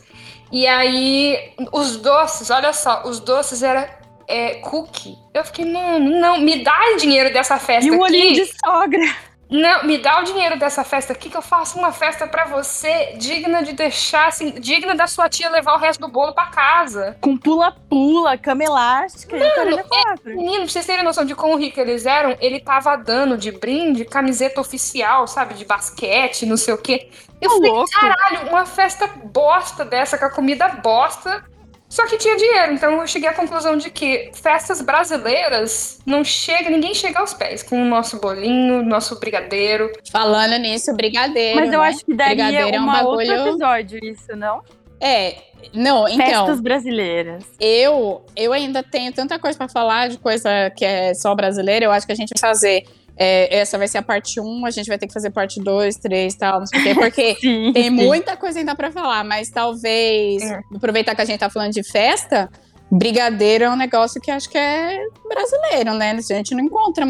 E 0.50 0.66
aí, 0.66 1.52
os 1.72 1.96
doces, 1.96 2.50
olha 2.50 2.72
só, 2.72 3.02
os 3.04 3.20
doces 3.20 3.62
era 3.62 3.98
é, 4.26 4.54
cookie. 4.56 5.16
Eu 5.34 5.44
fiquei, 5.44 5.64
não, 5.64 5.98
não, 5.98 6.40
me 6.40 6.62
dá 6.64 6.96
dinheiro 6.98 7.32
dessa 7.32 7.58
festa 7.58 7.86
E 7.86 7.90
o 7.90 7.94
aqui. 7.94 8.02
olhinho 8.02 8.34
de 8.34 8.46
sogra. 8.58 9.31
Não, 9.52 9.84
me 9.84 9.98
dá 9.98 10.18
o 10.20 10.24
dinheiro 10.24 10.58
dessa 10.58 10.82
festa 10.82 11.12
aqui 11.12 11.28
que 11.28 11.36
eu 11.36 11.42
faço 11.42 11.78
uma 11.78 11.92
festa 11.92 12.26
pra 12.26 12.46
você 12.46 13.14
digna 13.18 13.62
de 13.62 13.72
deixar, 13.74 14.28
assim, 14.28 14.52
digna 14.52 14.94
da 14.94 15.06
sua 15.06 15.28
tia 15.28 15.50
levar 15.50 15.74
o 15.74 15.78
resto 15.78 16.00
do 16.00 16.08
bolo 16.08 16.32
pra 16.32 16.46
casa. 16.46 17.16
Com 17.20 17.36
pula-pula, 17.36 18.38
cama 18.38 18.64
elástica 18.64 19.36
e 19.36 19.42
o 19.42 19.54
caralho 19.54 19.78
é. 19.78 20.30
Menino, 20.30 20.56
pra 20.62 20.68
vocês 20.68 20.86
terem 20.86 21.04
noção 21.04 21.24
de 21.26 21.34
quão 21.34 21.56
rico 21.58 21.78
eles 21.78 22.06
eram, 22.06 22.34
ele 22.40 22.60
tava 22.60 22.96
dando 22.96 23.36
de 23.36 23.52
brinde 23.52 24.06
camiseta 24.06 24.58
oficial, 24.60 25.26
sabe? 25.28 25.52
De 25.54 25.66
basquete, 25.66 26.46
não 26.46 26.56
sei 26.56 26.72
o 26.72 26.78
quê. 26.78 27.10
Eu 27.40 27.50
Tá 27.50 27.56
falei, 27.56 27.70
louco. 27.70 27.90
caralho, 27.90 28.48
uma 28.48 28.64
festa 28.64 29.06
bosta 29.06 29.84
dessa, 29.84 30.16
com 30.16 30.24
a 30.24 30.30
comida 30.30 30.68
bosta. 30.68 31.44
Só 31.92 32.06
que 32.06 32.16
tinha 32.16 32.34
dinheiro, 32.38 32.72
então 32.72 32.98
eu 33.02 33.06
cheguei 33.06 33.28
à 33.28 33.34
conclusão 33.34 33.76
de 33.76 33.90
que 33.90 34.30
festas 34.32 34.80
brasileiras 34.80 35.98
não 36.06 36.24
chega, 36.24 36.70
ninguém 36.70 36.94
chega 36.94 37.20
aos 37.20 37.34
pés 37.34 37.62
com 37.62 37.82
o 37.82 37.84
nosso 37.84 38.18
bolinho, 38.18 38.82
nosso 38.82 39.20
brigadeiro. 39.20 39.92
Falando 40.10 40.56
nisso, 40.56 40.90
brigadeiro. 40.96 41.54
Mas 41.60 41.70
eu 41.70 41.80
né? 41.82 41.88
acho 41.88 42.02
que 42.02 42.14
daria 42.14 42.46
Brigadeiro 42.46 42.76
é 42.78 42.80
um 42.80 42.84
uma 42.84 43.02
outro 43.02 43.26
bagulho- 43.28 43.48
episódio 43.50 43.98
isso, 44.02 44.34
não? 44.34 44.62
É, 44.98 45.36
não, 45.74 46.08
então. 46.08 46.26
Festas 46.46 46.60
brasileiras. 46.62 47.44
Eu, 47.60 48.24
eu 48.34 48.54
ainda 48.54 48.82
tenho 48.82 49.12
tanta 49.12 49.38
coisa 49.38 49.58
pra 49.58 49.68
falar 49.68 50.08
de 50.08 50.16
coisa 50.16 50.70
que 50.74 50.86
é 50.86 51.12
só 51.12 51.34
brasileira. 51.34 51.84
Eu 51.84 51.92
acho 51.92 52.06
que 52.06 52.12
a 52.12 52.16
gente 52.16 52.30
vai 52.34 52.40
fazer. 52.50 52.84
É, 53.16 53.58
essa 53.58 53.76
vai 53.78 53.86
ser 53.88 53.98
a 53.98 54.02
parte 54.02 54.40
1, 54.40 54.66
a 54.66 54.70
gente 54.70 54.86
vai 54.88 54.98
ter 54.98 55.06
que 55.06 55.12
fazer 55.12 55.30
parte 55.30 55.60
2, 55.60 55.96
3 55.96 56.32
e 56.34 56.38
tal, 56.38 56.58
não 56.60 56.66
sei 56.66 56.80
o 56.80 56.82
quê, 56.82 56.94
porque 56.94 57.34
Sim, 57.40 57.72
tem 57.72 57.84
sim. 57.84 57.90
muita 57.90 58.36
coisa 58.36 58.58
ainda 58.58 58.74
pra 58.74 58.90
falar, 58.90 59.22
mas 59.24 59.50
talvez 59.50 60.42
É. 60.42 60.60
aproveitar 60.74 61.14
que 61.14 61.20
a 61.22 61.24
gente 61.24 61.40
tá 61.40 61.50
falando 61.50 61.72
de 61.72 61.82
festa. 61.82 62.48
Brigadeiro 62.94 63.64
é 63.64 63.70
um 63.70 63.76
negócio 63.76 64.20
que 64.20 64.30
acho 64.30 64.50
que 64.50 64.58
é 64.58 64.98
brasileiro, 65.26 65.94
né? 65.94 66.10
A 66.10 66.20
gente 66.20 66.54
não 66.54 66.62
encontra 66.62 67.06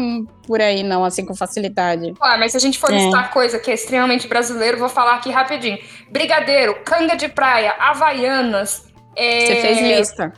por 0.47 0.61
aí, 0.61 0.81
não, 0.81 1.03
assim, 1.03 1.25
com 1.25 1.35
facilidade. 1.35 2.13
Ah, 2.21 2.37
mas 2.37 2.51
se 2.51 2.57
a 2.57 2.59
gente 2.61 2.79
for 2.79 2.89
É. 2.89 2.95
listar 2.95 3.31
coisa 3.33 3.59
que 3.59 3.69
é 3.69 3.73
extremamente 3.73 4.25
brasileiro, 4.25 4.77
vou 4.77 4.87
falar 4.87 5.15
aqui 5.15 5.29
rapidinho. 5.29 5.77
Brigadeiro, 6.09 6.77
canga 6.85 7.17
de 7.17 7.27
praia, 7.27 7.73
havaianas. 7.77 8.85
é, 9.15 9.45
Você 9.45 9.55
fez 9.61 9.79
lista. 9.81 10.33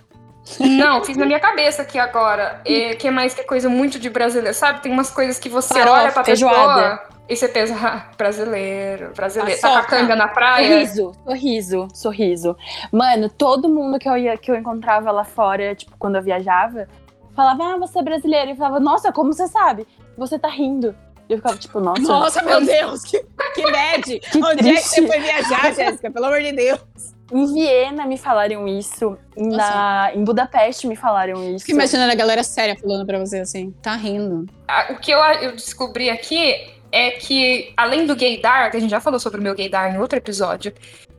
Não, 0.59 1.03
fiz 1.03 1.17
na 1.17 1.25
minha 1.25 1.39
cabeça 1.39 1.81
aqui 1.81 1.97
agora. 1.97 2.61
O 2.65 2.97
que 2.97 3.09
mais 3.09 3.33
que 3.33 3.41
é 3.41 3.43
coisa 3.43 3.67
muito 3.67 3.99
de 3.99 4.09
brasileiro? 4.09 4.55
Sabe, 4.55 4.81
tem 4.81 4.91
umas 4.91 5.09
coisas 5.09 5.39
que 5.39 5.49
você 5.49 5.73
Farofa, 5.73 5.91
olha 6.01 6.11
pra 6.11 6.23
feijoada. 6.23 6.97
pessoa 6.97 7.15
e 7.27 7.35
você 7.35 7.47
pensa, 7.47 7.75
ah, 7.75 8.11
brasileiro, 8.15 9.11
brasileiro. 9.15 9.59
Tá 9.59 9.81
com 9.81 9.89
canga 9.89 10.15
na 10.15 10.27
praia? 10.27 10.85
Sorriso, 10.85 11.11
sorriso, 11.25 11.87
sorriso. 11.93 12.57
Mano, 12.91 13.29
todo 13.29 13.67
mundo 13.67 13.97
que 13.97 14.07
eu, 14.07 14.15
ia, 14.15 14.37
que 14.37 14.51
eu 14.51 14.55
encontrava 14.55 15.11
lá 15.11 15.23
fora, 15.23 15.73
tipo, 15.73 15.93
quando 15.97 16.17
eu 16.17 16.21
viajava, 16.21 16.87
falava, 17.35 17.63
ah, 17.63 17.77
você 17.77 17.97
é 17.97 18.03
brasileiro. 18.03 18.49
E 18.49 18.51
eu 18.51 18.55
falava, 18.55 18.79
nossa, 18.79 19.11
como 19.11 19.33
você 19.33 19.47
sabe? 19.47 19.87
Você 20.15 20.37
tá 20.37 20.47
rindo. 20.47 20.95
E 21.27 21.33
eu 21.33 21.37
ficava, 21.37 21.57
tipo, 21.57 21.79
nossa. 21.79 22.01
Nossa, 22.01 22.43
meu 22.43 22.63
Deus, 22.63 23.01
que, 23.01 23.25
que 23.55 23.71
bad! 23.71 24.19
Que 24.19 24.37
Onde 24.37 24.45
é 24.45 24.55
que 24.55 24.63
triste. 24.63 24.89
você 24.89 25.07
foi 25.07 25.19
viajar, 25.19 25.73
Jéssica? 25.73 26.11
Pelo 26.11 26.25
amor 26.27 26.41
de 26.43 26.51
Deus. 26.51 27.14
Em 27.31 27.53
Viena 27.53 28.05
me 28.05 28.17
falaram 28.17 28.67
isso. 28.67 29.17
Na, 29.35 30.11
em 30.13 30.23
Budapeste 30.23 30.87
me 30.87 30.95
falaram 30.95 31.43
isso. 31.55 31.65
Fico 31.65 31.75
imaginando 31.77 32.11
a 32.11 32.15
galera 32.15 32.43
séria 32.43 32.75
falando 32.79 33.05
pra 33.05 33.17
você 33.19 33.39
assim, 33.39 33.71
tá 33.81 33.95
rindo. 33.95 34.45
Ah, 34.67 34.87
O 34.91 34.95
que 34.97 35.11
eu, 35.11 35.19
eu 35.19 35.51
descobri 35.55 36.09
aqui 36.09 36.71
é 36.91 37.11
que, 37.11 37.73
além 37.75 38.05
do 38.05 38.15
gaydar, 38.15 38.69
que 38.71 38.77
a 38.77 38.79
gente 38.79 38.91
já 38.91 38.99
falou 39.01 39.19
sobre 39.19 39.39
o 39.39 39.43
meu 39.43 39.55
gaydar 39.55 39.93
em 39.93 39.97
outro 39.99 40.17
episódio, 40.17 40.71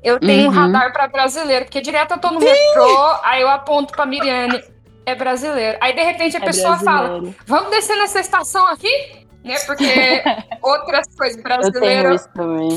eu 0.03 0.19
tenho 0.21 0.45
um 0.45 0.47
Uhum. 0.47 0.55
radar 0.55 0.93
pra 0.93 1.09
brasileiro, 1.09 1.65
porque 1.65 1.81
direto 1.81 2.13
eu 2.13 2.19
tô 2.19 2.31
no 2.31 2.39
metrô, 2.41 3.17
aí 3.25 3.43
eu 3.43 3.49
aponto 3.49 3.93
pra 3.93 4.07
Miriane, 4.07 4.63
é 5.05 5.15
brasileiro. 5.15 5.77
Aí, 5.81 5.93
de 5.93 6.03
repente, 6.03 6.37
a 6.37 6.41
É 6.41 6.45
pessoa 6.45 6.79
fala, 6.79 7.09
brasileiro. 7.09 7.37
vamos 7.47 7.71
descer 7.71 7.97
nessa 7.97 8.21
estação 8.21 8.67
aqui? 8.69 8.89
Né? 9.45 9.57
Porque 9.67 9.85
outras 10.63 11.07
coisas, 11.17 11.43
brasileiro 11.43 12.17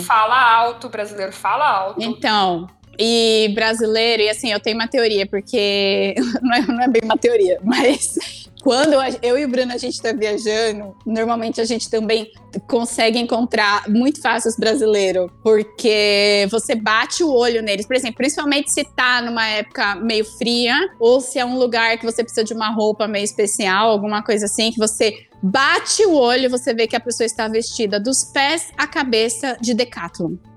fala 0.06 0.52
alto, 0.56 0.90
brasileiro 0.90 1.32
fala 1.32 1.66
alto. 1.68 2.02
Então, 2.02 2.68
e 3.00 3.50
brasileiro, 3.56 4.24
e 4.24 4.30
assim, 4.30 4.52
eu 4.52 4.60
tenho 4.60 4.76
uma 4.76 4.88
teoria, 4.88 5.26
porque 5.26 6.14
não 6.44 6.54
é, 6.54 6.62
não 6.62 6.82
é 6.82 6.88
bem 6.90 7.02
uma 7.06 7.18
teoria, 7.18 7.58
mas 7.64 8.18
quando 8.62 8.94
eu 9.22 9.40
e 9.40 9.46
o 9.46 9.48
Bruno 9.48 9.72
a 9.72 9.78
gente 9.78 10.02
tá 10.02 10.12
viajando, 10.12 10.94
normalmente 11.06 11.62
a 11.62 11.64
gente 11.64 11.90
também 11.90 12.30
consegue 12.68 13.18
encontrar 13.18 13.88
muito 13.88 14.22
fácil 14.22 14.50
os 14.50 14.58
brasileiros, 14.58 15.32
porque 15.42 16.46
você 16.52 16.76
bate 16.76 17.24
o 17.24 17.32
olho 17.32 17.62
neles, 17.62 17.86
por 17.86 17.96
exemplo, 17.96 18.18
principalmente 18.18 18.70
se 18.70 18.84
tá 18.84 19.22
numa 19.22 19.48
época 19.48 19.96
meio 19.96 20.26
fria, 20.26 20.76
ou 21.00 21.22
se 21.22 21.40
é 21.40 21.46
um 21.46 21.58
lugar 21.58 21.98
que 21.98 22.06
você 22.06 22.22
precisa 22.22 22.44
de 22.44 22.54
uma 22.54 22.70
roupa 22.70 23.08
meio 23.08 23.24
especial, 23.24 23.90
alguma 23.90 24.22
coisa 24.22 24.46
assim, 24.46 24.74
que 24.74 24.78
você 24.78 25.26
bate 25.42 26.06
o 26.06 26.14
olho, 26.14 26.50
você 26.50 26.74
vê 26.74 26.86
que 26.86 26.98
a 26.98 27.00
pessoa 27.00 27.26
está 27.26 27.48
vestida 27.48 27.98
dos 27.98 28.26
pés 28.26 28.72
à 28.78 28.86
cabeça 28.86 29.58
de 29.62 29.74
Decathlon. 29.74 30.49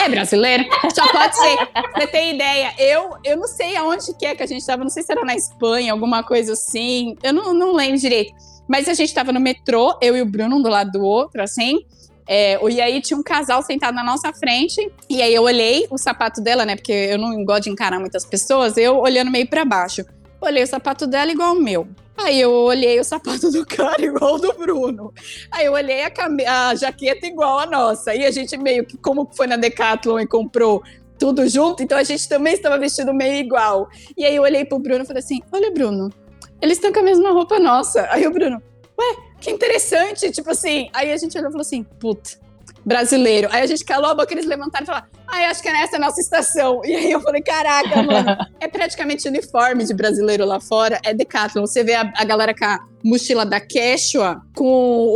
É 0.00 0.08
brasileiro? 0.08 0.64
Só 0.94 1.10
pode 1.12 1.36
ser. 1.36 1.56
Você 1.94 2.06
tem 2.08 2.34
ideia? 2.34 2.74
Eu, 2.78 3.16
eu 3.24 3.36
não 3.36 3.46
sei 3.46 3.76
aonde 3.76 4.12
que 4.18 4.26
é 4.26 4.34
que 4.34 4.42
a 4.42 4.46
gente 4.46 4.64
tava, 4.66 4.82
não 4.82 4.90
sei 4.90 5.02
se 5.02 5.12
era 5.12 5.24
na 5.24 5.34
Espanha, 5.34 5.92
alguma 5.92 6.22
coisa 6.22 6.52
assim. 6.52 7.16
Eu 7.22 7.32
não, 7.32 7.54
não 7.54 7.72
lembro 7.72 7.98
direito. 7.98 8.34
Mas 8.68 8.88
a 8.88 8.94
gente 8.94 9.12
tava 9.14 9.32
no 9.32 9.40
metrô, 9.40 9.96
eu 10.00 10.16
e 10.16 10.22
o 10.22 10.26
Bruno 10.26 10.56
um 10.56 10.62
do 10.62 10.68
lado 10.68 10.92
do 10.92 11.02
outro, 11.02 11.42
assim. 11.42 11.84
É, 12.26 12.58
e 12.70 12.80
aí 12.80 13.00
tinha 13.00 13.18
um 13.18 13.22
casal 13.22 13.62
sentado 13.62 13.94
na 13.94 14.04
nossa 14.04 14.32
frente. 14.32 14.90
E 15.08 15.22
aí 15.22 15.34
eu 15.34 15.42
olhei 15.42 15.86
o 15.90 15.98
sapato 15.98 16.40
dela, 16.40 16.64
né? 16.64 16.76
Porque 16.76 16.92
eu 16.92 17.18
não 17.18 17.44
gosto 17.44 17.64
de 17.64 17.70
encarar 17.70 17.98
muitas 17.98 18.24
pessoas, 18.24 18.76
eu 18.76 18.98
olhando 18.98 19.30
meio 19.30 19.48
pra 19.48 19.64
baixo. 19.64 20.04
Olhei 20.42 20.64
o 20.64 20.66
sapato 20.66 21.06
dela 21.06 21.30
igual 21.30 21.54
o 21.54 21.60
meu. 21.60 21.86
Aí 22.16 22.40
eu 22.40 22.52
olhei 22.52 22.98
o 22.98 23.04
sapato 23.04 23.50
do 23.50 23.64
cara 23.64 24.04
igual 24.04 24.34
o 24.34 24.38
do 24.38 24.52
Bruno. 24.52 25.14
Aí 25.50 25.66
eu 25.66 25.72
olhei 25.72 26.02
a, 26.02 26.10
came- 26.10 26.44
a 26.44 26.74
jaqueta 26.74 27.26
igual 27.26 27.60
a 27.60 27.66
nossa. 27.66 28.12
E 28.14 28.26
a 28.26 28.30
gente 28.30 28.56
meio 28.56 28.84
que, 28.84 28.96
como 28.98 29.30
foi 29.34 29.46
na 29.46 29.56
Decathlon 29.56 30.18
e 30.20 30.26
comprou 30.26 30.82
tudo 31.18 31.48
junto, 31.48 31.82
então 31.84 31.96
a 31.96 32.02
gente 32.02 32.28
também 32.28 32.54
estava 32.54 32.76
vestido 32.76 33.14
meio 33.14 33.34
igual. 33.36 33.88
E 34.16 34.24
aí 34.24 34.34
eu 34.34 34.42
olhei 34.42 34.64
pro 34.64 34.80
Bruno 34.80 35.04
e 35.04 35.06
falei 35.06 35.22
assim: 35.22 35.40
Olha, 35.52 35.70
Bruno, 35.70 36.10
eles 36.60 36.76
estão 36.76 36.92
com 36.92 36.98
a 36.98 37.04
mesma 37.04 37.30
roupa 37.30 37.60
nossa. 37.60 38.08
Aí 38.10 38.26
o 38.26 38.30
Bruno, 38.32 38.60
ué, 38.98 39.16
que 39.40 39.50
interessante. 39.50 40.32
Tipo 40.32 40.50
assim, 40.50 40.90
aí 40.92 41.12
a 41.12 41.16
gente 41.16 41.38
olhou 41.38 41.50
e 41.50 41.52
falou 41.52 41.62
assim: 41.62 41.84
Puta, 41.84 42.30
brasileiro. 42.84 43.48
Aí 43.52 43.62
a 43.62 43.66
gente 43.66 43.84
calou 43.84 44.10
a 44.10 44.14
boca, 44.14 44.34
eles 44.34 44.46
levantaram 44.46 44.82
e 44.82 44.86
falaram: 44.86 45.06
Ah, 45.34 45.48
acho 45.50 45.62
que 45.62 45.68
é 45.68 45.72
nessa 45.72 45.98
nossa 45.98 46.20
estação. 46.20 46.82
E 46.84 46.94
aí 46.94 47.10
eu 47.10 47.20
falei: 47.20 47.40
Caraca, 47.42 48.02
mano, 48.02 48.36
é 48.60 48.68
praticamente 48.68 49.26
uniforme 49.28 49.84
de 49.84 49.94
brasileiro 49.94 50.44
lá 50.44 50.60
fora, 50.60 51.00
é 51.04 51.14
Decathlon. 51.14 51.64
Você 51.66 51.82
vê 51.82 51.94
a, 51.94 52.12
a 52.16 52.24
galera 52.24 52.54
com 52.54 52.64
a 52.64 52.78
mochila 53.04 53.44
da 53.46 53.58
Quechua, 53.58 54.42
com 54.54 54.64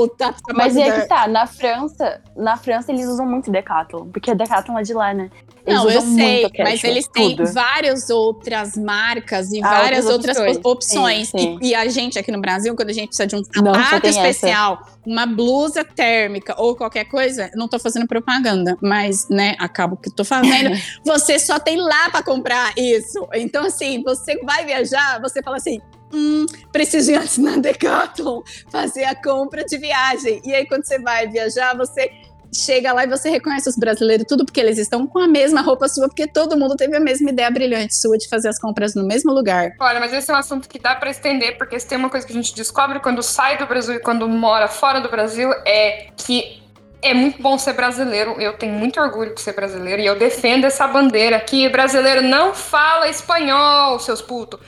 o 0.00 0.08
tap 0.08 0.34
Mas 0.54 0.76
é 0.76 0.86
da- 0.86 1.00
que 1.00 1.06
tá, 1.08 1.28
na 1.28 1.46
França, 1.46 2.20
na 2.36 2.56
França 2.56 2.90
eles 2.90 3.06
usam 3.06 3.26
muito 3.26 3.50
Decathlon, 3.50 4.06
porque 4.10 4.30
a 4.30 4.34
Decathlon 4.34 4.78
é 4.78 4.82
de 4.82 4.92
lá, 4.94 5.12
né? 5.14 5.30
Eles 5.64 5.80
Não, 5.82 5.90
eu 5.90 6.00
sei, 6.00 6.48
mas 6.60 6.82
eles 6.84 7.08
têm 7.08 7.34
tudo. 7.36 7.52
várias 7.52 8.08
outras 8.08 8.76
marcas 8.76 9.50
e 9.52 9.60
Ah, 9.62 9.68
várias 9.68 10.06
outras 10.06 10.36
opções. 10.36 10.60
opções. 10.64 11.28
Sim, 11.28 11.38
sim. 11.38 11.58
E, 11.60 11.68
e 11.70 11.74
a 11.74 11.88
gente 11.88 12.18
aqui 12.18 12.30
no 12.30 12.40
Brasil, 12.40 12.74
quando 12.76 12.90
a 12.90 12.92
gente 12.92 13.08
precisa 13.08 13.26
de 13.26 13.34
um 13.36 13.42
Não, 13.56 13.74
sapato 13.74 14.00
tem 14.00 14.10
essa. 14.10 14.28
especial, 14.28 14.80
uma 15.04 15.26
blusa 15.26 15.84
térmica 15.84 16.54
ou 16.56 16.76
qualquer 16.76 17.04
coisa, 17.06 17.50
não 17.54 17.66
tô 17.68 17.78
fazendo 17.80 18.06
propaganda, 18.06 18.76
mas, 18.80 19.28
né, 19.28 19.56
acabo 19.58 19.96
que 20.10 20.16
tô 20.16 20.24
fazendo. 20.24 20.70
você 21.04 21.38
só 21.38 21.58
tem 21.58 21.76
lá 21.76 22.10
pra 22.10 22.22
comprar 22.22 22.72
isso. 22.76 23.26
Então, 23.34 23.66
assim, 23.66 24.02
você 24.02 24.36
vai 24.44 24.64
viajar, 24.64 25.20
você 25.20 25.42
fala 25.42 25.56
assim. 25.56 25.80
Hum, 26.12 26.46
preciso 26.70 27.10
ir 27.10 27.16
antes 27.16 27.36
na 27.36 27.56
Decathlon 27.56 28.40
fazer 28.70 29.04
a 29.04 29.14
compra 29.14 29.64
de 29.64 29.76
viagem. 29.76 30.40
E 30.44 30.54
aí, 30.54 30.66
quando 30.66 30.86
você 30.86 31.00
vai 31.00 31.26
viajar, 31.26 31.76
você 31.76 32.08
chega 32.54 32.92
lá 32.92 33.04
e 33.04 33.08
você 33.08 33.28
reconhece 33.28 33.68
os 33.68 33.76
brasileiros 33.76 34.24
tudo 34.26 34.44
porque 34.44 34.60
eles 34.60 34.78
estão 34.78 35.06
com 35.06 35.18
a 35.18 35.28
mesma 35.28 35.60
roupa 35.60 35.88
sua, 35.88 36.08
porque 36.08 36.26
todo 36.26 36.56
mundo 36.56 36.76
teve 36.76 36.96
a 36.96 37.00
mesma 37.00 37.30
ideia 37.30 37.50
brilhante 37.50 37.94
sua 37.94 38.16
de 38.16 38.28
fazer 38.28 38.48
as 38.48 38.58
compras 38.58 38.94
no 38.94 39.04
mesmo 39.04 39.32
lugar. 39.32 39.72
Olha, 39.80 40.00
mas 40.00 40.12
esse 40.12 40.30
é 40.30 40.34
um 40.34 40.38
assunto 40.38 40.68
que 40.68 40.78
dá 40.78 40.94
pra 40.94 41.10
estender, 41.10 41.58
porque 41.58 41.78
se 41.78 41.86
tem 41.86 41.98
uma 41.98 42.08
coisa 42.08 42.24
que 42.24 42.32
a 42.32 42.36
gente 42.36 42.54
descobre 42.54 43.00
quando 43.00 43.22
sai 43.22 43.58
do 43.58 43.66
Brasil 43.66 43.94
e 43.96 44.00
quando 44.00 44.28
mora 44.28 44.68
fora 44.68 45.00
do 45.00 45.10
Brasil, 45.10 45.50
é 45.66 46.08
que 46.16 46.62
é 47.06 47.14
muito 47.14 47.40
bom 47.42 47.58
ser 47.58 47.72
brasileiro. 47.72 48.40
Eu 48.40 48.54
tenho 48.54 48.72
muito 48.72 49.00
orgulho 49.00 49.34
de 49.34 49.40
ser 49.40 49.54
brasileiro 49.54 50.02
e 50.02 50.06
eu 50.06 50.16
defendo 50.18 50.64
essa 50.64 50.86
bandeira 50.86 51.38
que 51.40 51.68
brasileiro 51.68 52.22
não 52.22 52.54
fala 52.54 53.08
espanhol, 53.08 53.98
seus 53.98 54.20
putos. 54.20 54.60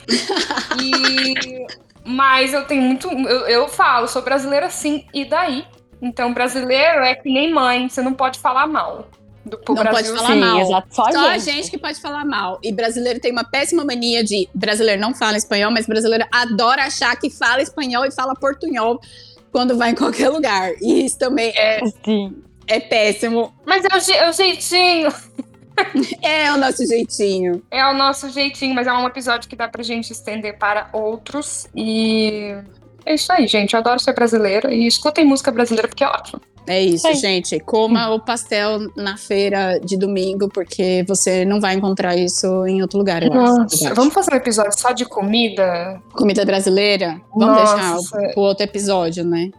E 0.81 1.67
mas 2.05 2.53
eu 2.53 2.65
tenho 2.65 2.81
muito, 2.81 3.07
eu, 3.07 3.47
eu 3.47 3.67
falo, 3.67 4.07
sou 4.07 4.21
brasileira 4.21 4.69
sim, 4.69 5.05
e 5.13 5.25
daí? 5.25 5.65
Então 6.01 6.33
brasileiro 6.33 7.03
é 7.03 7.13
que 7.13 7.31
nem 7.31 7.53
mãe, 7.53 7.87
você 7.87 8.01
não 8.01 8.13
pode 8.13 8.39
falar 8.39 8.65
mal. 8.67 9.07
Do 9.45 9.57
pro 9.57 9.73
Não 9.73 9.83
Brasil. 9.83 10.13
pode 10.13 10.21
falar 10.21 10.33
Sim, 10.33 10.39
mal. 10.39 10.59
exato. 10.61 10.87
Só, 10.91 11.11
Só 11.11 11.19
a 11.19 11.31
a 11.31 11.37
gente. 11.37 11.55
gente 11.55 11.71
que 11.71 11.77
pode 11.77 11.99
falar 11.99 12.25
mal. 12.25 12.59
E 12.61 12.71
brasileiro 12.71 13.19
tem 13.19 13.31
uma 13.31 13.43
péssima 13.43 13.83
mania 13.85 14.23
de. 14.23 14.49
Brasileiro 14.53 15.01
não 15.01 15.15
fala 15.15 15.37
espanhol, 15.37 15.71
mas 15.71 15.87
brasileiro 15.87 16.25
adora 16.31 16.83
achar 16.83 17.15
que 17.15 17.29
fala 17.29 17.61
espanhol 17.61 18.05
e 18.05 18.11
fala 18.11 18.35
portunhol 18.35 18.99
quando 19.51 19.77
vai 19.77 19.91
em 19.91 19.95
qualquer 19.95 20.29
lugar. 20.29 20.71
E 20.81 21.05
isso 21.05 21.17
também 21.17 21.51
é, 21.55 21.81
Sim. 22.05 22.35
é 22.67 22.79
péssimo. 22.79 23.53
Mas 23.65 23.83
é 23.85 23.95
o, 23.95 23.99
je- 23.99 24.13
é 24.13 24.29
o 24.29 24.33
jeitinho. 24.33 25.09
É 26.21 26.51
o 26.51 26.57
nosso 26.57 26.85
jeitinho. 26.85 27.63
É 27.71 27.85
o 27.87 27.93
nosso 27.93 28.29
jeitinho, 28.29 28.75
mas 28.75 28.85
é 28.85 28.91
um 28.91 29.07
episódio 29.07 29.49
que 29.49 29.55
dá 29.55 29.65
pra 29.65 29.81
gente 29.81 30.11
estender 30.11 30.57
para 30.57 30.89
outros. 30.91 31.67
E 31.73 32.53
é 33.05 33.13
isso 33.13 33.31
aí, 33.31 33.47
gente. 33.47 33.73
Eu 33.75 33.79
adoro 33.79 33.97
ser 33.97 34.11
brasileira. 34.13 34.73
E 34.73 34.85
escutem 34.85 35.23
música 35.23 35.49
brasileira 35.51 35.87
porque 35.87 36.03
é 36.03 36.07
ótimo. 36.07 36.41
É 36.67 36.81
isso, 36.81 37.07
Sim. 37.07 37.15
gente. 37.15 37.59
Coma 37.59 38.09
o 38.13 38.19
pastel 38.19 38.91
na 38.95 39.17
feira 39.17 39.79
de 39.79 39.97
domingo, 39.97 40.47
porque 40.49 41.03
você 41.07 41.43
não 41.43 41.59
vai 41.59 41.75
encontrar 41.75 42.15
isso 42.15 42.65
em 42.67 42.81
outro 42.81 42.99
lugar, 42.99 43.23
eu 43.23 43.33
acho. 43.33 43.53
Nossa, 43.55 43.93
vamos 43.93 44.13
fazer 44.13 44.33
um 44.33 44.37
episódio 44.37 44.79
só 44.79 44.91
de 44.91 45.05
comida? 45.05 45.99
Comida 46.13 46.45
brasileira? 46.45 47.19
Vamos 47.35 47.55
Nossa. 47.55 48.17
deixar 48.17 48.33
pro 48.33 48.41
outro 48.43 48.63
episódio, 48.63 49.23
né? 49.23 49.51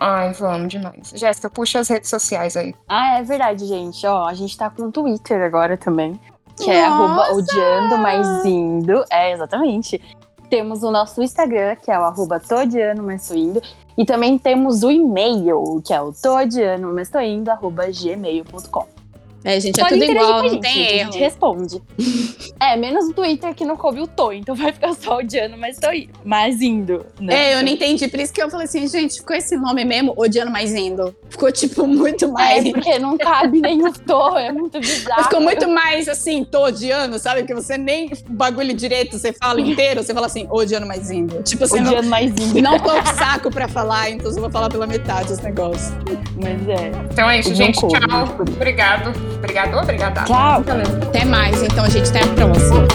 Ai, 0.00 0.32
vamos 0.32 0.68
demais. 0.68 1.12
Jéssica, 1.14 1.48
puxa 1.48 1.80
as 1.80 1.88
redes 1.88 2.10
sociais 2.10 2.56
aí. 2.56 2.74
Ah, 2.88 3.18
é 3.18 3.22
verdade, 3.22 3.66
gente. 3.66 4.06
Ó, 4.06 4.26
a 4.26 4.34
gente 4.34 4.56
tá 4.56 4.68
com 4.68 4.84
o 4.84 4.92
Twitter 4.92 5.42
agora 5.42 5.76
também. 5.76 6.18
Que 6.56 6.70
é 6.70 6.88
Nossa! 6.88 7.02
arroba 7.02 7.34
odiando 7.34 7.98
mais 7.98 8.44
indo. 8.44 9.04
É, 9.10 9.32
exatamente. 9.32 10.00
Temos 10.48 10.82
o 10.82 10.90
nosso 10.90 11.22
Instagram, 11.22 11.76
que 11.76 11.90
é 11.90 11.98
o 11.98 12.04
arroba 12.04 12.38
todiano 12.38 13.02
mais 13.02 13.28
tô 13.28 13.34
indo. 13.34 13.60
E 13.96 14.04
também 14.04 14.38
temos 14.38 14.82
o 14.82 14.90
e-mail, 14.90 15.80
que 15.84 15.92
é 15.92 16.00
o 16.00 16.12
todiano 16.12 16.92
É, 19.44 19.60
gente, 19.60 19.78
é 19.78 19.82
Pode 19.84 19.94
tudo 19.94 20.04
interagir 20.04 20.28
igual, 20.28 20.42
não 20.42 20.48
gente, 20.50 20.62
tem 20.62 20.72
gente, 20.72 20.88
A 20.88 20.96
erro. 20.96 21.12
gente 21.12 21.20
responde. 21.22 21.82
é, 22.60 22.76
menos 22.76 23.04
o 23.10 23.12
Twitter 23.12 23.54
que 23.54 23.64
não 23.64 23.76
coube 23.76 24.00
o 24.00 24.06
tô, 24.06 24.32
então 24.32 24.54
vai 24.54 24.72
ficar 24.72 24.94
só 24.94 25.18
odiando 25.18 25.56
mais 25.58 25.78
tô 25.78 25.92
indo. 25.92 26.12
Mais 26.24 26.62
indo, 26.62 27.04
né? 27.20 27.52
É, 27.52 27.54
eu 27.58 27.62
não 27.62 27.68
entendi. 27.68 28.08
Por 28.08 28.18
isso 28.20 28.32
que 28.32 28.42
eu 28.42 28.48
falei 28.50 28.64
assim, 28.64 28.86
gente, 28.88 29.18
ficou 29.18 29.36
esse 29.36 29.54
nome 29.56 29.84
mesmo, 29.84 30.14
odiando 30.16 30.50
mais 30.50 30.72
indo. 30.74 31.14
Ficou, 31.28 31.52
tipo, 31.52 31.86
muito 31.86 32.26
mais. 32.32 32.64
É, 32.64 32.70
porque 32.72 32.98
não 32.98 33.18
cabe 33.18 33.60
nem 33.60 33.86
o 33.86 33.92
tô, 33.92 34.36
é 34.38 34.50
muito 34.50 34.80
bizarro. 34.80 35.24
Ficou 35.24 35.40
muito 35.42 35.68
mais 35.68 36.08
assim, 36.08 36.42
tô 36.42 36.64
odiando, 36.64 37.18
sabe? 37.18 37.44
Que 37.44 37.54
você 37.54 37.76
nem 37.76 38.10
bagulho 38.30 38.72
direito, 38.72 39.18
você 39.18 39.30
fala 39.32 39.60
inteiro, 39.60 40.02
você 40.02 40.14
fala 40.14 40.26
assim, 40.26 40.46
odiando 40.50 40.86
mais 40.86 41.10
indo. 41.10 41.42
Tipo, 41.42 41.66
você 41.66 41.80
não, 41.80 41.88
Odiando 41.88 42.08
mais 42.08 42.30
indo. 42.30 42.62
não 42.62 42.78
tô 42.78 42.90
com 42.94 43.06
saco 43.14 43.50
pra 43.50 43.68
falar, 43.68 44.08
então 44.10 44.30
eu 44.30 44.40
vou 44.40 44.50
falar 44.50 44.70
pela 44.70 44.86
metade 44.86 45.32
os 45.32 45.38
negócios. 45.40 45.92
Mas 46.36 46.66
é. 46.68 46.90
Então 47.12 47.28
é 47.28 47.40
isso, 47.40 47.50
Não 47.50 47.56
gente. 47.56 47.78
Tchau. 47.78 47.90
não. 48.08 48.24
Obrigado. 48.40 49.33
Obrigado, 49.36 49.76
obrigada. 49.78 50.24
Tchau. 50.24 50.64
Até 51.08 51.24
mais, 51.24 51.62
então, 51.62 51.88
gente, 51.88 52.08
até 52.10 52.22
a 52.22 52.26
próxima. 52.28 52.86